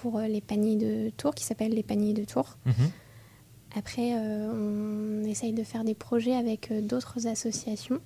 pour 0.00 0.18
euh, 0.18 0.26
les 0.26 0.40
paniers 0.40 0.76
de 0.76 1.10
Tours 1.16 1.34
qui 1.34 1.44
s'appelle 1.44 1.72
les 1.72 1.82
paniers 1.82 2.14
de 2.14 2.24
Tours. 2.24 2.56
Mhm. 2.66 2.90
Après, 3.76 4.14
euh, 4.14 4.50
on 4.52 5.24
essaye 5.24 5.52
de 5.52 5.62
faire 5.62 5.84
des 5.84 5.94
projets 5.94 6.34
avec 6.34 6.70
euh, 6.70 6.80
d'autres 6.80 7.26
associations. 7.28 8.00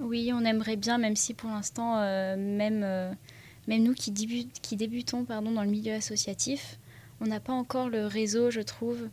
Oui, 0.00 0.32
on 0.34 0.44
aimerait 0.44 0.76
bien, 0.76 0.98
même 0.98 1.16
si 1.16 1.34
pour 1.34 1.50
l'instant, 1.50 1.98
euh, 1.98 2.36
même, 2.36 2.82
euh, 2.82 3.12
même 3.68 3.82
nous 3.82 3.94
qui, 3.94 4.10
début- 4.10 4.48
qui 4.62 4.76
débutons 4.76 5.24
pardon, 5.24 5.52
dans 5.52 5.62
le 5.62 5.70
milieu 5.70 5.92
associatif, 5.94 6.78
on 7.20 7.26
n'a 7.26 7.38
pas 7.38 7.52
encore 7.52 7.88
le 7.88 8.06
réseau, 8.06 8.50
je 8.50 8.60
trouve. 8.60 9.08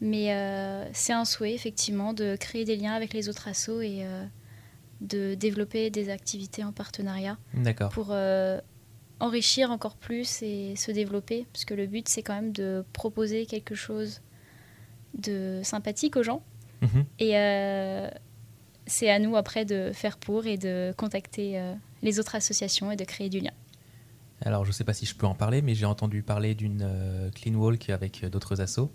Mais 0.00 0.34
euh, 0.34 0.84
c'est 0.92 1.12
un 1.12 1.24
souhait, 1.24 1.54
effectivement, 1.54 2.12
de 2.12 2.36
créer 2.36 2.64
des 2.64 2.76
liens 2.76 2.92
avec 2.94 3.14
les 3.14 3.28
autres 3.28 3.48
assos 3.48 3.80
et 3.80 4.00
euh, 4.04 4.24
de 5.02 5.34
développer 5.34 5.90
des 5.90 6.08
activités 6.10 6.64
en 6.64 6.72
partenariat 6.72 7.38
D'accord. 7.54 7.90
pour 7.90 8.08
euh, 8.10 8.60
enrichir 9.20 9.70
encore 9.70 9.96
plus 9.96 10.42
et 10.42 10.76
se 10.76 10.90
développer. 10.90 11.46
Parce 11.52 11.64
que 11.64 11.74
le 11.74 11.86
but, 11.86 12.08
c'est 12.08 12.22
quand 12.22 12.34
même 12.34 12.52
de 12.52 12.84
proposer 12.92 13.46
quelque 13.46 13.74
chose 13.74 14.20
de 15.18 15.60
sympathique 15.62 16.16
aux 16.16 16.22
gens. 16.22 16.42
Mhm. 16.82 17.04
Et 17.18 17.36
euh, 17.38 18.08
c'est 18.86 19.10
à 19.10 19.18
nous 19.18 19.36
après 19.36 19.64
de 19.64 19.90
faire 19.94 20.18
pour 20.18 20.46
et 20.46 20.58
de 20.58 20.92
contacter 20.96 21.58
euh, 21.58 21.74
les 22.02 22.20
autres 22.20 22.34
associations 22.34 22.90
et 22.92 22.96
de 22.96 23.04
créer 23.04 23.28
du 23.30 23.40
lien. 23.40 23.52
Alors, 24.42 24.64
je 24.64 24.70
ne 24.70 24.74
sais 24.74 24.84
pas 24.84 24.92
si 24.92 25.06
je 25.06 25.14
peux 25.14 25.26
en 25.26 25.34
parler, 25.34 25.62
mais 25.62 25.74
j'ai 25.74 25.86
entendu 25.86 26.22
parler 26.22 26.54
d'une 26.54 26.82
euh, 26.82 27.30
clean 27.30 27.54
walk 27.54 27.88
avec 27.88 28.22
euh, 28.22 28.28
d'autres 28.28 28.60
assos, 28.60 28.92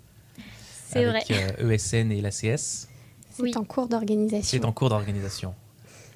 C'est 0.86 1.04
vrai. 1.04 1.22
avec 1.28 1.30
euh, 1.60 1.70
ESN 1.70 2.12
et 2.12 2.20
l'ACS. 2.20 2.88
C'est 3.30 3.42
Oui. 3.42 3.52
en 3.56 3.64
cours 3.64 3.88
d'organisation. 3.88 4.42
C'est 4.60 4.64
en 4.64 4.72
cours 4.72 4.88
d'organisation. 4.90 5.54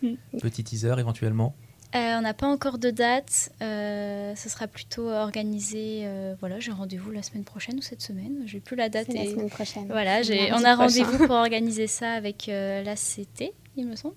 Mm. 0.02 0.14
Petit 0.40 0.62
teaser 0.62 0.94
éventuellement. 0.98 1.56
Euh, 1.94 2.18
on 2.18 2.20
n'a 2.22 2.34
pas 2.34 2.46
encore 2.48 2.78
de 2.78 2.90
date. 2.90 3.50
euh, 3.62 4.34
ce 4.34 4.48
sera 4.48 4.66
plutôt 4.66 5.08
organisé. 5.08 6.02
euh, 6.04 6.34
voilà, 6.40 6.58
j'ai 6.60 6.72
rendez-vous 6.72 7.10
la 7.10 7.22
semaine 7.22 7.44
prochaine 7.44 7.76
ou 7.78 7.82
cette 7.82 8.02
semaine. 8.02 8.42
J'ai 8.46 8.60
plus 8.60 8.76
la 8.76 8.88
date. 8.88 9.06
C'est 9.10 9.16
la 9.16 9.24
et- 9.24 9.30
semaine 9.30 9.48
prochaine. 9.48 9.86
Voilà, 9.86 10.20
j'ai- 10.22 10.52
on 10.52 10.62
a 10.64 10.74
rendez-vous 10.74 11.18
pour 11.26 11.36
organiser 11.36 11.86
ça 11.86 12.12
avec 12.12 12.48
euh, 12.48 12.82
l'ACT, 12.82 13.52
il 13.76 13.86
me 13.86 13.96
semble. 13.96 14.14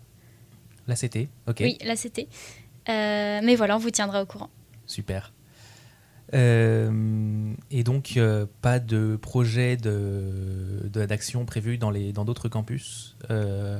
L'ACT, 0.87 1.29
ok. 1.47 1.57
Oui, 1.61 1.77
l'ACT. 1.85 2.27
Euh, 2.89 3.39
mais 3.43 3.55
voilà, 3.55 3.75
on 3.75 3.79
vous 3.79 3.91
tiendra 3.91 4.23
au 4.23 4.25
courant. 4.25 4.49
Super. 4.87 5.31
Euh, 6.33 7.53
et 7.71 7.83
donc, 7.83 8.13
euh, 8.17 8.45
pas 8.61 8.79
de 8.79 9.15
projet 9.15 9.77
de- 9.77 10.87
de- 10.91 11.05
d'action 11.05 11.45
prévu 11.45 11.77
dans 11.77 11.89
les 11.91 12.13
dans 12.13 12.23
d'autres 12.25 12.49
campus 12.49 13.15
euh, 13.31 13.79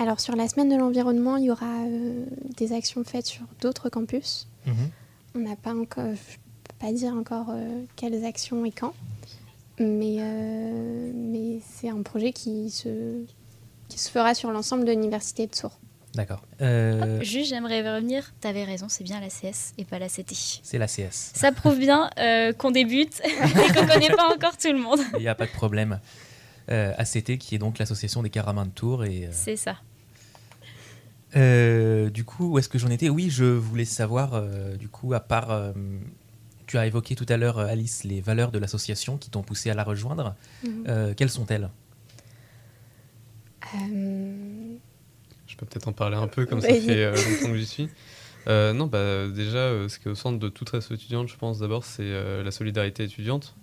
Alors 0.00 0.20
sur 0.20 0.36
la 0.36 0.48
semaine 0.48 0.68
de 0.68 0.76
l'environnement, 0.76 1.36
il 1.36 1.44
y 1.44 1.50
aura 1.50 1.84
euh, 1.86 2.24
des 2.56 2.72
actions 2.72 3.02
faites 3.04 3.26
sur 3.26 3.42
d'autres 3.60 3.88
campus. 3.88 4.48
mhm. 4.66 4.90
On 5.34 5.40
n'a 5.40 5.56
pas 5.56 5.74
encore, 5.74 6.06
je 6.14 6.36
peux 6.64 6.74
pas 6.78 6.92
dire 6.92 7.12
encore 7.12 7.50
euh, 7.50 7.82
quelles 7.96 8.24
actions 8.24 8.64
et 8.64 8.72
quand, 8.72 8.94
mais, 9.78 10.16
euh, 10.20 11.12
mais 11.14 11.60
c'est 11.68 11.90
un 11.90 12.02
projet 12.02 12.32
qui 12.32 12.70
se, 12.70 13.22
qui 13.88 13.98
se 13.98 14.10
fera 14.10 14.34
sur 14.34 14.50
l'ensemble 14.50 14.84
de 14.84 14.90
l'université 14.92 15.46
de 15.46 15.54
Sourds. 15.54 15.78
D'accord. 16.14 16.42
Euh, 16.62 17.20
Juste, 17.22 17.50
j'aimerais 17.50 17.82
revenir. 17.82 18.32
T'avais 18.40 18.64
raison, 18.64 18.86
c'est 18.88 19.04
bien 19.04 19.20
l'ACS 19.20 19.74
et 19.76 19.84
pas 19.84 19.98
l'ACT. 19.98 20.60
c'est 20.62 20.78
l'ACS. 20.78 21.32
Ça 21.34 21.52
prouve 21.52 21.78
bien 21.78 22.10
euh, 22.18 22.52
qu'on 22.52 22.70
débute 22.70 23.20
et 23.24 23.72
qu'on 23.72 23.86
connaît 23.86 24.08
pas 24.16 24.34
encore 24.34 24.56
tout 24.56 24.72
le 24.72 24.78
monde. 24.78 25.00
Il 25.14 25.20
n'y 25.20 25.28
a 25.28 25.34
pas 25.34 25.46
de 25.46 25.52
problème. 25.52 26.00
Euh, 26.70 26.92
ACT, 26.98 27.38
qui 27.38 27.54
est 27.54 27.58
donc 27.58 27.78
l'association 27.78 28.22
des 28.22 28.30
caramins 28.30 28.64
de 28.64 28.70
Tours. 28.70 29.04
Et, 29.04 29.26
euh, 29.26 29.30
C'est 29.32 29.56
ça. 29.56 29.76
Euh, 31.36 32.10
du 32.10 32.24
coup, 32.24 32.52
où 32.52 32.58
est-ce 32.58 32.68
que 32.68 32.78
j'en 32.78 32.88
étais? 32.90 33.08
Oui, 33.08 33.30
je 33.30 33.44
voulais 33.44 33.84
savoir, 33.84 34.34
euh, 34.34 34.76
du 34.76 34.88
coup, 34.88 35.12
à 35.14 35.20
part. 35.20 35.50
euh, 35.50 35.72
tu 36.66 36.76
as 36.76 36.86
évoqué 36.86 37.14
tout 37.16 37.24
à 37.30 37.38
l'heure, 37.38 37.58
euh, 37.58 37.66
Alice, 37.66 38.04
les 38.04 38.20
valeurs 38.20 38.50
de 38.52 38.58
l'association 38.58 39.16
qui 39.16 39.30
t'ont 39.30 39.42
poussé 39.42 39.70
à 39.70 39.74
la 39.74 39.84
rejoindre. 39.84 40.34
Euh, 40.86 41.14
quelles 41.14 41.30
sont-elles? 41.30 41.70
Euh, 43.74 44.76
Je 45.46 45.56
peux 45.56 45.66
peut-être 45.66 45.88
en 45.88 45.92
parler 45.92 46.16
un 46.16 46.26
peu, 46.28 46.46
comme 46.46 46.60
ça 46.60 46.68
Vas-y. 46.68 46.82
fait 46.82 47.04
euh, 47.04 47.12
longtemps 47.12 47.50
que 47.52 47.56
j'y 47.56 47.66
suis. 47.66 47.88
Euh, 48.48 48.72
non, 48.72 48.86
bah, 48.86 49.28
déjà, 49.28 49.58
euh, 49.58 49.88
ce 49.88 49.98
qui 49.98 50.08
est 50.08 50.10
au 50.10 50.14
centre 50.14 50.38
de 50.38 50.48
toute 50.48 50.72
asso 50.74 50.90
étudiante, 50.92 51.28
je 51.28 51.36
pense 51.36 51.58
d'abord, 51.58 51.84
c'est 51.84 52.02
euh, 52.02 52.42
la 52.42 52.50
solidarité 52.50 53.04
étudiante. 53.04 53.54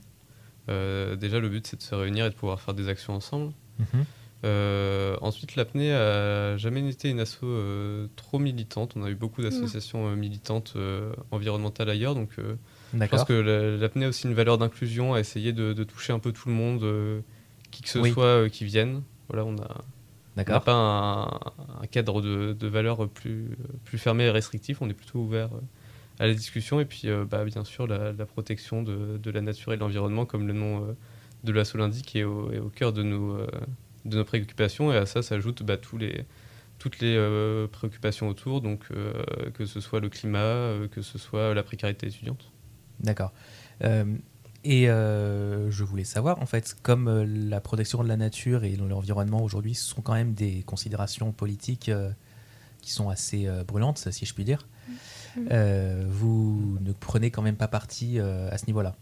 Euh, 0.70 1.16
déjà, 1.16 1.40
le 1.40 1.50
but, 1.50 1.66
c'est 1.68 1.78
de 1.78 1.82
se 1.84 1.94
réunir 1.96 2.26
et 2.26 2.30
de 2.30 2.36
pouvoir 2.36 2.60
faire 2.62 2.74
des 2.74 2.88
actions 2.88 3.14
ensemble. 3.14 3.52
Mhm. 3.80 4.06
Euh, 4.44 5.18
ensuite, 5.22 5.56
l'apnée 5.56 5.92
a 5.94 6.56
jamais 6.58 6.88
été 6.88 7.10
une 7.10 7.20
asso 7.20 7.40
euh, 7.44 8.08
trop 8.16 8.38
militante. 8.38 8.94
On 8.96 9.04
a 9.04 9.10
eu 9.10 9.16
beaucoup 9.16 9.42
d'associations 9.42 10.08
euh, 10.08 10.16
militantes 10.16 10.74
euh, 10.76 11.14
environnementales 11.32 11.90
ailleurs, 11.90 12.14
donc 12.16 12.30
je 12.38 12.98
pense 13.08 13.24
que 13.24 13.34
la- 13.34 13.78
l'apnée 13.78 14.06
a 14.06 14.10
aussi 14.10 14.28
une 14.28 14.34
valeur 14.34 14.58
d'inclusion, 14.58 15.14
à 15.14 15.20
essayer 15.20 15.52
de, 15.54 15.74
de 15.74 15.84
toucher 15.84 16.14
un 16.14 16.20
peu 16.20 16.32
tout 16.32 16.50
le 16.50 16.56
monde, 16.56 16.86
qui 17.72 17.82
que 17.82 17.90
ce 17.90 18.00
Oui. 18.00 18.12
soit 18.12 18.50
qui 18.50 18.66
vienne. 18.66 19.02
Voilà, 19.30 19.46
on 19.46 19.54
n'a 19.54 19.68
pas 20.60 20.74
un, 20.74 21.24
un 21.82 21.88
cadre 21.90 22.22
de, 22.22 22.54
de 22.54 22.68
valeurs 22.68 23.08
plus, 23.10 23.48
plus 23.86 23.98
fermé 23.98 24.26
et 24.26 24.30
restrictif, 24.30 24.82
on 24.82 24.90
est 24.90 24.94
plutôt 24.94 25.20
ouvert 25.20 25.50
à 26.20 26.28
la 26.28 26.34
discussion. 26.36 26.80
Et 26.80 26.86
puis, 26.86 27.08
bah, 27.32 27.44
bien 27.46 27.64
sûr, 27.64 27.88
la, 27.88 28.12
la 28.12 28.26
protection 28.28 28.84
de, 28.84 29.18
de 29.18 29.32
la 29.32 29.42
nature 29.42 29.74
et 29.74 29.78
de 29.78 29.82
l'environnement, 29.82 30.26
comme 30.28 30.46
le 30.46 30.54
nom 30.54 30.96
de 31.44 31.52
l'assaut 31.52 31.78
l'indique, 31.80 32.16
est 32.16 32.24
au, 32.24 32.52
est 32.52 32.60
au 32.60 32.70
cœur 32.70 32.94
de 32.94 33.02
nos, 33.02 33.38
de 34.06 34.18
nos 34.18 34.24
préoccupations. 34.24 34.94
Et 34.94 34.98
à 34.98 35.06
ça 35.06 35.22
s'ajoutent 35.22 35.64
bah, 35.64 35.78
tous 35.78 35.98
les, 35.98 36.26
toutes 36.80 37.00
les 37.00 37.16
euh, 37.16 37.68
préoccupations 37.68 38.28
autour, 38.28 38.62
donc 38.62 38.86
euh, 38.92 39.14
que 39.54 39.66
ce 39.66 39.80
soit 39.80 40.00
le 40.00 40.10
climat, 40.10 40.40
euh, 40.40 40.88
que 40.88 41.02
ce 41.02 41.18
soit 41.18 41.54
la 41.54 41.64
précarité 41.64 42.08
étudiante. 42.08 42.52
D'accord. 43.00 43.34
Euh, 43.84 44.06
et 44.64 44.90
euh, 44.90 45.70
je 45.70 45.84
voulais 45.84 46.04
savoir, 46.04 46.42
en 46.42 46.46
fait, 46.46 46.76
comme 46.82 47.08
euh, 47.08 47.26
la 47.28 47.62
protection 47.62 48.04
de 48.04 48.08
la 48.08 48.18
nature 48.18 48.64
et 48.64 48.76
de 48.78 48.84
l'environnement 48.84 49.44
aujourd'hui 49.44 49.76
sont 49.76 50.02
quand 50.02 50.14
même 50.14 50.34
des 50.34 50.64
considérations 50.64 51.32
politiques 51.32 51.90
euh, 51.90 52.10
qui 52.82 52.92
sont 52.92 53.10
assez 53.10 53.48
euh, 53.48 53.64
brûlantes, 53.64 54.12
si 54.12 54.26
je 54.26 54.34
puis 54.34 54.44
dire, 54.44 54.68
euh, 55.52 56.06
vous 56.08 56.78
ne 56.82 56.94
prenez 56.94 57.30
quand 57.32 57.42
même 57.42 57.58
pas 57.58 57.68
parti 57.68 58.20
euh, 58.20 58.50
à 58.50 58.58
ce 58.58 58.66
niveau-là? 58.68 58.96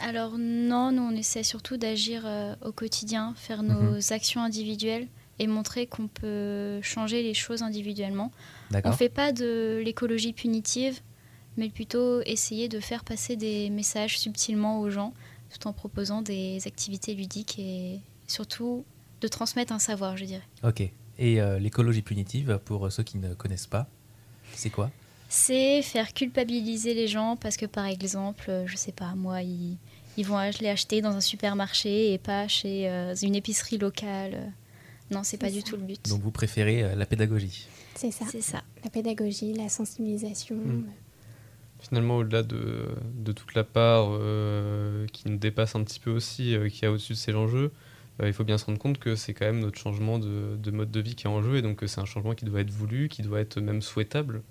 Alors 0.00 0.36
non, 0.38 0.92
nous 0.92 1.02
on 1.02 1.10
essaie 1.10 1.42
surtout 1.42 1.76
d'agir 1.76 2.22
euh, 2.24 2.54
au 2.64 2.72
quotidien, 2.72 3.34
faire 3.36 3.62
nos 3.62 4.12
actions 4.12 4.42
individuelles 4.42 5.08
et 5.38 5.46
montrer 5.46 5.86
qu'on 5.86 6.08
peut 6.08 6.80
changer 6.82 7.22
les 7.22 7.34
choses 7.34 7.62
individuellement. 7.62 8.32
On 8.84 8.88
ne 8.88 8.94
fait 8.94 9.08
pas 9.08 9.32
de 9.32 9.80
l'écologie 9.84 10.32
punitive, 10.32 11.00
mais 11.56 11.68
plutôt 11.68 12.22
essayer 12.22 12.68
de 12.68 12.80
faire 12.80 13.04
passer 13.04 13.36
des 13.36 13.70
messages 13.70 14.18
subtilement 14.18 14.80
aux 14.80 14.90
gens, 14.90 15.14
tout 15.50 15.66
en 15.66 15.72
proposant 15.72 16.22
des 16.22 16.60
activités 16.66 17.14
ludiques 17.14 17.58
et 17.58 18.00
surtout 18.26 18.84
de 19.20 19.28
transmettre 19.28 19.72
un 19.72 19.78
savoir, 19.78 20.16
je 20.16 20.24
dirais. 20.24 20.46
Ok. 20.62 20.82
Et 21.18 21.40
euh, 21.40 21.58
l'écologie 21.58 22.02
punitive, 22.02 22.60
pour 22.64 22.90
ceux 22.92 23.02
qui 23.02 23.18
ne 23.18 23.34
connaissent 23.34 23.66
pas, 23.66 23.88
c'est 24.54 24.70
quoi? 24.70 24.90
C'est 25.28 25.82
faire 25.82 26.12
culpabiliser 26.14 26.94
les 26.94 27.06
gens 27.06 27.36
parce 27.36 27.56
que 27.56 27.66
par 27.66 27.86
exemple, 27.86 28.46
euh, 28.48 28.66
je 28.66 28.76
sais 28.76 28.92
pas, 28.92 29.14
moi, 29.14 29.42
ils, 29.42 29.76
ils 30.16 30.26
vont 30.26 30.38
les 30.60 30.68
acheter 30.68 31.02
dans 31.02 31.14
un 31.14 31.20
supermarché 31.20 32.12
et 32.12 32.18
pas 32.18 32.48
chez 32.48 32.88
euh, 32.88 33.14
une 33.14 33.34
épicerie 33.34 33.78
locale. 33.78 34.52
Non, 35.10 35.22
c'est 35.24 35.38
pas 35.38 35.50
du 35.50 35.62
tout 35.62 35.76
le 35.76 35.82
but. 35.82 36.08
Donc 36.08 36.22
vous 36.22 36.30
préférez 36.30 36.82
euh, 36.82 36.94
la 36.94 37.06
pédagogie. 37.06 37.66
c'est 37.94 38.10
ça. 38.10 38.24
C'est 38.30 38.42
ça. 38.42 38.62
La 38.84 38.90
pédagogie, 38.90 39.52
la 39.54 39.68
sensibilisation. 39.68 40.56
Mm. 40.56 40.84
Finalement, 41.80 42.16
au-delà 42.16 42.42
de, 42.42 42.88
de 43.14 43.32
toute 43.32 43.54
la 43.54 43.64
part 43.64 44.08
euh, 44.10 45.06
qui 45.12 45.28
nous 45.28 45.36
dépasse 45.36 45.76
un 45.76 45.84
petit 45.84 46.00
peu 46.00 46.10
aussi, 46.10 46.54
euh, 46.54 46.68
qui 46.68 46.84
a 46.84 46.90
au-dessus 46.90 47.12
de 47.12 47.18
ces 47.18 47.34
enjeux, 47.34 47.66
euh, 47.66 47.70
il 48.26 48.32
faut 48.32 48.44
bien 48.44 48.58
se 48.58 48.64
rendre 48.64 48.78
compte 48.78 48.98
que 48.98 49.14
c'est 49.14 49.32
quand 49.32 49.46
même 49.46 49.60
notre 49.60 49.78
changement 49.78 50.18
de, 50.18 50.56
de 50.56 50.70
mode 50.70 50.90
de 50.90 51.00
vie 51.00 51.14
qui 51.14 51.26
est 51.26 51.30
en 51.30 51.42
jeu, 51.42 51.56
et 51.56 51.62
donc 51.62 51.82
euh, 51.82 51.86
c'est 51.86 52.00
un 52.00 52.04
changement 52.04 52.34
qui 52.34 52.44
doit 52.44 52.60
être 52.60 52.70
voulu, 52.70 53.08
qui 53.08 53.22
doit 53.22 53.40
être 53.40 53.60
même 53.60 53.80
souhaitable, 53.82 54.42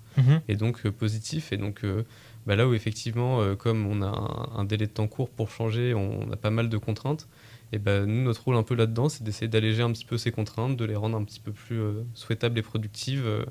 et 0.48 0.56
donc 0.56 0.86
euh, 0.86 0.90
positif. 0.90 1.52
Et 1.52 1.56
donc 1.58 1.84
euh, 1.84 2.04
bah, 2.46 2.56
là 2.56 2.66
où 2.66 2.74
effectivement, 2.74 3.40
euh, 3.40 3.54
comme 3.56 3.86
on 3.86 4.00
a 4.02 4.06
un, 4.06 4.60
un 4.60 4.64
délai 4.64 4.86
de 4.86 4.92
temps 4.92 5.06
court 5.06 5.28
pour 5.28 5.50
changer, 5.50 5.92
on, 5.94 6.30
a 6.32 6.36
pas 6.36 6.50
mal 6.50 6.68
de 6.68 6.78
contraintes, 6.78 7.28
et 7.72 7.78
ben 7.78 8.06
nous, 8.06 8.22
notre 8.24 8.44
rôle 8.44 8.56
un 8.56 8.62
peu 8.62 8.74
là-dedans, 8.74 9.08
c'est 9.10 9.22
d'essayer 9.22 9.48
d'alléger 9.48 9.82
un 9.82 9.92
petit 9.92 10.06
peu 10.06 10.16
ces 10.16 10.30
contraintes, 10.32 10.76
de 10.76 10.84
les 10.86 10.96
rendre 10.96 11.18
un 11.18 11.24
petit 11.24 11.40
peu 11.40 11.52
plus 11.52 11.78
euh, 11.78 12.04
souhaitables 12.14 12.58
et 12.58 12.62
productives. 12.62 13.26
euh, 13.26 13.44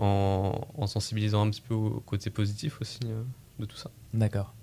en, 0.00 0.60
en 0.76 0.86
sensibilisant 0.86 1.44
un 1.44 1.50
petit 1.50 1.60
peu 1.60 1.74
au 1.74 2.00
côté 2.06 2.30
positif 2.30 2.80
aussi 2.80 3.00
euh, 3.06 3.22
de 3.58 3.64
tout 3.64 3.76
ça. 3.76 3.90
D'accord. 4.14 4.54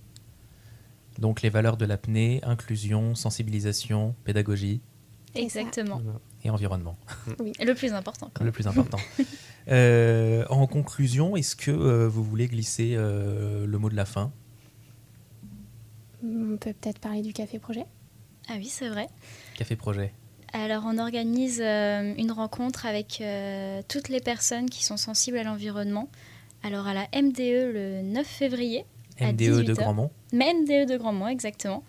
Donc 1.19 1.41
les 1.41 1.49
valeurs 1.49 1.77
de 1.77 1.85
l'apnée, 1.85 2.41
inclusion, 2.43 3.15
sensibilisation, 3.15 4.15
pédagogie. 4.23 4.81
Exactement. 5.33 6.01
Et 6.43 6.49
environnement. 6.49 6.97
Et 7.59 7.65
le 7.65 7.73
plus 7.73 7.93
important. 7.93 8.29
quand 8.33 8.43
le 8.43 8.51
plus 8.51 8.67
important. 8.67 8.99
Euh, 9.67 10.45
en 10.51 10.67
conclusion, 10.67 11.35
est-ce 11.35 11.55
que 11.55 11.71
euh, 11.71 12.07
vous 12.07 12.23
voulez 12.23 12.45
glisser 12.45 12.93
euh, 12.93 13.65
le 13.65 13.77
mot 13.79 13.89
de 13.89 13.95
la 13.95 14.05
fin? 14.05 14.31
On 16.23 16.55
peut 16.57 16.71
peut-être 16.73 16.99
parler 16.99 17.23
du 17.23 17.33
café 17.33 17.57
projet? 17.57 17.85
Ah 18.47 18.53
oui, 18.57 18.65
c'est 18.65 18.89
vrai. 18.89 19.07
Café 19.55 19.75
Projet. 19.75 20.13
Alors, 20.53 20.83
on 20.85 20.97
organise 20.97 21.61
euh, 21.61 22.13
une 22.17 22.31
rencontre 22.31 22.85
avec 22.85 23.19
euh, 23.21 23.81
toutes 23.87 24.09
les 24.09 24.21
personnes 24.21 24.69
qui 24.69 24.85
sont 24.85 24.97
sensibles 24.97 25.37
à 25.37 25.43
l'environnement. 25.43 26.09
Alors, 26.63 26.87
à 26.87 26.93
la 26.93 27.07
MDE 27.13 27.73
le 27.73 28.01
9 28.03 28.25
février, 28.25 28.85
MDE 29.21 29.31
de 29.37 29.61
18 29.61 29.69
heures. 29.69 29.75
Grandmont. 29.77 30.11
mais 30.33 30.53
MDE 30.53 30.85
de 30.89 30.97
Grandmont, 30.97 31.27
exactement. 31.27 31.83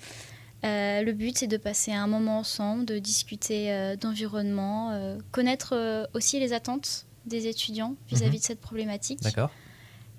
Euh, 0.65 1.03
le 1.03 1.13
but, 1.13 1.37
c'est 1.39 1.47
de 1.47 1.57
passer 1.59 1.93
un 1.93 2.07
moment 2.07 2.39
ensemble, 2.39 2.85
de 2.87 2.99
discuter 2.99 3.71
euh, 3.73 3.95
d'environnement, 3.97 4.91
euh, 4.93 5.19
connaître 5.31 6.09
aussi 6.15 6.41
les 6.41 6.53
attentes 6.53 7.07
des 7.27 7.47
étudiants 7.47 7.95
vis-à-vis 8.09 8.31
Mhm. 8.37 8.39
de 8.39 8.43
cette 8.45 8.61
problématique. 8.61 9.21
D'accord. 9.23 9.51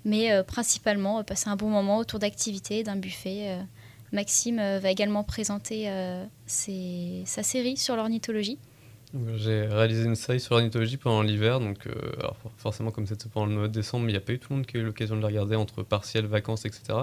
Mais 0.04 0.42
principalement, 0.44 1.22
passer 1.24 1.48
un 1.48 1.56
bon 1.56 1.68
moment 1.70 1.98
autour 1.98 2.18
d'activités, 2.18 2.82
d'un 2.82 2.96
buffet. 2.96 3.58
Maxime 4.12 4.56
va 4.56 4.90
également 4.90 5.24
présenter 5.24 5.90
ses- 6.46 7.22
sa 7.26 7.42
série 7.42 7.76
sur 7.76 7.96
l'ornithologie. 7.96 8.58
J'ai 9.36 9.62
réalisé 9.62 10.04
une 10.04 10.16
série 10.16 10.40
sur 10.40 10.54
l'ornithologie 10.54 10.98
pendant 10.98 11.22
l'hiver, 11.22 11.60
donc 11.60 11.86
euh, 11.86 11.92
alors 12.18 12.36
forcément 12.58 12.90
comme 12.90 13.06
c'était 13.06 13.28
pendant 13.28 13.46
le 13.46 13.54
mois 13.54 13.68
de 13.68 13.72
décembre, 13.72 14.06
il 14.08 14.12
n'y 14.12 14.16
a 14.16 14.20
pas 14.20 14.32
eu 14.32 14.38
tout 14.38 14.48
le 14.50 14.56
monde 14.56 14.66
qui 14.66 14.76
a 14.76 14.80
eu 14.80 14.84
l'occasion 14.84 15.16
de 15.16 15.22
la 15.22 15.28
regarder 15.28 15.56
entre 15.56 15.82
partiels, 15.82 16.26
vacances, 16.26 16.66
etc. 16.66 16.98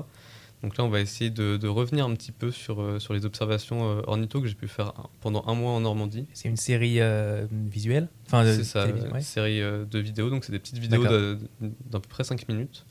Donc 0.64 0.78
là, 0.78 0.84
on 0.84 0.90
va 0.90 1.00
essayer 1.00 1.30
de, 1.30 1.58
de 1.58 1.68
revenir 1.68 2.06
un 2.06 2.14
petit 2.16 2.32
peu 2.32 2.50
sur, 2.50 2.82
euh, 2.82 2.98
sur 2.98 3.14
les 3.14 3.26
observations 3.26 4.00
euh, 4.00 4.02
ornitho 4.08 4.42
que 4.42 4.48
j'ai 4.48 4.56
pu 4.56 4.68
faire 4.68 4.94
pendant 5.22 5.44
un 5.48 5.54
mois 5.54 5.72
en 5.72 5.82
Normandie. 5.82 6.26
C'est 6.34 6.50
une 6.50 6.58
série 6.58 7.02
euh, 7.02 7.46
visuelle? 7.52 8.08
Enfin, 8.26 8.44
C'est 8.46 8.64
ça, 8.64 8.88
une 8.88 9.12
ouais. 9.12 9.22
série 9.22 9.60
de 9.60 10.00
vidéos, 10.00 10.30
donc 10.30 10.44
c'est 10.44 10.52
des 10.52 10.60
petites 10.60 10.80
vidéos 10.80 11.04
d'à 11.04 12.00
peu 12.00 12.10
près 12.10 12.24
5 12.24 12.48
minutes, 12.48 12.86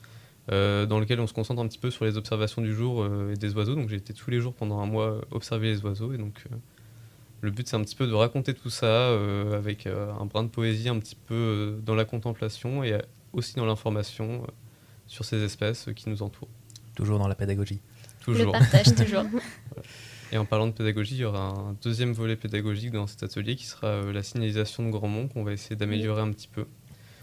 dans 0.47 0.99
lesquelles 0.99 1.19
on 1.19 1.27
se 1.27 1.33
concentre 1.33 1.61
un 1.61 1.67
petit 1.67 1.79
peu 1.79 1.91
sur 1.91 2.05
les 2.05 2.17
observations 2.17 2.61
du 2.61 2.73
jour 2.73 3.05
et 3.31 3.35
des 3.35 3.53
oiseaux. 3.55 3.75
Donc 3.75 3.89
j'ai 3.89 3.97
été 3.97 4.13
tous 4.13 4.31
les 4.31 4.39
jours 4.39 4.53
pendant 4.53 4.79
un 4.79 4.85
mois 4.85 5.19
observer 5.31 5.67
les 5.67 5.81
oiseaux, 5.83 6.13
et 6.13 6.17
donc 6.17 6.45
le 7.41 7.51
but 7.51 7.67
c'est 7.67 7.75
un 7.75 7.81
petit 7.81 7.95
peu 7.95 8.07
de 8.07 8.13
raconter 8.13 8.53
tout 8.53 8.69
ça 8.69 8.85
euh, 8.85 9.57
avec 9.57 9.87
euh, 9.87 10.11
un 10.19 10.25
brin 10.25 10.43
de 10.43 10.49
poésie 10.49 10.89
un 10.89 10.99
petit 10.99 11.15
peu 11.15 11.33
euh, 11.33 11.79
dans 11.85 11.95
la 11.95 12.05
contemplation 12.05 12.83
et 12.83 12.99
aussi 13.33 13.55
dans 13.55 13.65
l'information 13.65 14.43
euh, 14.43 14.47
sur 15.07 15.25
ces 15.25 15.43
espèces 15.43 15.87
euh, 15.87 15.93
qui 15.93 16.09
nous 16.09 16.23
entourent. 16.23 16.49
Toujours 16.95 17.19
dans 17.19 17.27
la 17.27 17.35
pédagogie. 17.35 17.81
Toujours. 18.21 18.53
Le 18.53 18.59
partage, 18.59 18.95
toujours. 18.95 19.23
Et 20.31 20.37
en 20.37 20.45
parlant 20.45 20.67
de 20.67 20.71
pédagogie, 20.71 21.15
il 21.15 21.21
y 21.21 21.25
aura 21.25 21.49
un 21.49 21.77
deuxième 21.83 22.11
volet 22.11 22.35
pédagogique 22.35 22.91
dans 22.91 23.05
cet 23.05 23.21
atelier 23.23 23.55
qui 23.55 23.65
sera 23.65 23.87
euh, 23.87 24.11
la 24.11 24.23
signalisation 24.23 24.83
de 24.83 24.89
Grandmont 24.89 25.27
qu'on 25.27 25.43
va 25.43 25.53
essayer 25.53 25.75
d'améliorer 25.75 26.21
un 26.21 26.31
petit 26.31 26.47
peu. 26.47 26.65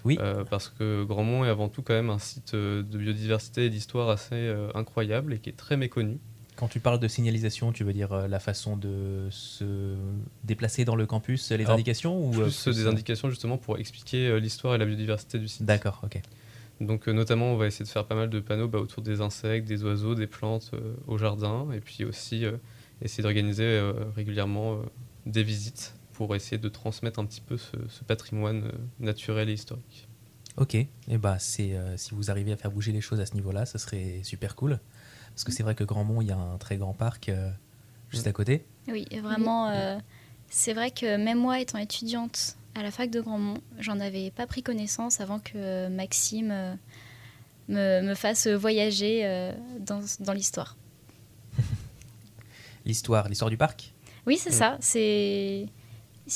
Oui. 0.05 0.19
Euh, 0.21 0.45
parce 0.45 0.69
que 0.69 1.05
Grandmont 1.05 1.45
est 1.45 1.49
avant 1.49 1.69
tout 1.69 1.83
quand 1.83 1.95
même 1.95 2.11
un 2.11 2.19
site 2.19 2.55
euh, 2.55 2.83
de 2.83 2.99
biodiversité 2.99 3.67
et 3.67 3.71
d'histoire 3.71 4.09
assez 4.09 4.35
euh, 4.35 4.69
incroyable 4.75 5.35
et 5.35 5.39
qui 5.39 5.51
est 5.51 5.57
très 5.57 5.77
méconnu. 5.77 6.19
Quand 6.57 6.69
tu 6.69 6.81
parles 6.81 7.01
de 7.01 7.09
signalisation, 7.09 7.73
tu 7.73 7.83
veux 7.85 7.93
dire 7.93 8.13
euh, 8.13 8.29
la 8.29 8.39
façon 8.39 8.77
de 8.77 9.27
se 9.31 9.97
déplacer 10.45 10.85
dans 10.85 10.97
le 10.97 11.07
campus, 11.07 11.51
les 11.51 11.65
Alors, 11.65 11.75
indications 11.75 12.25
ou 12.25 12.31
Plus 12.31 12.69
euh, 12.69 12.73
des 12.73 12.87
euh, 12.87 12.91
indications 12.91 13.31
justement 13.31 13.59
pour 13.59 13.79
expliquer 13.79 14.39
l'histoire 14.39 14.75
et 14.75 14.79
la 14.79 14.85
biodiversité 14.85 15.39
du 15.39 15.49
site. 15.49 15.65
D'accord, 15.65 16.01
ok. 16.05 16.21
Donc 16.81 17.09
euh, 17.09 17.13
notamment 17.13 17.53
on 17.53 17.57
va 17.57 17.67
essayer 17.67 17.85
de 17.85 17.91
faire 17.91 18.07
pas 18.07 18.15
mal 18.15 18.29
de 18.29 18.41
panneaux 18.41 18.69
bah, 18.69 18.79
autour 18.79 19.03
des 19.03 19.21
insectes, 19.21 19.67
des 19.67 19.85
oiseaux, 19.85 20.15
des 20.15 20.27
plantes 20.27 20.71
euh, 20.75 20.95
au 21.07 21.17
jardin 21.17 21.71
et 21.73 21.81
puis 21.81 22.05
aussi 22.05 22.45
euh, 22.45 22.57
essayer 23.01 23.23
d'organiser 23.23 23.81
régulièrement 24.15 24.81
des 25.27 25.43
visites 25.43 25.95
pour 26.13 26.37
essayer 26.37 26.59
de 26.59 26.69
transmettre 26.69 27.19
un 27.19 27.25
petit 27.25 27.41
peu 27.41 27.57
ce, 27.57 27.77
ce 27.89 28.05
patrimoine 28.05 28.71
naturel 29.01 29.49
et 29.49 29.55
historique. 29.55 30.09
Ok, 30.57 30.77
et 30.77 30.89
bah 31.19 31.39
c'est 31.41 31.75
si 31.97 32.15
vous 32.15 32.31
arrivez 32.31 32.53
à 32.53 32.57
faire 32.57 32.71
bouger 32.71 32.93
les 32.93 33.01
choses 33.01 33.19
à 33.19 33.27
ce 33.27 33.35
niveau-là, 33.35 33.67
ça 33.67 33.79
serait 33.79 34.21
super 34.23 34.55
cool. 34.55 34.79
Parce 35.35 35.45
que 35.45 35.53
c'est 35.53 35.63
vrai 35.63 35.75
que 35.75 35.85
Grandmont, 35.85 36.21
il 36.21 36.29
y 36.29 36.33
a 36.33 36.37
un 36.37 36.59
très 36.59 36.77
grand 36.77 36.93
parc 36.93 37.29
euh, 37.29 37.51
juste 38.11 38.27
à 38.27 38.33
côté. 38.33 38.65
Oui, 38.89 39.07
vraiment, 39.23 39.69
euh, 39.69 39.99
c'est 40.51 40.73
vrai 40.75 40.91
que 40.91 41.17
même 41.17 41.39
moi, 41.39 41.61
étant 41.61 41.79
étudiante 41.79 42.57
à 42.75 42.83
la 42.83 42.91
fac 42.91 43.11
de 43.11 43.21
Grandmont, 43.21 43.59
j'en 43.79 44.01
avais 44.01 44.31
pas 44.31 44.47
pris 44.47 44.63
connaissance 44.63 45.21
avant 45.21 45.39
que 45.39 45.89
Maxime 45.89 46.51
euh, 46.51 46.75
me, 47.69 48.01
me 48.09 48.15
fasse 48.15 48.47
voyager 48.47 49.21
euh, 49.25 49.53
dans, 49.81 50.01
dans 50.21 50.33
l'histoire. 50.33 50.77
L'histoire, 52.85 53.29
l'histoire 53.29 53.51
du 53.51 53.57
parc? 53.57 53.93
Oui, 54.27 54.37
c'est 54.39 54.51
Mm. 54.51 54.55
ça. 54.55 54.77
C'est 54.81 55.67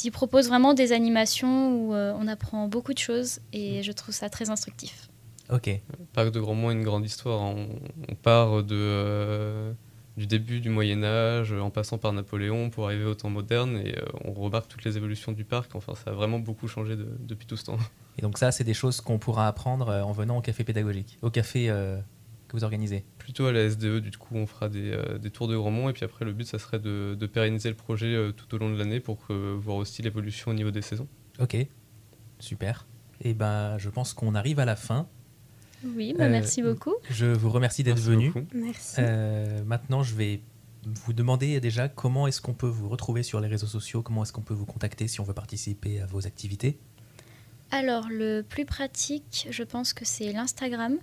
il 0.05 0.11
propose 0.11 0.49
vraiment 0.49 0.75
des 0.75 0.93
animations 0.93 1.71
où 1.73 1.95
euh, 1.95 2.13
on 2.19 2.27
apprend 2.29 2.67
beaucoup 2.69 2.93
de 2.93 2.99
choses 2.99 3.39
et 3.53 3.83
je 3.85 3.93
trouve 3.93 4.15
ça 4.15 4.29
très 4.29 4.51
instructif. 4.51 5.09
Ok, 5.51 5.67
Le 5.67 6.05
parc 6.13 6.31
de 6.33 6.41
Grandmont 6.41 6.69
a 6.71 6.73
une 6.73 6.83
grande 6.83 7.05
histoire. 7.05 7.41
On, 7.41 7.69
on 8.09 8.15
part 8.17 8.65
de, 8.65 8.75
euh, 8.75 9.73
du 10.17 10.27
début 10.27 10.61
du 10.61 10.71
Moyen 10.71 11.05
Âge 11.05 11.53
en 11.53 11.71
passant 11.71 11.99
par 11.99 12.13
Napoléon 12.13 12.69
pour 12.71 12.87
arriver 12.87 13.05
au 13.05 13.15
temps 13.15 13.31
moderne 13.31 13.77
et 13.77 13.97
euh, 13.97 14.05
on 14.25 14.33
remarque 14.33 14.67
toutes 14.69 14.85
les 14.85 14.97
évolutions 14.97 15.31
du 15.33 15.45
parc. 15.45 15.75
Enfin, 15.77 15.95
ça 15.95 16.11
a 16.11 16.15
vraiment 16.15 16.41
beaucoup 16.41 16.67
changé 16.67 16.97
de- 16.97 17.17
depuis 17.21 17.47
tout 17.47 17.57
ce 17.57 17.65
temps. 17.65 17.79
et 18.19 18.23
donc 18.23 18.39
ça, 18.39 18.51
c'est 18.51 18.65
des 18.65 18.75
choses 18.75 19.01
qu'on 19.01 19.19
pourra 19.19 19.47
apprendre 19.47 19.89
euh, 19.89 20.03
en 20.03 20.11
venant 20.13 20.39
au 20.39 20.41
café 20.41 20.65
pédagogique, 20.65 21.17
au 21.23 21.31
café 21.31 21.71
euh, 21.71 21.97
que 22.49 22.57
vous 22.57 22.65
organisez. 22.65 23.05
Plutôt 23.19 23.47
à 23.47 23.53
la 23.53 23.69
SDE, 23.71 23.99
du 24.01 24.11
coup, 24.19 24.35
on 24.35 24.47
fera 24.49 24.69
des, 24.69 24.99
des 25.21 25.31
tours 25.31 25.47
de 25.47 25.57
Grandmont 25.57 25.89
et 25.89 25.93
puis 25.93 26.05
après, 26.05 26.25
le 26.25 26.33
but, 26.33 26.47
ça 26.47 26.59
serait 26.59 26.81
de, 26.81 27.17
de 27.19 27.27
pérenniser 27.27 27.69
le 27.69 27.77
projet 27.77 28.33
tout 28.37 28.53
au 28.53 28.59
long 28.59 28.71
de 28.73 28.77
l'année 28.79 28.99
pour 29.01 29.19
voir 29.31 29.77
aussi 29.77 30.03
l'évolution 30.03 30.51
au 30.51 30.55
niveau 30.55 30.71
des 30.73 30.83
saisons. 30.83 31.07
Ok, 31.41 31.57
super. 32.39 32.87
Et 33.21 33.35
ben, 33.35 33.79
je 33.79 33.89
pense 33.91 34.13
qu'on 34.15 34.35
arrive 34.37 34.61
à 34.61 34.65
la 34.65 34.77
fin. 34.77 35.09
Oui, 35.85 36.15
bah, 36.17 36.25
Euh, 36.25 36.31
merci 36.31 36.63
beaucoup. 36.63 36.95
Je 37.11 37.27
vous 37.27 37.51
remercie 37.51 37.83
d'être 37.83 37.97
Merci 37.97 38.11
venu. 38.11 38.31
beaucoup. 38.31 38.47
Merci. 38.55 38.97
Euh, 38.99 39.63
maintenant, 39.65 40.03
je 40.03 40.15
vais 40.15 40.41
vous 40.85 41.13
demander 41.13 41.61
déjà 41.61 41.89
comment 41.89 42.27
est-ce 42.27 42.41
qu'on 42.41 42.55
peut 42.55 42.67
vous 42.69 42.89
retrouver 42.89 43.23
sur 43.23 43.41
les 43.41 43.49
réseaux 43.49 43.67
sociaux, 43.67 44.03
comment 44.03 44.23
est-ce 44.23 44.33
qu'on 44.33 44.43
peut 44.43 44.55
vous 44.55 44.67
contacter 44.67 45.09
si 45.09 45.21
on 45.21 45.25
veut 45.25 45.35
participer 45.35 46.01
à 46.01 46.07
vos 46.07 46.27
activités? 46.27 46.79
Alors, 47.73 48.07
le 48.09 48.43
plus 48.43 48.65
pratique, 48.65 49.49
je 49.51 49.63
pense 49.65 49.93
que 49.93 50.05
c'est 50.05 50.33
l'Instagram 50.33 50.97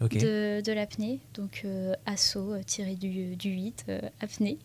de, 0.00 0.60
de 0.62 0.72
l'apnée, 0.72 1.20
donc 1.34 1.62
euh, 1.64 1.92
asso 2.06 2.36
euh, 2.36 2.62
tiré 2.64 2.94
du, 2.94 3.36
du 3.36 3.50
8, 3.50 3.84
euh, 3.88 4.00
apnée. 4.20 4.58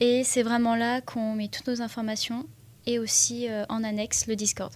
Et 0.00 0.24
c'est 0.24 0.42
vraiment 0.42 0.76
là 0.76 1.00
qu'on 1.00 1.34
met 1.34 1.48
toutes 1.48 1.68
nos 1.68 1.82
informations 1.82 2.46
et 2.86 2.98
aussi 2.98 3.48
euh, 3.50 3.64
en 3.68 3.84
annexe 3.84 4.26
le 4.26 4.36
Discord, 4.36 4.72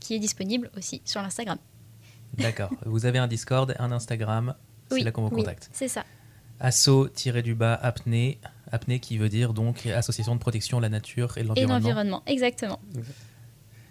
qui 0.00 0.14
est 0.14 0.18
disponible 0.18 0.70
aussi 0.76 1.02
sur 1.04 1.20
l'Instagram. 1.22 1.58
D'accord. 2.38 2.70
vous 2.84 3.06
avez 3.06 3.18
un 3.18 3.26
Discord, 3.28 3.74
un 3.78 3.92
Instagram. 3.92 4.54
C'est 4.88 4.96
Oui, 4.96 5.02
là 5.02 5.10
qu'on 5.12 5.22
vous 5.22 5.34
oui, 5.34 5.42
contacte. 5.42 5.68
C'est 5.72 5.88
ça. 5.88 6.04
Asso-du-bas 6.60 7.74
apnée. 7.74 8.38
Apnée 8.72 8.98
qui 8.98 9.16
veut 9.18 9.28
dire 9.28 9.52
donc 9.54 9.86
Association 9.86 10.34
de 10.34 10.40
protection 10.40 10.78
de 10.78 10.82
la 10.82 10.88
nature 10.88 11.36
et 11.38 11.40
de 11.42 11.44
Et 11.44 11.48
l'environnement. 11.48 11.74
l'environnement, 11.78 12.22
exactement. 12.26 12.80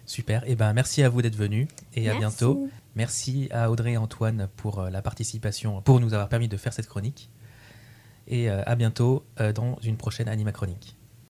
Super. 0.04 0.48
Et 0.48 0.54
ben 0.54 0.72
merci 0.72 1.02
à 1.02 1.08
vous 1.08 1.22
d'être 1.22 1.36
venus 1.36 1.66
et 1.94 2.08
à 2.10 2.14
bientôt. 2.14 2.68
Merci 2.94 3.48
à 3.52 3.70
Audrey 3.70 3.92
et 3.92 3.96
Antoine 3.96 4.48
pour 4.56 4.80
euh, 4.80 4.90
la 4.90 5.02
participation, 5.02 5.82
pour 5.82 6.00
nous 6.00 6.14
avoir 6.14 6.28
permis 6.28 6.48
de 6.48 6.56
faire 6.56 6.72
cette 6.72 6.86
chronique. 6.86 7.30
Et 8.28 8.50
euh, 8.50 8.62
à 8.66 8.74
bientôt 8.74 9.24
euh, 9.40 9.52
dans 9.52 9.78
une 9.82 9.96
prochaine 9.96 10.28
Anima 10.28 10.52
Chronique. 10.52 10.95